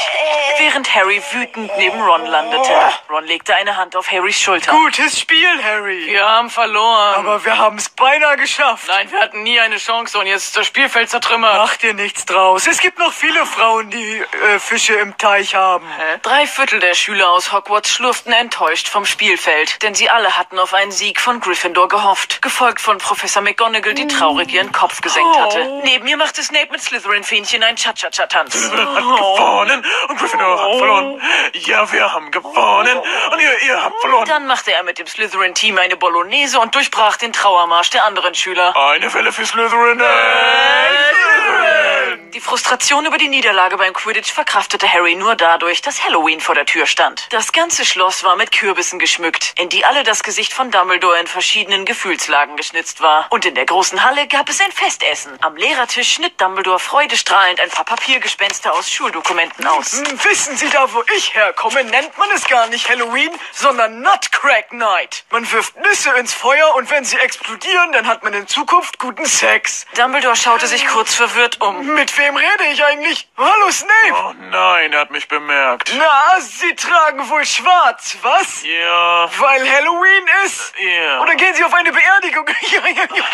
während 0.58 0.94
Harry 0.94 1.22
wütend 1.32 1.70
neben 1.76 2.00
Ron 2.00 2.24
landete. 2.24 2.72
Ron 3.10 3.24
legte 3.24 3.54
eine 3.54 3.76
Hand 3.76 3.94
auf 3.96 4.10
Harrys 4.10 4.40
Schulter. 4.40 4.72
Gutes 4.72 5.20
Spiel, 5.20 5.62
Harry. 5.62 6.06
Wir 6.06 6.26
haben 6.26 6.48
verloren. 6.48 7.16
Aber 7.16 7.44
wir 7.44 7.58
haben 7.58 7.76
es 7.76 7.90
beinahe 7.90 8.36
geschafft. 8.36 8.88
Nein, 8.88 9.10
wir 9.10 9.20
hatten 9.20 9.42
nie 9.42 9.60
eine 9.60 9.78
Chance 9.86 10.18
und 10.18 10.26
jetzt 10.26 10.46
ist 10.46 10.56
das 10.56 10.66
Spielfeld 10.66 11.08
zertrümmert. 11.08 11.58
Mach 11.58 11.76
dir 11.76 11.94
nichts 11.94 12.26
draus. 12.26 12.66
Es 12.66 12.80
gibt 12.80 12.98
noch 12.98 13.12
viele 13.12 13.46
Frauen, 13.46 13.88
die 13.88 14.18
äh, 14.18 14.58
Fische 14.58 14.94
im 14.94 15.16
Teich 15.16 15.54
haben. 15.54 15.86
Drei 16.22 16.44
Viertel 16.48 16.80
der 16.80 16.94
Schüler 16.94 17.30
aus 17.30 17.52
Hogwarts 17.52 17.90
schlurften 17.90 18.32
enttäuscht 18.32 18.88
vom 18.88 19.06
Spielfeld, 19.06 19.80
denn 19.84 19.94
sie 19.94 20.10
alle 20.10 20.36
hatten 20.36 20.58
auf 20.58 20.74
einen 20.74 20.90
Sieg 20.90 21.20
von 21.20 21.38
Gryffindor 21.38 21.86
gehofft, 21.86 22.42
gefolgt 22.42 22.80
von 22.80 22.98
Professor 22.98 23.42
McGonagall, 23.42 23.94
die 23.94 24.08
traurig 24.08 24.52
ihren 24.52 24.72
Kopf 24.72 25.00
gesenkt 25.02 25.38
hatte. 25.38 25.82
Neben 25.84 26.04
ihr 26.08 26.16
machte 26.16 26.42
Snape 26.42 26.72
mit 26.72 26.82
Slytherin-Fähnchen 26.82 27.62
einen 27.62 27.76
Cha-Cha-Cha-Tanz. 27.76 28.72
hat 28.72 28.96
gewonnen 28.96 29.86
und 30.08 30.18
Gryffindor 30.18 30.64
hat 30.64 30.78
verloren. 30.78 31.22
Ja, 31.52 31.92
wir 31.92 32.12
haben 32.12 32.32
gewonnen 32.32 32.98
und 33.30 33.40
ihr, 33.40 33.68
ihr 33.68 33.84
habt 33.84 34.00
verloren. 34.00 34.26
Dann 34.26 34.48
machte 34.48 34.72
er 34.72 34.82
mit 34.82 34.98
dem 34.98 35.06
Slytherin-Team 35.06 35.78
eine 35.78 35.96
Bolognese 35.96 36.58
und 36.58 36.74
durchbrach 36.74 37.18
den 37.18 37.32
Trauermarsch 37.32 37.90
der 37.90 38.04
anderen 38.04 38.34
Schüler. 38.34 38.74
Eine 38.76 39.14
Welle 39.14 39.30
für 39.30 39.46
Slytherin. 39.46 39.75
Renee. 39.76 41.45
Die 42.34 42.40
Frustration 42.40 43.06
über 43.06 43.18
die 43.18 43.28
Niederlage 43.28 43.76
beim 43.76 43.92
Quidditch 43.92 44.32
verkraftete 44.32 44.92
Harry 44.92 45.14
nur 45.14 45.36
dadurch, 45.36 45.80
dass 45.80 46.04
Halloween 46.04 46.40
vor 46.40 46.54
der 46.54 46.66
Tür 46.66 46.86
stand. 46.86 47.26
Das 47.30 47.52
ganze 47.52 47.84
Schloss 47.84 48.24
war 48.24 48.36
mit 48.36 48.52
Kürbissen 48.52 48.98
geschmückt, 48.98 49.54
in 49.58 49.68
die 49.68 49.84
alle 49.84 50.02
das 50.02 50.22
Gesicht 50.22 50.52
von 50.52 50.70
Dumbledore 50.70 51.18
in 51.20 51.26
verschiedenen 51.26 51.84
Gefühlslagen 51.84 52.56
geschnitzt 52.56 53.00
war. 53.00 53.26
Und 53.30 53.46
in 53.46 53.54
der 53.54 53.64
großen 53.64 54.02
Halle 54.02 54.26
gab 54.26 54.48
es 54.48 54.60
ein 54.60 54.72
Festessen. 54.72 55.38
Am 55.40 55.56
Lehrertisch 55.56 56.14
schnitt 56.14 56.40
Dumbledore 56.40 56.78
freudestrahlend 56.78 57.60
ein 57.60 57.70
paar 57.70 57.84
Papiergespenster 57.84 58.74
aus 58.74 58.90
Schuldokumenten 58.90 59.66
aus. 59.66 59.92
Hm, 59.92 60.18
Wissen 60.24 60.56
Sie 60.56 60.68
da, 60.70 60.92
wo 60.92 61.02
ich 61.16 61.34
herkomme, 61.34 61.84
nennt 61.84 62.18
man 62.18 62.28
es 62.34 62.46
gar 62.48 62.66
nicht 62.66 62.88
Halloween, 62.88 63.30
sondern 63.52 64.00
Nutcrack 64.00 64.72
Night. 64.72 65.24
Man 65.30 65.50
wirft 65.52 65.76
Nüsse 65.76 66.10
ins 66.18 66.34
Feuer 66.34 66.74
und 66.74 66.90
wenn 66.90 67.04
sie 67.04 67.16
explodieren, 67.18 67.92
dann 67.92 68.06
hat 68.08 68.24
man 68.24 68.34
in 68.34 68.48
Zukunft 68.48 68.98
guten 68.98 69.26
Sex. 69.26 69.86
Dumbledore 69.96 70.36
schaute 70.36 70.66
sich 70.66 70.86
kurz 70.88 71.14
verwirrt 71.14 71.60
um. 71.60 71.86
Mit 71.94 72.15
wem 72.18 72.36
rede 72.36 72.64
ich 72.72 72.84
eigentlich? 72.84 73.28
Hallo 73.36 73.70
Snape. 73.70 74.14
Oh 74.14 74.32
nein, 74.50 74.92
er 74.92 75.00
hat 75.00 75.10
mich 75.10 75.28
bemerkt. 75.28 75.92
Na, 75.96 76.40
Sie 76.40 76.74
tragen 76.74 77.28
wohl 77.28 77.44
schwarz, 77.44 78.16
was? 78.22 78.62
Ja, 78.64 79.28
Weil 79.38 79.70
Halloween 79.70 80.26
ist? 80.44 80.72
ja. 80.78 81.20
Oder 81.20 81.34
gehen 81.34 81.54
Sie 81.54 81.64
auf 81.64 81.74
eine 81.74 81.92
Beerdigung? 81.92 82.46
ja, 82.72 82.80
ja, 82.88 83.02
ja. 83.14 83.24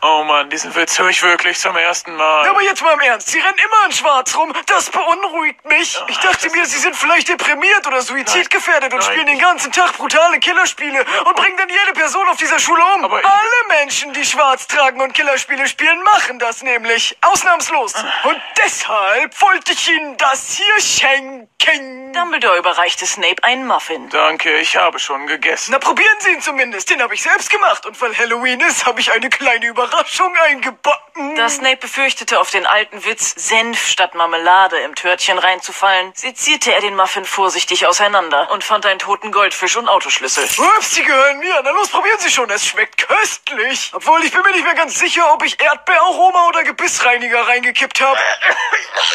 Oh 0.02 0.24
Mann, 0.24 0.48
diesen 0.50 0.74
Witz 0.74 0.98
höre 0.98 1.08
ich 1.10 1.22
wirklich 1.22 1.58
zum 1.58 1.76
ersten 1.76 2.14
Mal. 2.16 2.48
Aber 2.48 2.62
jetzt 2.62 2.82
mal 2.82 2.94
im 2.94 3.00
Ernst, 3.00 3.28
Sie 3.28 3.38
rennen 3.38 3.58
immer 3.58 3.86
in 3.86 3.92
schwarz 3.92 4.34
rum. 4.36 4.52
Das 4.66 4.90
beunruhigt 4.90 5.64
mich. 5.66 6.00
Ich 6.08 6.18
dachte 6.18 6.50
mir, 6.50 6.64
Sie 6.64 6.78
sind 6.78 6.96
vielleicht 6.96 7.28
deprimiert 7.28 7.86
oder 7.86 8.00
suizidgefährdet 8.00 8.92
und 8.92 9.00
Nein. 9.00 9.08
spielen 9.10 9.26
den 9.26 9.38
ganzen 9.38 9.72
Tag 9.72 9.92
brutale 9.96 10.38
Killerspiele 10.40 11.04
und 11.24 11.36
bringen 11.36 11.56
dann 11.56 11.68
jede 11.68 11.92
Person 11.92 12.26
auf 12.28 12.36
dieser 12.36 12.58
Schule 12.58 12.82
um. 12.94 13.04
Aber 13.04 13.16
Alle 13.16 13.78
Menschen, 13.80 14.12
die 14.12 14.24
schwarz 14.24 14.66
tragen 14.66 15.00
und 15.00 15.12
Killerspiele 15.12 15.68
spielen, 15.68 16.02
machen 16.02 16.38
das 16.38 16.62
nämlich. 16.62 16.89
Ausnahmslos. 17.20 17.94
Und 18.24 18.40
deshalb 18.62 19.40
wollte 19.40 19.72
ich 19.72 19.88
Ihnen 19.88 20.16
das 20.16 20.56
hier 20.56 20.80
schenken. 20.80 21.99
Dumbledore 22.12 22.58
überreichte 22.58 23.06
Snape 23.06 23.42
einen 23.42 23.66
Muffin. 23.66 24.08
Danke, 24.10 24.58
ich 24.58 24.76
habe 24.76 24.98
schon 24.98 25.26
gegessen. 25.26 25.70
Na, 25.72 25.78
probieren 25.78 26.16
Sie 26.20 26.30
ihn 26.30 26.40
zumindest. 26.40 26.90
Den 26.90 27.00
habe 27.02 27.14
ich 27.14 27.22
selbst 27.22 27.50
gemacht. 27.50 27.86
Und 27.86 28.00
weil 28.00 28.16
Halloween 28.16 28.60
ist, 28.60 28.84
habe 28.84 29.00
ich 29.00 29.12
eine 29.12 29.28
kleine 29.28 29.66
Überraschung 29.66 30.34
eingebacken. 30.48 31.36
Da 31.36 31.48
Snape 31.48 31.76
befürchtete, 31.76 32.40
auf 32.40 32.50
den 32.50 32.66
alten 32.66 33.04
Witz 33.04 33.34
Senf 33.36 33.86
statt 33.86 34.14
Marmelade 34.14 34.78
im 34.78 34.94
Törtchen 34.94 35.38
reinzufallen, 35.38 36.12
sezierte 36.14 36.72
er 36.72 36.80
den 36.80 36.96
Muffin 36.96 37.24
vorsichtig 37.24 37.86
auseinander 37.86 38.50
und 38.50 38.64
fand 38.64 38.86
einen 38.86 38.98
toten 38.98 39.30
Goldfisch 39.30 39.76
und 39.76 39.88
Autoschlüssel. 39.88 40.44
Ups, 40.44 40.94
die 40.94 41.04
gehören 41.04 41.38
mir. 41.38 41.60
Na 41.62 41.70
los, 41.70 41.88
probieren 41.88 42.18
Sie 42.18 42.30
schon. 42.30 42.50
Es 42.50 42.66
schmeckt 42.66 43.06
köstlich. 43.06 43.90
Obwohl, 43.94 44.24
ich 44.24 44.32
bin 44.32 44.42
mir 44.42 44.52
nicht 44.52 44.64
mehr 44.64 44.74
ganz 44.74 44.98
sicher, 44.98 45.32
ob 45.32 45.44
ich 45.44 45.60
Erdbeeraroma 45.60 46.48
oder 46.48 46.64
Gebissreiniger 46.64 47.46
reingekippt 47.46 48.00
habe. 48.00 48.18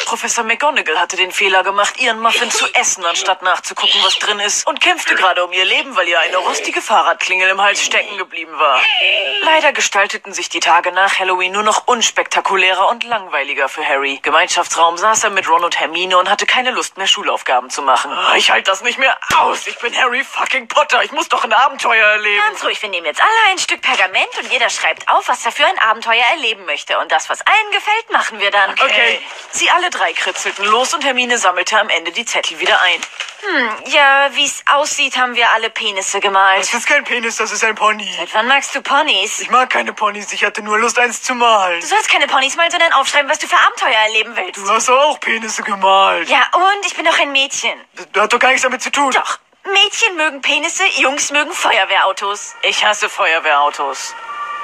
Professor 0.06 0.44
McGonagall 0.44 1.00
hatte 1.00 1.18
den 1.18 1.32
Fehler 1.32 1.64
gemacht, 1.64 2.00
ihren 2.00 2.20
Muffin 2.20 2.50
zu 2.52 2.66
essen, 2.74 2.85
anstatt 3.06 3.42
nachzugucken, 3.42 4.00
was 4.04 4.18
drin 4.20 4.40
ist, 4.40 4.68
und 4.68 4.80
kämpfte 4.80 5.16
gerade 5.16 5.44
um 5.44 5.52
ihr 5.52 5.66
Leben, 5.66 5.96
weil 5.96 6.08
ihr 6.08 6.20
eine 6.20 6.38
rostige 6.38 6.82
Fahrradklingel 6.82 7.50
im 7.50 7.62
Hals 7.62 7.84
stecken 7.84 8.18
geblieben 8.18 8.58
war. 8.60 8.80
Leider 9.42 9.74
gestalteten 9.74 10.34
sich 10.34 10.50
die 10.50 10.60
Tage 10.60 10.92
nach 10.92 11.18
Halloween 11.20 11.52
nur 11.54 11.64
noch 11.64 11.88
unspektakulärer 11.88 12.88
und 12.90 13.04
langweiliger 13.04 13.70
für 13.70 13.86
Harry. 13.86 14.20
Gemeinschaftsraum 14.22 14.98
saß 14.98 15.24
er 15.26 15.30
mit 15.32 15.50
Ron 15.50 15.64
und 15.64 15.80
Hermine 15.80 16.18
und 16.18 16.30
hatte 16.30 16.46
keine 16.46 16.72
Lust 16.72 16.98
mehr, 16.98 17.08
Schulaufgaben 17.08 17.70
zu 17.70 17.82
machen. 17.82 18.12
Ah, 18.12 18.36
Ich 18.36 18.52
halte 18.52 18.70
das 18.70 18.82
nicht 18.82 19.00
mehr 19.00 19.18
aus. 19.38 19.66
Ich 19.68 19.78
bin 19.80 19.96
Harry 20.00 20.24
fucking 20.24 20.68
Potter. 20.68 21.04
Ich 21.04 21.12
muss 21.12 21.28
doch 21.30 21.44
ein 21.44 21.54
Abenteuer 21.54 22.06
erleben. 22.06 22.42
Ganz 22.50 22.64
ruhig, 22.64 22.82
wir 22.82 22.90
nehmen 22.90 23.06
jetzt 23.08 23.22
alle 23.22 23.52
ein 23.52 23.58
Stück 23.58 23.82
Pergament 23.82 24.30
und 24.42 24.52
jeder 24.52 24.70
schreibt 24.70 25.08
auf, 25.10 25.28
was 25.28 25.46
er 25.46 25.52
für 25.52 25.66
ein 25.66 25.80
Abenteuer 25.80 26.24
erleben 26.34 26.66
möchte. 26.66 26.98
Und 27.00 27.12
das, 27.12 27.30
was 27.30 27.42
allen 27.42 27.72
gefällt, 27.72 28.12
machen 28.12 28.40
wir 28.40 28.52
dann. 28.52 28.72
Okay. 28.72 29.20
Sie 29.52 29.70
alle 29.70 29.90
drei 29.90 30.14
kritzelten 30.14 30.66
los 30.66 30.94
und 30.94 31.04
Hermine 31.04 31.38
sammelte 31.38 31.80
am 31.80 31.90
Ende 31.90 32.12
die 32.12 32.26
Zettel 32.26 32.60
wieder 32.60 32.75
ein. 32.80 33.02
Ja, 33.88 34.30
wie's 34.34 34.64
aussieht, 34.74 35.18
haben 35.18 35.36
wir 35.36 35.52
alle 35.52 35.70
Penisse 35.70 36.20
gemalt. 36.20 36.64
Das 36.64 36.74
ist 36.74 36.88
kein 36.88 37.04
Penis, 37.04 37.36
das 37.36 37.52
ist 37.52 37.64
ein 37.64 37.76
Pony. 37.76 38.12
Seit 38.18 38.34
wann 38.34 38.48
magst 38.48 38.74
du 38.74 38.82
Ponys? 38.82 39.40
Ich 39.40 39.52
mag 39.52 39.70
keine 39.70 39.94
Ponys. 39.94 40.32
Ich 40.34 40.44
hatte 40.44 40.64
nur 40.64 40.80
Lust, 40.80 40.98
eins 40.98 41.22
zu 41.22 41.36
malen. 41.36 41.80
Du 41.80 41.86
sollst 41.86 42.10
keine 42.10 42.28
Ponys 42.28 42.56
malen, 42.56 42.72
sondern 42.72 42.92
aufschreiben, 42.94 43.30
was 43.30 43.38
du 43.38 43.48
für 43.48 43.58
Abenteuer 43.58 44.00
erleben 44.08 44.36
willst. 44.36 44.58
Du 44.58 44.70
hast 44.70 44.90
auch 44.90 45.20
Penisse 45.20 45.62
gemalt. 45.62 46.28
Ja, 46.28 46.48
und 46.54 46.86
ich 46.86 46.96
bin 46.96 47.06
doch 47.06 47.20
ein 47.20 47.32
Mädchen. 47.32 47.80
Das 48.14 48.24
hat 48.24 48.34
doch 48.34 48.40
gar 48.40 48.50
nichts 48.50 48.64
damit 48.64 48.82
zu 48.82 48.92
tun. 48.92 49.12
Doch. 49.12 49.40
Mädchen 49.64 50.16
mögen 50.16 50.42
Penisse, 50.42 50.84
Jungs 50.98 51.32
mögen 51.32 51.52
Feuerwehrautos. 51.52 52.56
Ich 52.64 52.84
hasse 52.84 53.10
Feuerwehrautos. 53.10 54.16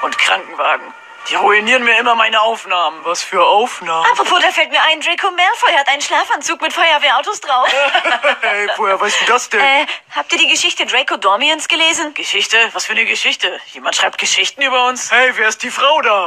Und 0.02 0.18
Krankenwagen. 0.18 0.92
Die 1.30 1.36
ruinieren 1.36 1.84
mir 1.84 1.96
immer 1.98 2.14
meine 2.14 2.40
Aufnahmen. 2.42 3.00
Was 3.04 3.22
für 3.22 3.42
Aufnahmen? 3.44 4.04
Apropos, 4.10 4.40
da 4.42 4.50
fällt 4.50 4.70
mir 4.70 4.82
ein, 4.82 5.00
Draco 5.00 5.30
Malfoy 5.30 5.72
hat 5.72 5.88
einen 5.88 6.02
Schlafanzug 6.02 6.60
mit 6.60 6.72
Feuerwehrautos 6.72 7.40
drauf. 7.40 7.68
Hey, 8.42 8.68
woher 8.76 9.00
weißt 9.00 9.20
du 9.22 9.26
das 9.26 9.48
denn? 9.48 9.60
äh, 9.60 9.86
habt 10.16 10.32
ihr 10.32 10.38
die 10.38 10.48
Geschichte 10.48 10.84
Draco 10.84 11.16
Dormiens 11.16 11.68
gelesen? 11.68 12.12
Geschichte? 12.14 12.56
Was 12.72 12.86
für 12.86 12.92
eine 12.92 13.04
Geschichte? 13.06 13.58
Jemand 13.72 13.94
schreibt 13.96 14.18
Geschichten 14.18 14.62
über 14.62 14.86
uns? 14.88 15.10
Hey, 15.10 15.30
wer 15.36 15.48
ist 15.48 15.62
die 15.62 15.70
Frau 15.70 16.00
da? 16.02 16.26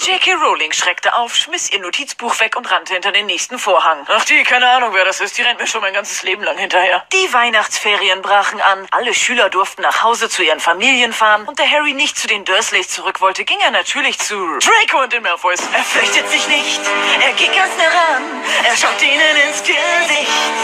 J.K. 0.00 0.34
Rowling 0.34 0.72
schreckte 0.72 1.14
auf, 1.14 1.34
schmiss 1.34 1.70
ihr 1.70 1.80
Notizbuch 1.80 2.38
weg 2.40 2.56
und 2.56 2.70
rannte 2.70 2.92
hinter 2.92 3.12
den 3.12 3.26
nächsten 3.26 3.58
Vorhang. 3.58 4.06
Ach 4.08 4.24
die, 4.24 4.42
keine 4.44 4.68
Ahnung, 4.70 4.90
wer 4.92 5.04
das 5.04 5.20
ist. 5.20 5.38
Die 5.38 5.42
rennt 5.42 5.58
mir 5.58 5.66
schon 5.66 5.80
mein 5.80 5.94
ganzes 5.94 6.22
Leben 6.22 6.42
lang 6.44 6.58
hinterher. 6.58 7.04
Die 7.12 7.32
Weihnachtsferien 7.32 8.20
brachen 8.22 8.60
an. 8.60 8.86
Alle 8.90 9.14
Schüler 9.14 9.48
durften 9.48 9.82
nach 9.82 10.02
Hause 10.02 10.28
zu 10.28 10.42
ihren 10.42 10.60
Familien 10.60 11.12
fahren. 11.12 11.44
Und 11.46 11.58
da 11.58 11.64
Harry 11.64 11.94
nicht 11.94 12.16
zu 12.18 12.26
den 12.28 12.44
Dursleys 12.44 12.88
zurück 12.88 13.20
wollte, 13.20 13.44
ging 13.44 13.58
er 13.60 13.70
natürlich 13.70 14.18
zu 14.18 14.33
Draco 14.34 15.02
und 15.02 15.12
den 15.12 15.22
Malfoys. 15.22 15.60
Er 15.72 15.84
fürchtet 15.84 16.28
sich 16.28 16.46
nicht, 16.48 16.80
er 17.20 17.32
geht 17.34 17.54
ganz 17.54 17.70
nah 17.78 17.84
ran, 17.84 18.22
er 18.64 18.76
schaut 18.76 19.00
ihnen 19.00 19.36
ins 19.46 19.62
Gesicht. 19.62 20.54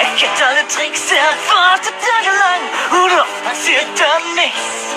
Er 0.00 0.10
kennt 0.18 0.42
alle 0.42 0.68
Tricks, 0.68 1.10
er 1.10 1.32
wartet 1.48 1.94
tagelang 1.96 3.02
und 3.02 3.20
oft 3.20 3.44
passiert 3.44 3.86
dann 3.96 4.34
nichts. 4.34 4.92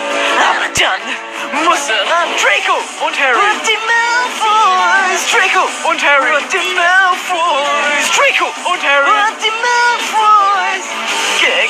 Aber 0.49 0.67
dann 0.75 1.63
muss 1.63 1.87
er 1.87 2.01
ran. 2.01 2.29
Draco 2.41 2.77
und 3.05 3.17
Harry. 3.17 3.37
Und 3.37 3.67
die 3.67 3.79
Malfoys, 3.87 5.31
Draco 5.31 5.89
und 5.89 6.03
Harry. 6.03 6.35
und 6.35 6.51
die 6.51 6.75
Malfoys, 6.75 8.11
Draco 8.11 8.47
und 8.69 8.83
Harry. 8.83 9.09
und 9.09 9.43
die 9.43 9.51
Malfoys. 9.51 10.46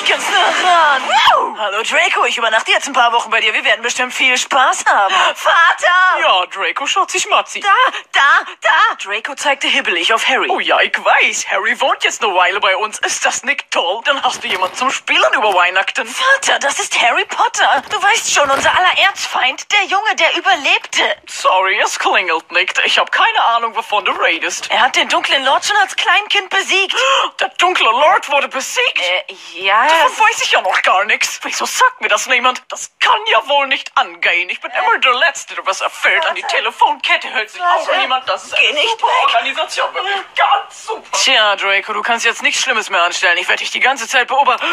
Ganz 0.07 0.23
nah 0.29 0.69
ran. 0.69 1.01
Wow. 1.05 1.57
Hallo 1.57 1.83
Draco, 1.83 2.23
ich 2.25 2.37
übernachte 2.37 2.71
jetzt 2.71 2.87
ein 2.87 2.93
paar 2.93 3.11
Wochen 3.11 3.29
bei 3.29 3.41
dir. 3.41 3.53
Wir 3.53 3.65
werden 3.65 3.81
bestimmt 3.81 4.13
viel 4.13 4.37
Spaß 4.37 4.85
haben. 4.85 5.13
Vater! 5.35 6.21
Ja, 6.21 6.45
Draco 6.45 6.85
schaut 6.87 7.11
sich 7.11 7.27
Matzi. 7.27 7.59
Da, 7.59 7.69
da, 8.13 8.45
da! 8.61 8.95
Draco 9.03 9.35
zeigte 9.35 9.67
hibbelig 9.67 10.13
auf 10.13 10.25
Harry. 10.29 10.47
Oh 10.49 10.59
ja, 10.59 10.79
ich 10.79 10.93
weiß. 11.03 11.47
Harry 11.49 11.79
wohnt 11.81 12.05
jetzt 12.05 12.23
eine 12.23 12.33
Weile 12.33 12.61
bei 12.61 12.77
uns. 12.77 12.99
Ist 12.99 13.25
das 13.25 13.43
nicht 13.43 13.69
toll? 13.69 14.01
Dann 14.05 14.21
hast 14.23 14.43
du 14.43 14.47
jemanden 14.47 14.77
zum 14.77 14.91
Spielen 14.91 15.33
über 15.33 15.53
Weihnachten. 15.53 16.07
Vater, 16.07 16.59
das 16.59 16.79
ist 16.79 16.97
Harry 17.01 17.25
Potter. 17.25 17.83
Du 17.89 18.01
weißt 18.01 18.33
schon, 18.33 18.49
unser 18.49 18.77
aller 18.77 18.97
Erzfeind, 18.99 19.69
der 19.73 19.83
Junge, 19.85 20.15
der 20.15 20.37
überlebte. 20.37 21.03
Sorry, 21.27 21.79
es 21.83 21.99
klingelt 21.99 22.49
nicht. 22.51 22.81
Ich 22.85 22.97
habe 22.97 23.11
keine 23.11 23.43
Ahnung, 23.55 23.75
wovon 23.75 24.05
du 24.05 24.11
redest. 24.11 24.69
Er 24.71 24.81
hat 24.81 24.95
den 24.95 25.09
dunklen 25.09 25.43
Lord 25.43 25.65
schon 25.65 25.77
als 25.77 25.95
Kleinkind 25.95 26.49
besiegt. 26.49 26.95
Der 27.39 27.49
dunkle 27.57 27.89
Lord 27.89 28.29
wurde 28.29 28.47
besiegt. 28.47 29.01
Äh, 29.27 29.33
ja. 29.61 29.87
Davon 30.01 30.25
weiß 30.25 30.41
ich 30.43 30.51
ja 30.51 30.61
noch 30.61 30.81
gar 30.81 31.03
nichts. 31.05 31.39
Wieso 31.43 31.65
sagt 31.65 32.01
mir 32.01 32.07
das 32.09 32.25
niemand? 32.27 32.61
Das 32.69 32.91
kann 32.99 33.19
ja 33.31 33.47
wohl 33.47 33.67
nicht 33.67 33.91
angehen. 33.95 34.49
Ich 34.49 34.59
bin 34.61 34.71
immer 34.71 34.97
der 34.99 35.13
Letzte, 35.15 35.55
der 35.55 35.65
was 35.65 35.81
erfüllt. 35.81 36.25
An 36.25 36.35
die 36.35 36.43
Telefonkette 36.43 37.27
hält 37.29 37.49
sich 37.49 37.61
auch 37.61 37.97
niemand. 37.97 38.27
Das 38.29 38.45
ist 38.45 38.55
Geh 38.57 38.67
eine 38.67 38.75
nicht 38.79 38.89
super 38.91 39.07
weg. 39.07 39.23
Organisation. 39.25 39.87
Ganz 40.35 40.85
super. 40.85 41.17
Tja, 41.17 41.55
Draco, 41.55 41.93
du 41.93 42.01
kannst 42.01 42.25
jetzt 42.25 42.41
nichts 42.43 42.61
Schlimmes 42.61 42.89
mehr 42.89 43.03
anstellen. 43.03 43.37
Ich 43.37 43.47
werde 43.47 43.59
dich 43.59 43.71
die 43.71 43.79
ganze 43.79 44.07
Zeit 44.07 44.27
beobachten. 44.27 44.65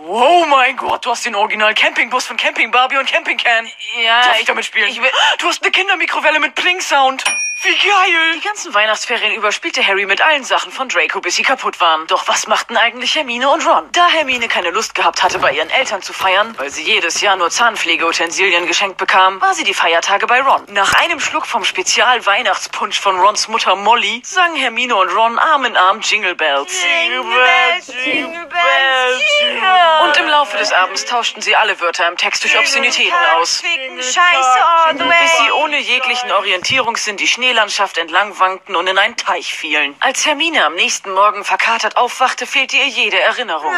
Oh 0.00 0.44
mein 0.46 0.76
Gott, 0.76 1.04
du 1.04 1.10
hast 1.10 1.24
den 1.24 1.34
Original 1.34 1.74
Campingbus 1.74 2.26
von 2.26 2.36
Camping 2.36 2.70
Barbie 2.70 2.96
und 2.98 3.10
Camping 3.10 3.38
Can. 3.38 3.70
Ja, 4.02 4.22
Darf 4.26 4.38
ich 4.40 4.44
damit 4.46 4.64
spielen? 4.64 4.88
ich 4.88 5.00
will- 5.00 5.12
du 5.38 5.48
hast 5.48 5.62
eine 5.62 5.70
Kindermikrowelle 5.72 6.38
mit 6.40 6.54
Pling-Sound. 6.54 7.24
Wie 7.64 7.76
geil. 7.76 8.32
Die 8.34 8.40
ganzen 8.40 8.74
Weihnachtsferien 8.74 9.34
über 9.34 9.52
spielte 9.52 9.86
Harry 9.86 10.04
mit 10.04 10.20
allen 10.20 10.42
Sachen 10.42 10.72
von 10.72 10.88
Draco, 10.88 11.20
bis 11.20 11.36
sie 11.36 11.44
kaputt 11.44 11.80
waren. 11.80 12.08
Doch 12.08 12.26
was 12.26 12.48
machten 12.48 12.76
eigentlich 12.76 13.14
Hermine 13.14 13.48
und 13.50 13.64
Ron? 13.64 13.88
Da 13.92 14.08
Hermine 14.08 14.48
keine 14.48 14.70
Lust 14.70 14.96
gehabt 14.96 15.22
hatte, 15.22 15.38
bei 15.38 15.52
ihren 15.52 15.70
Eltern 15.70 16.02
zu 16.02 16.12
feiern, 16.12 16.54
weil 16.58 16.70
sie 16.70 16.82
jedes 16.82 17.20
Jahr 17.20 17.36
nur 17.36 17.50
Zahnpflegeutensilien 17.50 18.66
geschenkt 18.66 18.96
bekam, 18.96 19.40
war 19.40 19.54
sie 19.54 19.62
die 19.62 19.74
Feiertage 19.74 20.26
bei 20.26 20.40
Ron. 20.40 20.64
Nach 20.70 20.92
einem 20.94 21.20
Schluck 21.20 21.46
vom 21.46 21.64
Spezial-Weihnachtspunsch 21.64 22.98
von 22.98 23.20
Rons 23.20 23.46
Mutter 23.46 23.76
Molly 23.76 24.22
sangen 24.24 24.56
Hermine 24.56 24.96
und 24.96 25.10
Ron 25.10 25.38
Arm 25.38 25.64
in 25.64 25.76
Arm 25.76 26.00
Jingle 26.00 26.34
Bells. 26.34 26.82
Jingle 26.82 27.22
bells, 27.22 27.92
jingle 28.04 28.46
bells, 28.46 29.22
jingle. 29.40 30.08
Und 30.08 30.16
im 30.16 30.26
Laufe 30.28 30.56
des 30.56 30.72
Abends 30.72 31.04
tauschten 31.04 31.40
sie 31.42 31.54
alle 31.54 31.78
Wörter 31.80 32.08
im 32.08 32.16
Text 32.16 32.42
durch 32.42 32.58
Obszönitäten 32.58 33.14
aus. 33.36 33.60
Ficken, 33.60 34.02
Scheiße, 34.02 34.64
all 34.64 34.98
the 34.98 35.04
Bis 35.04 35.36
sie 35.38 35.44
way. 35.44 35.52
ohne 35.62 35.78
jeglichen 35.78 36.32
Orientierungssinn 36.32 37.16
die 37.16 37.28
Schneelandschaft 37.52 37.98
entlang 37.98 38.38
wankten 38.38 38.74
und 38.76 38.86
in 38.86 38.96
einen 38.96 39.14
Teich 39.16 39.52
fielen. 39.52 39.94
Als 40.00 40.24
Hermine 40.24 40.64
am 40.64 40.74
nächsten 40.74 41.12
Morgen 41.12 41.44
verkatert 41.44 41.98
aufwachte, 41.98 42.46
fehlte 42.46 42.76
ihr 42.76 42.88
jede 42.88 43.20
Erinnerung. 43.20 43.74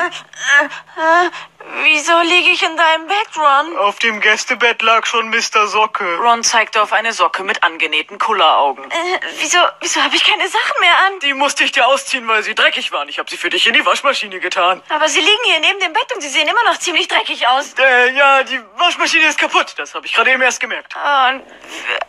Wieso 1.82 2.20
liege 2.20 2.50
ich 2.50 2.62
in 2.62 2.76
deinem 2.76 3.06
Bett, 3.06 3.28
Ron? 3.36 3.76
Auf 3.78 3.98
dem 3.98 4.20
Gästebett 4.20 4.82
lag 4.82 5.06
schon 5.06 5.30
Mr. 5.30 5.66
Socke. 5.66 6.16
Ron 6.18 6.42
zeigte 6.42 6.82
auf 6.82 6.92
eine 6.92 7.12
Socke 7.12 7.42
mit 7.42 7.62
angenähten 7.62 8.18
Kulleraugen. 8.18 8.90
Äh, 8.90 9.20
wieso, 9.40 9.58
wieso 9.80 10.02
habe 10.02 10.14
ich 10.14 10.24
keine 10.24 10.46
Sachen 10.46 10.80
mehr 10.80 10.96
an? 11.06 11.20
Die 11.20 11.32
musste 11.32 11.64
ich 11.64 11.72
dir 11.72 11.86
ausziehen, 11.86 12.28
weil 12.28 12.42
sie 12.42 12.54
dreckig 12.54 12.92
waren. 12.92 13.08
Ich 13.08 13.18
habe 13.18 13.30
sie 13.30 13.36
für 13.36 13.48
dich 13.48 13.66
in 13.66 13.72
die 13.74 13.84
Waschmaschine 13.84 14.40
getan. 14.40 14.82
Aber 14.90 15.08
sie 15.08 15.20
liegen 15.20 15.44
hier 15.44 15.60
neben 15.60 15.80
dem 15.80 15.92
Bett 15.92 16.12
und 16.14 16.20
sie 16.20 16.28
sehen 16.28 16.46
immer 16.46 16.64
noch 16.64 16.78
ziemlich 16.78 17.08
dreckig 17.08 17.46
aus. 17.48 17.74
Äh, 17.78 18.12
ja, 18.12 18.42
die 18.42 18.60
Waschmaschine 18.76 19.26
ist 19.26 19.38
kaputt. 19.38 19.74
Das 19.76 19.94
habe 19.94 20.06
ich 20.06 20.12
gerade 20.12 20.32
eben 20.32 20.42
erst 20.42 20.60
gemerkt. 20.60 20.94
Oh, 20.96 21.28
und 21.30 21.42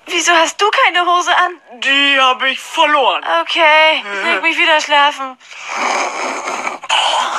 wieso 0.07 0.33
hast 0.33 0.59
du 0.61 0.69
keine 0.69 1.05
Hose 1.05 1.31
an? 1.35 1.61
Die 1.79 2.19
habe 2.19 2.49
ich 2.49 2.59
verloren. 2.59 3.23
Okay, 3.41 4.03
ich 4.03 4.25
leg 4.25 4.41
mich 4.41 4.57
wieder 4.57 4.81
schlafen. 4.81 5.37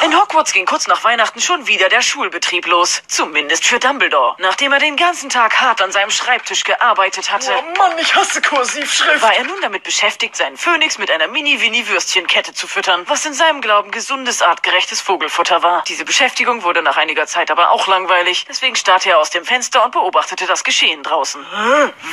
In 0.03 0.15
Hogwarts 0.17 0.53
ging 0.53 0.67
kurz 0.67 0.87
nach 0.87 1.03
Weihnachten 1.05 1.41
schon 1.41 1.67
wieder 1.67 1.89
der 1.89 2.03
Schulbetrieb 2.03 2.67
los. 2.67 3.03
Zumindest 3.09 3.65
für 3.67 3.79
Dumbledore. 3.79 4.37
Nachdem 4.39 4.73
er 4.73 4.79
den 4.79 4.97
ganzen 4.97 5.31
Tag 5.31 5.61
hart 5.61 5.81
an 5.81 5.91
seinem 5.91 6.11
Schreibtisch 6.11 6.65
gearbeitet 6.65 7.31
hatte, 7.33 7.51
Oh 7.59 7.79
Mann, 7.79 7.99
ich 7.99 8.15
hasse 8.15 8.43
Kursivschrift. 8.43 9.23
war 9.23 9.35
er 9.35 9.45
nun 9.45 9.61
damit 9.63 9.83
beschäftigt, 9.83 10.37
seinen 10.37 10.57
Phönix 10.57 10.99
mit 10.99 11.11
einer 11.11 11.27
Mini-Winnie-Würstchenkette 11.29 12.53
zu 12.53 12.69
füttern, 12.69 13.05
was 13.07 13.25
in 13.27 13.33
seinem 13.35 13.61
Glauben 13.61 13.91
gesundes, 13.91 14.43
artgerechtes 14.43 15.01
Vogelfutter 15.01 15.63
war. 15.63 15.83
Diese 15.89 16.05
Beschäftigung 16.05 16.63
wurde 16.63 16.83
nach 16.83 16.97
einiger 16.99 17.27
Zeit 17.27 17.51
aber 17.51 17.71
auch 17.71 17.87
langweilig, 17.87 18.45
deswegen 18.49 18.77
starrte 18.77 19.11
er 19.11 19.19
aus 19.19 19.31
dem 19.31 19.45
Fenster 19.45 19.85
und 19.85 19.93
beobachtete 19.93 20.47
das 20.47 20.63
Geschehen 20.63 21.03
draußen. 21.03 21.45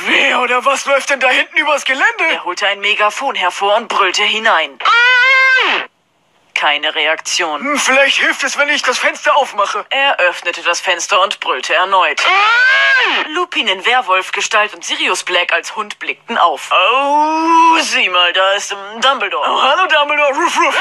Wer 0.06 0.40
oder 0.40 0.64
was 0.64 0.86
läuft 0.86 1.10
denn 1.10 1.20
da 1.20 1.28
hinten 1.28 1.56
übers 1.58 1.84
Gelände? 1.84 2.24
Er 2.30 2.44
holte 2.44 2.66
ein 2.66 2.80
Megafon 2.80 3.34
hervor 3.34 3.76
und 3.76 3.88
brüllte 3.88 4.22
hinein. 4.22 4.78
Keine 6.54 6.94
Reaktion. 6.94 7.60
Hm, 7.60 7.78
vielleicht 7.78 8.18
hilft 8.18 8.44
es, 8.44 8.56
wenn 8.56 8.68
ich 8.68 8.82
das 8.82 8.98
Fenster 8.98 9.36
aufmache. 9.36 9.84
Er 9.90 10.18
öffnete 10.20 10.62
das 10.62 10.80
Fenster 10.80 11.20
und 11.20 11.40
brüllte 11.40 11.74
erneut. 11.74 12.22
Lupin 13.34 13.68
in 13.68 13.84
Werwolfgestalt 13.84 14.72
und 14.74 14.84
Sirius 14.84 15.24
Black 15.24 15.52
als 15.52 15.76
Hund 15.76 15.98
blickten 15.98 16.38
auf. 16.38 16.70
Oh, 16.72 17.78
sieh 17.80 18.08
mal, 18.08 18.32
da 18.32 18.52
ist 18.52 18.72
ähm, 18.72 19.00
Dumbledore. 19.00 19.46
Oh, 19.48 19.62
hallo 19.62 19.86
Dumbledore, 19.86 20.32
ruff, 20.34 20.58
ruff. 20.58 20.80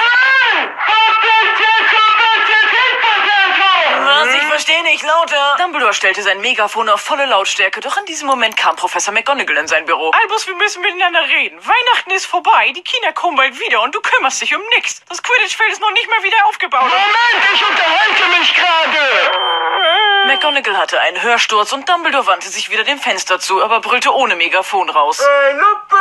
Was? 4.05 4.33
Ich 4.33 4.43
verstehe 4.43 4.83
nicht, 4.83 5.03
lauter. 5.03 5.55
Dumbledore 5.57 5.93
stellte 5.93 6.21
sein 6.23 6.41
Megafon 6.41 6.89
auf 6.89 7.01
volle 7.01 7.25
Lautstärke, 7.25 7.79
doch 7.79 7.97
in 7.97 8.05
diesem 8.05 8.27
Moment 8.27 8.57
kam 8.57 8.75
Professor 8.75 9.13
McGonagall 9.13 9.57
in 9.57 9.67
sein 9.67 9.85
Büro. 9.85 10.11
Albus, 10.11 10.47
wir 10.47 10.55
müssen 10.55 10.81
miteinander 10.81 11.21
reden. 11.27 11.59
Weihnachten 11.65 12.11
ist 12.11 12.25
vorbei, 12.25 12.71
die 12.75 12.83
Kinder 12.83 13.13
kommen 13.13 13.37
bald 13.37 13.59
wieder 13.59 13.81
und 13.81 13.95
du 13.95 14.01
kümmerst 14.01 14.41
dich 14.41 14.55
um 14.55 14.61
nichts. 14.75 15.01
Das 15.07 15.23
Quidditch-Feld 15.23 15.71
ist 15.71 15.81
noch 15.81 15.91
nicht 15.91 16.09
mal 16.09 16.23
wieder 16.23 16.37
aufgebaut. 16.47 16.83
Moment, 16.83 17.47
ich 17.53 17.65
unterhalte 17.65 18.39
mich 18.39 18.53
gerade. 18.53 20.27
McGonagall 20.27 20.77
hatte 20.77 20.99
einen 20.99 21.21
Hörsturz 21.21 21.71
und 21.73 21.87
Dumbledore 21.87 22.27
wandte 22.27 22.49
sich 22.49 22.69
wieder 22.69 22.83
dem 22.83 22.99
Fenster 22.99 23.39
zu, 23.39 23.63
aber 23.63 23.81
brüllte 23.81 24.13
ohne 24.13 24.35
Megafon 24.35 24.89
raus. 24.89 25.21
Hey, 25.21 25.53
Luppe, 25.53 25.97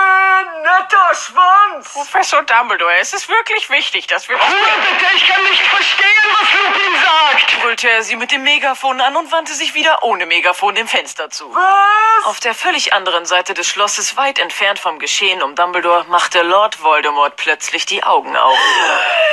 netter 0.63 1.15
Schwanz. 1.15 1.93
Professor 1.93 2.43
Dumbledore, 2.43 2.95
es 3.01 3.13
ist 3.13 3.29
wirklich 3.29 3.71
wichtig, 3.71 4.07
dass 4.07 4.29
wir... 4.29 4.37
Ruhe 4.37 4.43
bitte, 4.45 5.17
ich 5.17 5.29
kann 5.29 5.43
nicht 5.45 5.63
verstehen, 5.67 6.07
was 6.41 6.49
Lupin 6.53 6.95
sagt. 7.03 7.61
brüllte 7.63 7.92
er 7.93 8.03
sie 8.03 8.17
mit 8.17 8.33
dem 8.33 8.43
Megafon 8.43 9.01
an 9.01 9.17
und 9.17 9.31
wandte 9.33 9.55
sich 9.55 9.75
wieder 9.75 10.03
ohne 10.03 10.27
Megafon 10.27 10.75
dem 10.75 10.89
Fenster 10.89 11.31
zu. 11.31 11.53
Was? 11.55 12.25
Auf 12.25 12.41
der 12.41 12.55
völlig 12.55 12.93
anderen 12.95 13.27
Seite 13.27 13.55
des 13.55 13.67
Schlosses, 13.67 14.17
weit 14.17 14.39
entfernt 14.39 14.79
vom 14.79 14.99
Geschehen 14.99 15.43
um 15.43 15.55
Dumbledore, 15.55 16.05
machte 16.09 16.43
Lord 16.43 16.83
Voldemort 16.83 17.37
plötzlich 17.37 17.87
die 17.87 18.03
Augen 18.03 18.37
auf. 18.37 18.59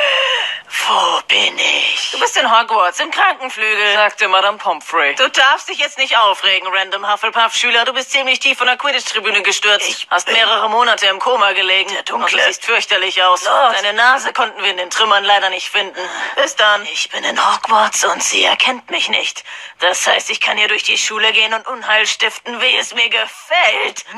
Wo 0.88 1.22
bin 1.28 1.58
ich? 1.58 2.12
Du 2.12 2.20
bist 2.20 2.38
in 2.38 2.50
Hogwarts, 2.50 3.00
im 3.00 3.12
Krankenflügel. 3.12 3.94
sagte 3.94 4.28
Madame 4.28 4.58
Pomfrey. 4.58 5.16
Du 5.16 5.30
darfst 5.30 5.70
dich 5.70 5.78
jetzt 5.78 5.98
nicht 5.98 6.18
aufregen, 6.18 6.68
random 6.74 7.12
Hufflepuff-Schüler. 7.12 7.86
Du 7.86 7.94
bist 7.94 8.12
ziemlich 8.12 8.40
tief 8.40 8.58
von 8.58 8.68
der 8.68 8.78
Quidditch-Tribüne 8.78 9.42
gestürzt. 9.42 10.08
Hast 10.10 10.28
mehrere 10.32 10.70
Monate 10.70 11.08
im 11.08 11.20
Koma 11.20 11.52
gelegen. 11.54 11.92
Der 11.94 12.04
Dunkle. 12.04 12.26
Und 12.26 12.34
du 12.34 12.48
siehst 12.48 12.66
fürchterlich 12.66 13.22
aus. 13.24 13.44
Lord. 13.46 13.76
Deine 13.76 13.94
Nase 13.94 14.34
konnten 14.34 14.62
wir 14.64 14.72
in 14.72 14.78
den 14.78 14.90
Trümmern 14.90 15.24
leider 15.24 15.50
nicht 15.50 15.70
finden. 15.70 16.00
Bis 16.36 16.56
dann. 16.56 16.84
Ich 16.94 17.10
bin 17.10 17.24
in 17.24 17.38
Hogwarts 17.38 18.06
und 18.06 18.24
sie 18.24 18.44
erkennt 18.44 18.90
mich 18.90 19.10
nicht. 19.10 19.44
Das 19.80 20.08
heißt, 20.08 20.30
ich 20.30 20.42
kann 20.42 20.58
hier 20.58 20.68
durch 20.68 20.84
die 20.84 20.98
Schule 20.98 21.32
gehen 21.34 21.54
und 21.54 21.68
Unheil 21.68 22.08
stiften, 22.08 22.62
wie 22.62 22.78
es 22.78 22.94
mir 22.94 23.10
gefällt. 23.10 24.06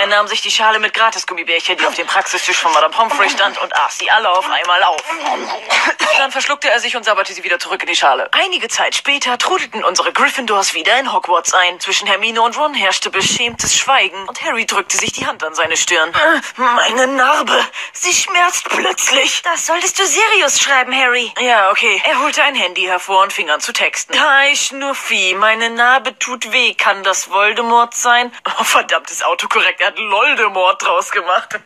Er 0.00 0.06
nahm 0.08 0.26
sich 0.26 0.42
die 0.42 0.50
Schale 0.50 0.78
mit 0.78 0.92
Gratis-Gummibärchen, 0.94 1.78
die 1.78 1.86
auf 1.86 1.94
dem 1.94 2.06
Praxistisch 2.06 2.58
von 2.58 2.72
Madame 2.72 2.92
Pomfrey 2.92 3.30
stand, 3.30 3.56
und 3.58 3.74
aß 3.74 3.98
sie 3.98 4.05
sie 4.06 4.10
alle 4.10 4.30
auf 4.30 4.48
einmal 4.48 4.82
auf. 4.84 5.02
Dann 6.18 6.30
verschluckte 6.30 6.70
er 6.70 6.80
sich 6.80 6.96
und 6.96 7.04
sabberte 7.04 7.32
sie 7.34 7.44
wieder 7.44 7.58
zurück 7.58 7.82
in 7.82 7.88
die 7.88 7.96
Schale. 7.96 8.28
Einige 8.32 8.68
Zeit 8.68 8.94
später 8.94 9.36
trudelten 9.36 9.84
unsere 9.84 10.12
Gryffindors 10.12 10.72
wieder 10.74 10.98
in 10.98 11.12
Hogwarts 11.12 11.52
ein. 11.52 11.78
Zwischen 11.80 12.06
Hermine 12.06 12.40
und 12.40 12.56
Ron 12.56 12.72
herrschte 12.72 13.10
beschämtes 13.10 13.76
Schweigen 13.76 14.26
und 14.26 14.42
Harry 14.42 14.64
drückte 14.64 14.96
sich 14.96 15.12
die 15.12 15.26
Hand 15.26 15.44
an 15.44 15.54
seine 15.54 15.76
Stirn. 15.76 16.10
Meine 16.56 17.08
Narbe. 17.08 17.58
Sie 17.92 18.12
schmerzt 18.14 18.68
plötzlich. 18.68 19.42
Das 19.42 19.66
solltest 19.66 19.98
du 19.98 20.06
Sirius 20.06 20.60
schreiben, 20.60 20.94
Harry. 20.94 21.32
Ja, 21.40 21.70
okay. 21.70 22.00
Er 22.08 22.20
holte 22.22 22.42
ein 22.42 22.54
Handy 22.54 22.82
hervor 22.82 23.22
und 23.22 23.32
fing 23.32 23.50
an 23.50 23.60
zu 23.60 23.72
texten. 23.72 24.14
Hi, 24.18 24.56
Schnuffi. 24.56 25.34
Meine 25.38 25.70
Narbe 25.70 26.18
tut 26.18 26.50
weh. 26.52 26.74
Kann 26.74 27.02
das 27.02 27.30
Voldemort 27.30 27.94
sein? 27.94 28.32
Oh, 28.58 28.64
verdammtes 28.64 29.22
Autokorrekt. 29.22 29.82
Er 29.82 29.88
hat 29.88 29.98
Loldemort 29.98 30.82
draus 30.82 31.10
gemacht. 31.10 31.58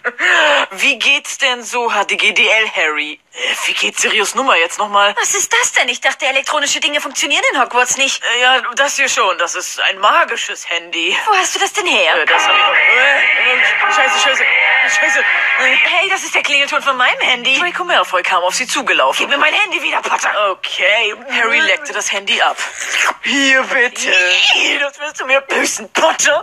Wie 0.72 0.98
geht's 0.98 1.38
denn 1.38 1.62
so, 1.62 1.92
HDGDL, 2.20 2.66
Harry? 2.66 3.18
Wie 3.66 3.74
geht 3.74 3.98
Sirius 3.98 4.34
Nummer 4.34 4.56
jetzt 4.56 4.78
nochmal? 4.78 5.14
Was 5.20 5.34
ist 5.34 5.52
das 5.52 5.72
denn? 5.72 5.88
Ich 5.88 6.00
dachte, 6.00 6.26
elektronische 6.26 6.80
Dinge 6.80 7.00
funktionieren 7.00 7.42
in 7.52 7.60
Hogwarts 7.60 7.96
nicht. 7.96 8.22
Äh, 8.36 8.40
Ja, 8.42 8.60
das 8.74 8.96
hier 8.96 9.08
schon. 9.08 9.38
Das 9.38 9.54
ist 9.54 9.80
ein 9.80 9.98
magisches 9.98 10.68
Handy. 10.68 11.16
Wo 11.26 11.36
hast 11.36 11.54
du 11.54 11.60
das 11.60 11.72
denn 11.72 11.86
her? 11.86 12.16
Äh, 12.16 12.26
Das 12.26 12.46
hab 12.46 12.54
ich... 12.54 12.60
Äh, 12.60 13.18
äh, 13.18 13.92
Scheiße, 13.94 14.18
scheiße, 14.20 14.44
scheiße. 15.00 15.24
Hey, 15.62 16.08
das 16.08 16.24
ist 16.24 16.34
der 16.34 16.42
Klingelton 16.42 16.82
von 16.82 16.96
meinem 16.96 17.20
Handy. 17.20 17.58
Draco 17.58 17.84
Malfoy 17.84 18.22
kam 18.22 18.42
auf 18.42 18.54
sie 18.54 18.66
zugelaufen. 18.66 19.20
Gib 19.20 19.28
mir 19.30 19.38
mein 19.38 19.52
Handy 19.54 19.80
wieder, 19.82 20.00
Potter. 20.02 20.30
Okay, 20.52 21.14
Harry 21.30 21.60
leckte 21.60 21.92
das 21.92 22.10
Handy 22.10 22.40
ab. 22.42 22.56
Hier 23.22 23.62
bitte. 23.64 24.10
Das 24.80 24.98
wirst 24.98 25.20
du 25.20 25.26
mir 25.26 25.40
büßen, 25.42 25.88
Potter. 25.92 26.42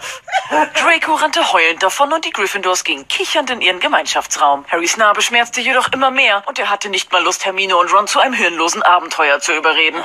Draco 0.75 1.15
rannte 1.15 1.51
heulend 1.51 1.81
davon 1.83 2.13
und 2.13 2.23
die 2.25 2.29
Gryffindors 2.31 2.83
gingen 2.83 3.07
kichernd 3.07 3.49
in 3.49 3.61
ihren 3.61 3.79
Gemeinschaftsraum. 3.79 4.65
Harrys 4.71 4.97
Narbe 4.97 5.21
schmerzte 5.21 5.59
jedoch 5.61 5.91
immer 5.91 6.11
mehr 6.11 6.43
und 6.45 6.59
er 6.59 6.69
hatte 6.69 6.86
nicht 6.89 7.11
mal 7.11 7.23
Lust, 7.23 7.45
Hermine 7.45 7.77
und 7.77 7.91
Ron 7.93 8.07
zu 8.07 8.19
einem 8.19 8.33
hirnlosen 8.33 8.83
Abenteuer 8.83 9.39
zu 9.39 9.53
überreden. 9.53 10.01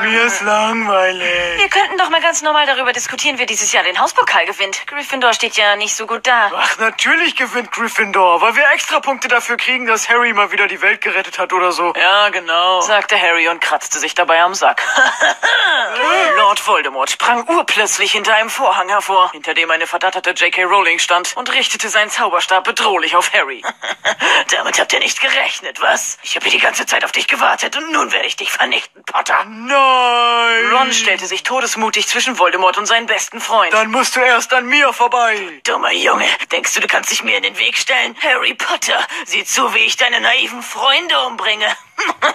Mir 0.00 0.22
ist 0.24 0.40
langweilig. 0.42 1.58
Wir 1.58 1.68
könnten 1.68 1.98
doch 1.98 2.10
mal 2.10 2.20
ganz 2.20 2.42
normal 2.42 2.66
darüber 2.66 2.92
diskutieren, 2.92 3.38
wer 3.38 3.46
dieses 3.46 3.72
Jahr 3.72 3.84
den 3.84 3.98
Hauspokal 3.98 4.46
gewinnt. 4.46 4.86
Gryffindor 4.86 5.32
steht 5.32 5.56
ja 5.56 5.76
nicht 5.76 5.94
so 5.94 6.06
gut 6.06 6.26
da. 6.26 6.50
Ach, 6.54 6.78
natürlich 6.78 7.36
gewinnt 7.36 7.72
Gryffindor, 7.72 8.40
weil 8.40 8.56
wir 8.56 8.64
extra 8.72 9.00
Punkte 9.00 9.28
dafür 9.28 9.56
kriegen, 9.56 9.86
dass 9.86 10.08
Harry 10.08 10.32
mal 10.32 10.52
wieder 10.52 10.68
die 10.68 10.80
Welt 10.80 11.00
gerettet 11.00 11.38
hat 11.38 11.52
oder 11.52 11.72
so. 11.72 11.92
Ja, 11.96 12.28
genau, 12.30 12.80
sagte 12.80 13.20
Harry 13.20 13.48
und 13.48 13.60
kratzte 13.60 13.98
sich 13.98 14.14
dabei 14.14 14.40
am 14.42 14.54
Sack. 14.54 14.82
Lord 16.36 16.66
Voldemort 16.66 17.10
sprang 17.10 17.46
urplötzlich 17.48 18.12
hinter 18.12 18.34
einem 18.34 18.50
Vorhang 18.50 18.88
hervor, 18.88 19.30
hinter 19.32 19.54
dem 19.54 19.70
eine 19.70 19.86
verdatterte 19.86 20.30
J.K. 20.30 20.64
Rowling 20.64 20.98
stand 20.98 21.36
und 21.36 21.52
richtete 21.52 21.88
seinen 21.88 22.10
Zauberstab 22.10 22.64
bedrohlich 22.64 23.16
auf 23.16 23.32
Harry. 23.32 23.62
Damit 24.50 24.78
habt 24.80 24.92
ihr 24.92 25.00
nicht 25.00 25.20
gerechnet, 25.20 25.80
was? 25.80 25.99
Ich 26.22 26.36
habe 26.36 26.44
hier 26.44 26.58
die 26.58 26.64
ganze 26.64 26.86
Zeit 26.86 27.04
auf 27.04 27.12
dich 27.12 27.26
gewartet 27.26 27.76
und 27.76 27.92
nun 27.92 28.12
werde 28.12 28.26
ich 28.26 28.36
dich 28.36 28.52
vernichten, 28.52 29.02
Potter. 29.04 29.44
Nein! 29.44 30.72
Ron 30.72 30.92
stellte 30.92 31.26
sich 31.26 31.42
todesmutig 31.42 32.06
zwischen 32.06 32.38
Voldemort 32.38 32.78
und 32.78 32.86
seinen 32.86 33.06
besten 33.06 33.40
Freund. 33.40 33.72
Dann 33.72 33.90
musst 33.90 34.16
du 34.16 34.20
erst 34.20 34.52
an 34.52 34.66
mir 34.66 34.92
vorbei. 34.92 35.60
Dummer 35.64 35.92
Junge, 35.92 36.26
denkst 36.52 36.74
du, 36.74 36.80
du 36.80 36.86
kannst 36.86 37.10
dich 37.10 37.22
mir 37.22 37.36
in 37.36 37.42
den 37.42 37.58
Weg 37.58 37.76
stellen? 37.76 38.16
Harry 38.22 38.54
Potter, 38.54 38.98
sieh 39.26 39.44
zu, 39.44 39.74
wie 39.74 39.80
ich 39.80 39.96
deine 39.96 40.20
naiven 40.20 40.62
Freunde 40.62 41.18
umbringe. 41.26 41.66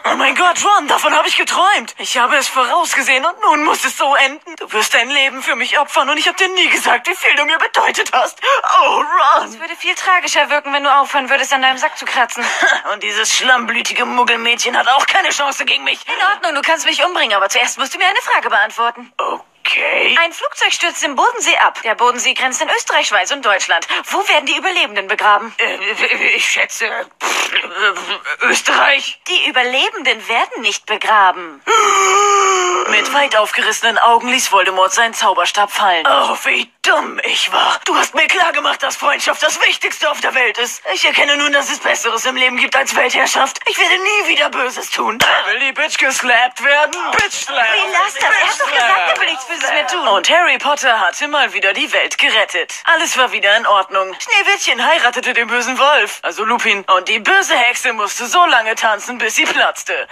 Oh 0.05 0.16
mein 0.16 0.36
Gott, 0.36 0.63
Ron, 0.63 0.88
davon 0.88 1.16
habe 1.16 1.28
ich 1.28 1.38
geträumt. 1.38 1.95
Ich 1.97 2.18
habe 2.18 2.36
es 2.38 2.47
vorausgesehen 2.47 3.26
und 3.26 3.41
nun 3.41 3.63
muss 3.63 3.84
es 3.86 3.97
so 3.97 4.16
enden. 4.16 4.55
Du 4.57 4.72
wirst 4.72 4.93
dein 4.93 5.09
Leben 5.09 5.41
für 5.41 5.55
mich 5.55 5.80
opfern 5.80 6.09
und 6.09 6.18
ich 6.18 6.28
habe 6.28 6.38
dir 6.38 6.47
nie 6.49 6.70
gesagt, 6.70 7.07
wie 7.07 7.16
viel 7.16 7.36
du 7.36 7.45
mir 7.45 7.57
bedeutet 7.57 8.11
hast. 8.13 8.39
Oh, 8.80 8.95
Ron. 8.97 9.47
Es 9.47 9.59
würde 9.59 9.76
viel 9.76 9.95
tragischer 9.95 10.49
wirken, 10.49 10.74
wenn 10.74 10.84
du 10.84 10.93
aufhören 10.93 11.30
würdest, 11.30 11.53
an 11.53 11.61
deinem 11.61 11.78
Sack 11.78 11.97
zu 11.97 12.05
kratzen. 12.05 12.43
Und 12.93 13.03
dieses 13.03 13.34
schlammblütige 13.34 14.05
Muggelmädchen 14.05 14.78
hat 14.78 14.88
auch 14.88 15.05
keine 15.05 15.30
Chance 15.30 15.66
gegen 15.66 15.84
mich. 15.84 15.99
In 16.07 16.26
Ordnung, 16.34 16.55
du 16.55 16.61
kannst 16.61 16.86
mich 16.86 17.03
umbringen, 17.03 17.36
aber 17.36 17.49
zuerst 17.49 17.78
musst 17.78 17.93
du 17.93 17.97
mir 17.97 18.07
eine 18.07 18.22
Frage 18.22 18.49
beantworten. 18.49 19.11
Okay. 19.18 19.55
Ein 19.78 20.34
Flugzeug 20.34 20.73
stürzt 20.73 21.03
im 21.03 21.15
Bodensee 21.15 21.57
ab. 21.57 21.82
Der 21.84 21.95
Bodensee 21.95 22.34
grenzt 22.34 22.61
in 22.61 22.69
Österreich, 22.69 23.07
Schweiz 23.07 23.32
und 23.32 23.45
Deutschland. 23.45 23.88
Wo 24.05 24.28
werden 24.28 24.45
die 24.45 24.57
Überlebenden 24.57 25.07
begraben? 25.07 25.53
Äh, 25.57 26.36
ich 26.36 26.49
schätze, 26.49 26.88
pff, 27.21 27.53
äh, 27.53 28.45
Österreich. 28.45 29.19
Die 29.28 29.49
Überlebenden 29.49 30.28
werden 30.28 30.61
nicht 30.61 30.86
begraben. 30.86 31.61
Mit 32.89 33.13
weit 33.13 33.36
aufgerissenen 33.36 33.97
Augen 33.97 34.30
ließ 34.30 34.51
Voldemort 34.51 34.93
seinen 34.93 35.13
Zauberstab 35.13 35.71
fallen. 35.71 36.05
Oh, 36.07 36.38
wie 36.45 36.69
dumm 36.84 37.19
ich 37.23 37.51
war. 37.51 37.80
Du 37.86 37.95
hast 37.95 38.13
mir 38.13 38.28
klargemacht, 38.28 38.84
dass 38.84 38.95
Freundschaft 38.95 39.41
das 39.41 39.59
Wichtigste 39.61 40.09
auf 40.09 40.21
der 40.21 40.36
Welt 40.36 40.57
ist. 40.57 40.84
Ich 40.93 41.03
erkenne 41.05 41.36
nun, 41.38 41.51
dass 41.51 41.71
es 41.71 41.80
Besseres 41.80 42.26
im 42.26 42.36
Leben 42.36 42.57
gibt 42.57 42.76
als 42.76 42.95
Weltherrschaft. 42.95 43.59
Ich 43.67 43.78
werde 43.78 43.95
nie 43.95 44.30
wieder 44.30 44.49
Böses 44.49 44.91
tun. 44.91 45.17
Will 45.47 45.59
die 45.59 45.71
Bitch 45.71 45.97
geslappt 45.97 46.63
werden? 46.63 46.95
Bitch 47.13 47.45
slap! 47.45 47.65
Wie 47.73 47.91
lass 47.91 48.13
das? 48.13 48.23
Er 48.23 48.47
hat 48.47 48.59
doch 48.59 48.71
gesagt, 48.71 49.11
er 49.11 49.19
will 49.19 49.30
nichts 49.30 49.45
Böses 49.66 49.74
mehr 49.74 49.88
tun. 49.88 50.07
Und 50.07 50.30
Harry 50.30 50.57
Potter 50.57 50.99
hatte 50.99 51.28
mal 51.28 51.53
wieder 51.53 51.74
die 51.74 51.91
Welt 51.91 52.18
gerettet. 52.18 52.74
Alles 52.86 53.18
war 53.18 53.32
wieder 53.32 53.55
in 53.57 53.66
Ordnung. 53.66 54.13
Schneewittchen 54.20 54.86
heiratete 54.86 55.34
den 55.34 55.47
bösen 55.47 55.78
Wolf, 55.78 56.20
also 56.24 56.43
Lupin. 56.43 56.84
Und 56.95 57.07
die 57.07 57.20
böse 57.20 57.55
Hexe 57.55 57.93
musste 57.93 58.28
so 58.28 58.45
lange 58.45 58.76
tanzen, 58.76 59.18
bis 59.18 59.36
sie 59.36 59.45
platzte. 59.45 60.07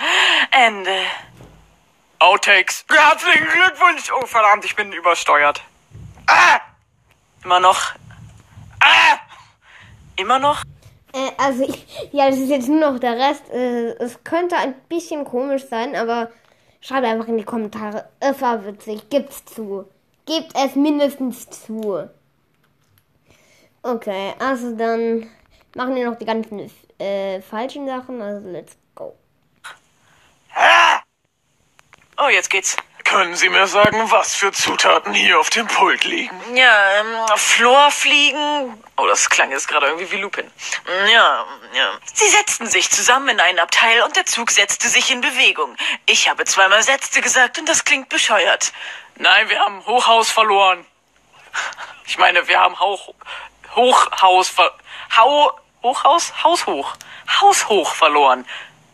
Ende. 0.51 0.97
Outtakes. 2.20 2.86
Herzlichen 2.89 3.47
Glückwunsch! 3.49 4.12
Oh, 4.12 4.26
verdammt, 4.26 4.64
ich 4.66 4.76
bin 4.76 4.93
übersteuert. 4.93 5.62
Immer 7.43 7.60
noch. 7.60 7.91
Ah! 8.80 9.18
Immer 10.16 10.39
noch? 10.39 10.64
Äh, 11.14 11.32
also, 11.38 11.64
ich, 11.64 11.86
ja, 12.12 12.30
das 12.30 12.39
ist 12.39 12.49
jetzt 12.49 12.70
nur 12.70 12.91
noch 12.91 12.99
der 12.99 13.18
Rest. 13.18 13.49
Äh, 13.49 13.91
es 13.97 14.24
könnte 14.24 14.56
ein 14.56 14.74
bisschen 14.88 15.26
komisch 15.26 15.64
sein, 15.70 15.95
aber 15.95 16.32
schreibt 16.84 17.06
einfach 17.06 17.28
in 17.28 17.38
die 17.38 17.44
Kommentare. 17.44 18.10
Es 18.20 18.42
war 18.42 18.66
witzig. 18.66 19.10
Gibt's 19.10 19.44
zu. 19.46 19.90
Gebt 20.26 20.54
es 20.56 20.76
mindestens 20.76 21.50
zu. 21.50 22.10
Okay, 23.82 24.34
also 24.40 24.76
dann 24.76 25.30
machen 25.76 25.96
wir 25.96 26.10
noch 26.10 26.18
die 26.18 26.26
ganzen 26.26 26.70
äh, 27.00 27.42
falschen 27.42 27.88
Sachen. 27.88 28.22
Also, 28.22 28.50
let's 28.50 28.78
go. 28.96 29.16
Oh, 32.18 32.30
jetzt 32.30 32.50
geht's. 32.50 32.78
Können 33.04 33.36
Sie 33.36 33.49
mir 33.49 33.68
sagen, 33.68 34.12
was 34.12 34.36
für 34.36 34.51
Zutaten 34.51 35.14
hier 35.14 35.39
auf 35.39 35.49
dem 35.49 35.68
Pult 35.68 36.04
liegen? 36.06 36.39
Ja, 36.56 36.99
ähm, 36.99 37.38
Florfliegen. 37.38 38.82
Oh, 38.97 39.06
das 39.08 39.30
klang 39.30 39.51
jetzt 39.51 39.68
gerade 39.68 39.88
irgendwie 39.88 40.12
wie 40.12 40.18
Lupin. 40.18 40.49
Ja, 41.12 41.45
ja. 41.74 41.99
Sie 42.14 42.28
setzten 42.28 42.68
sich 42.68 42.89
zusammen 42.89 43.30
in 43.30 43.39
einen 43.39 43.60
Abteil 43.60 44.01
und 44.04 44.16
der 44.16 44.26
Zug 44.26 44.51
setzte 44.51 44.88
sich 44.88 45.12
in 45.12 45.22
Bewegung. 45.22 45.76
Ich 46.06 46.30
habe 46.30 46.45
zweimal 46.45 46.82
setzte 46.84 47.22
gesagt 47.22 47.60
und 47.60 47.68
das 47.68 47.84
klingt 47.84 48.10
bescheuert. 48.10 48.72
Nein, 49.16 49.49
wir 49.49 49.60
haben 49.60 49.86
Hochhaus 49.86 50.32
verloren. 50.32 50.86
Ich 52.06 52.18
meine, 52.18 52.47
wir 52.47 52.60
haben 52.60 52.80
Hauch, 52.80 53.14
Hochhaus 53.76 54.49
ver, 54.49 54.74
Hau, 55.18 55.60
Hochhaus, 55.84 56.34
Haushoch, 56.43 56.95
Haushoch 57.41 57.93
verloren. 57.93 58.45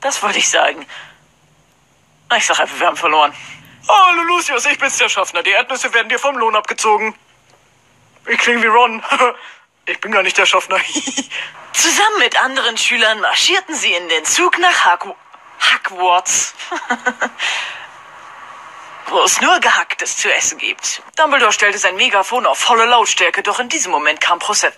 Das 0.01 0.21
wollte 0.23 0.39
ich 0.39 0.49
sagen. 0.49 0.85
Ich 2.35 2.45
sag 2.45 2.59
einfach, 2.59 2.79
wir 2.79 2.87
haben 2.87 2.97
verloren. 2.97 3.33
Hallo 3.91 4.21
Lucius, 4.21 4.65
ich 4.67 4.77
bin's 4.77 4.97
der 4.97 5.09
Schaffner. 5.09 5.41
Die 5.41 5.49
Erdnüsse 5.49 5.91
werden 5.95 6.09
dir 6.09 6.19
vom 6.19 6.37
Lohn 6.37 6.55
abgezogen. 6.55 7.15
Ich 8.27 8.37
klinge 8.37 8.61
wie 8.63 8.67
Ron. 8.67 9.03
Ich 9.85 9.99
bin 10.01 10.11
gar 10.11 10.21
nicht 10.21 10.37
der 10.37 10.45
Schaffner. 10.45 10.77
Zusammen 11.73 12.19
mit 12.19 12.39
anderen 12.39 12.77
Schülern 12.77 13.19
marschierten 13.21 13.73
sie 13.73 13.91
in 13.91 14.07
den 14.07 14.23
Zug 14.23 14.59
nach 14.59 14.85
Haku 14.85 15.15
Hogwarts. 15.73 16.53
Wo 19.07 19.23
es 19.23 19.41
nur 19.41 19.59
Gehacktes 19.59 20.17
zu 20.17 20.31
essen 20.31 20.59
gibt. 20.59 21.01
Dumbledore 21.15 21.51
stellte 21.51 21.79
sein 21.79 21.95
Megafon 21.95 22.45
auf 22.45 22.59
volle 22.59 22.85
Lautstärke, 22.85 23.41
doch 23.41 23.59
in 23.59 23.69
diesem 23.69 23.91
Moment 23.91 24.21
kam 24.21 24.37
Prose 24.37 24.71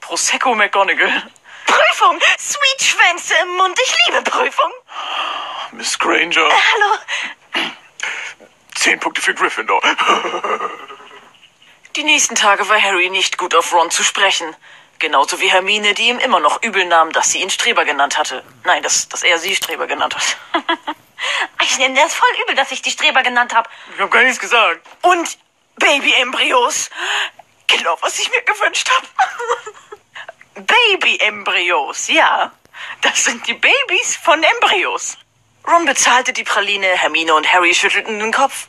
Prosecco 0.00 0.56
McGonagall. 0.56 1.30
Prüfung! 1.66 2.18
Sweet 2.40 2.82
Schwänze 2.82 3.34
im 3.42 3.56
Mund. 3.56 3.78
Ich 3.80 3.96
liebe 4.06 4.22
Prüfung. 4.22 4.72
Miss 5.70 5.96
Granger, 5.96 6.48
Hallo. 6.48 6.98
Zehn 8.78 9.00
Punkte 9.00 9.22
für 9.22 9.34
Gryffindor. 9.34 9.82
Die 11.96 12.04
nächsten 12.04 12.34
Tage 12.34 12.68
war 12.68 12.80
Harry 12.80 13.10
nicht 13.10 13.38
gut 13.38 13.54
auf 13.54 13.72
Ron 13.72 13.90
zu 13.90 14.02
sprechen. 14.02 14.54
Genauso 14.98 15.40
wie 15.40 15.50
Hermine, 15.50 15.94
die 15.94 16.08
ihm 16.08 16.18
immer 16.18 16.40
noch 16.40 16.62
übel 16.62 16.84
nahm, 16.84 17.12
dass 17.12 17.30
sie 17.30 17.40
ihn 17.40 17.50
Streber 17.50 17.84
genannt 17.84 18.18
hatte. 18.18 18.44
Nein, 18.64 18.82
dass, 18.82 19.08
dass 19.08 19.22
er 19.22 19.38
sie 19.38 19.54
Streber 19.54 19.86
genannt 19.86 20.14
hat. 20.14 20.36
Ich 21.62 21.76
nehme 21.78 21.94
das 21.94 22.14
voll 22.14 22.28
übel, 22.42 22.54
dass 22.54 22.70
ich 22.70 22.80
die 22.80 22.90
Streber 22.90 23.22
genannt 23.22 23.54
habe. 23.54 23.68
Ich 23.92 24.00
habe 24.00 24.10
gar 24.10 24.22
nichts 24.22 24.38
gesagt. 24.38 24.86
Und 25.02 25.38
Baby-Embryos. 25.76 26.90
Genau, 27.66 27.96
was 28.00 28.18
ich 28.18 28.30
mir 28.30 28.42
gewünscht 28.42 28.88
habe. 28.90 29.06
Baby-Embryos, 30.66 32.08
ja. 32.08 32.52
Das 33.02 33.24
sind 33.24 33.46
die 33.46 33.54
Babys 33.54 34.16
von 34.16 34.42
Embryos. 34.42 35.18
Ron 35.68 35.84
bezahlte 35.84 36.32
die 36.32 36.44
Praline, 36.44 36.86
Hermine 36.86 37.34
und 37.34 37.52
Harry 37.52 37.74
schüttelten 37.74 38.18
den 38.18 38.32
Kopf. 38.32 38.68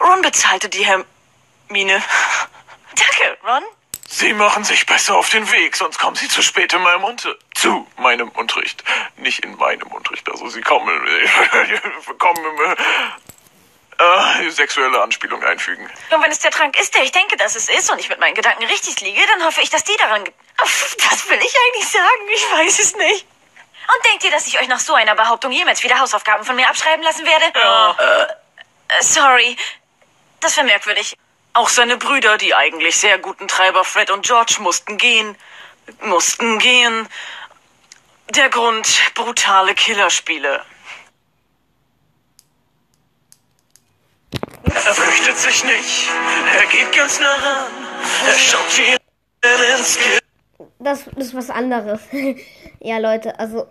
Ron 0.00 0.22
bezahlte 0.22 0.68
die 0.68 0.86
Hermine. 0.86 1.04
Danke, 2.94 3.38
Ron. 3.44 3.64
Sie 4.08 4.32
machen 4.34 4.62
sich 4.62 4.86
besser 4.86 5.16
auf 5.16 5.30
den 5.30 5.50
Weg, 5.50 5.74
sonst 5.74 5.98
kommen 5.98 6.16
Sie 6.16 6.28
zu 6.28 6.42
spät 6.42 6.74
in 6.74 6.82
meinem 6.82 7.02
Unter 7.02 7.34
zu 7.54 7.86
meinem 7.96 8.28
Unterricht. 8.28 8.84
Nicht 9.16 9.40
in 9.40 9.56
meinem 9.56 9.88
Unterricht. 9.88 10.28
Also 10.30 10.48
Sie 10.48 10.60
kommen, 10.60 10.90
kommen 12.18 12.76
äh, 13.98 14.50
sexuelle 14.50 15.00
Anspielung 15.00 15.42
einfügen. 15.42 15.88
Und 16.10 16.22
wenn 16.22 16.30
es 16.30 16.40
der 16.40 16.50
Trank 16.50 16.78
ist, 16.78 16.94
der 16.94 17.02
ich 17.02 17.12
denke, 17.12 17.36
dass 17.36 17.56
es 17.56 17.68
ist, 17.68 17.90
und 17.90 17.98
ich 18.00 18.08
mit 18.08 18.20
meinen 18.20 18.34
Gedanken 18.34 18.64
richtig 18.64 19.00
liege, 19.00 19.20
dann 19.32 19.44
hoffe 19.44 19.62
ich, 19.62 19.70
dass 19.70 19.82
die 19.84 19.96
daran... 19.96 20.24
Was 20.58 21.28
will 21.28 21.38
ich 21.38 21.54
eigentlich 21.66 21.88
sagen? 21.88 22.28
Ich 22.34 22.42
weiß 22.52 22.78
es 22.78 22.96
nicht. 22.96 23.26
Und 23.88 24.04
denkt 24.06 24.24
ihr, 24.24 24.30
dass 24.30 24.46
ich 24.46 24.60
euch 24.60 24.68
nach 24.68 24.80
so 24.80 24.94
einer 24.94 25.14
Behauptung 25.14 25.52
jemals 25.52 25.82
wieder 25.82 25.98
Hausaufgaben 25.98 26.44
von 26.44 26.56
mir 26.56 26.68
abschreiben 26.68 27.02
lassen 27.02 27.26
werde? 27.26 27.58
Ja. 27.58 27.96
Äh, 28.88 29.02
sorry. 29.02 29.56
Das 30.40 30.56
wäre 30.56 30.66
merkwürdig. 30.66 31.16
Auch 31.54 31.68
seine 31.68 31.96
Brüder, 31.96 32.38
die 32.38 32.54
eigentlich 32.54 32.96
sehr 32.96 33.18
guten 33.18 33.48
Treiber 33.48 33.84
Fred 33.84 34.10
und 34.10 34.24
George, 34.24 34.56
mussten 34.60 34.96
gehen. 34.96 35.36
Mussten 36.00 36.58
gehen. 36.58 37.08
Der 38.30 38.48
Grund, 38.48 38.88
brutale 39.14 39.74
Killerspiele. 39.74 40.64
Er 44.64 44.94
fürchtet 44.94 45.38
sich 45.38 45.64
nicht. 45.64 46.08
Er 46.54 46.66
geht 46.66 46.92
ganz 46.92 47.20
nah 47.20 47.34
ran. 47.34 47.72
Er 48.26 48.38
schaut 48.38 48.70
viel 48.70 48.96
ins 49.78 49.96
Ge 49.96 50.18
Das, 50.78 51.04
das 51.04 51.26
ist 51.26 51.34
was 51.34 51.50
anderes. 51.50 52.00
ja, 52.82 52.98
Leute, 52.98 53.38
also. 53.38 53.66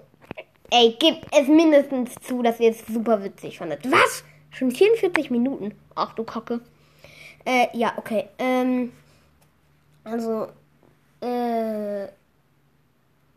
Ey, 0.74 0.96
gebt 0.98 1.26
es 1.38 1.50
mindestens 1.50 2.16
zu, 2.16 2.42
dass 2.42 2.60
ihr 2.62 2.72
es 2.72 2.86
super 2.88 3.22
witzig 3.24 3.58
fandet. 3.58 3.92
Was? 3.92 4.24
Schon 4.52 4.72
44 4.72 5.30
Minuten? 5.30 5.74
Ach 5.96 6.14
du 6.14 6.24
Kacke. 6.24 6.62
Äh, 7.46 7.68
ja, 7.74 7.94
okay. 7.98 8.30
Ähm. 8.40 8.94
Also. 10.06 10.48
Äh. 11.22 12.04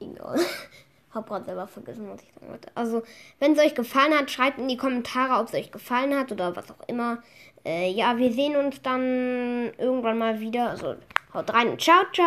Egal. 0.01 0.39
Hab 1.15 1.29
grad 1.29 1.45
selber 1.45 1.67
vergessen, 1.67 2.09
was 2.09 2.23
ich 2.23 2.33
sagen 2.35 2.51
wollte. 2.51 2.69
Also, 2.75 3.03
wenn 3.39 3.53
es 3.53 3.59
euch 3.59 3.75
gefallen 3.75 4.15
hat, 4.15 4.31
schreibt 4.31 4.59
in 4.59 4.69
die 4.69 4.77
Kommentare, 4.77 5.41
ob 5.41 5.49
es 5.49 5.55
euch 5.55 5.71
gefallen 5.71 6.17
hat 6.17 6.33
oder 6.33 6.57
was 6.57 6.71
auch 6.71 6.89
immer. 6.89 7.23
Äh, 7.65 7.91
ja, 7.91 8.17
wir 8.17 8.33
sehen 8.33 8.57
uns 8.57 8.83
dann 8.83 9.73
irgendwann 9.79 10.19
mal 10.19 10.41
wieder. 10.41 10.71
Also, 10.71 10.97
haut 11.33 11.53
rein 11.53 11.79
ciao, 11.79 12.05
ciao. 12.13 12.27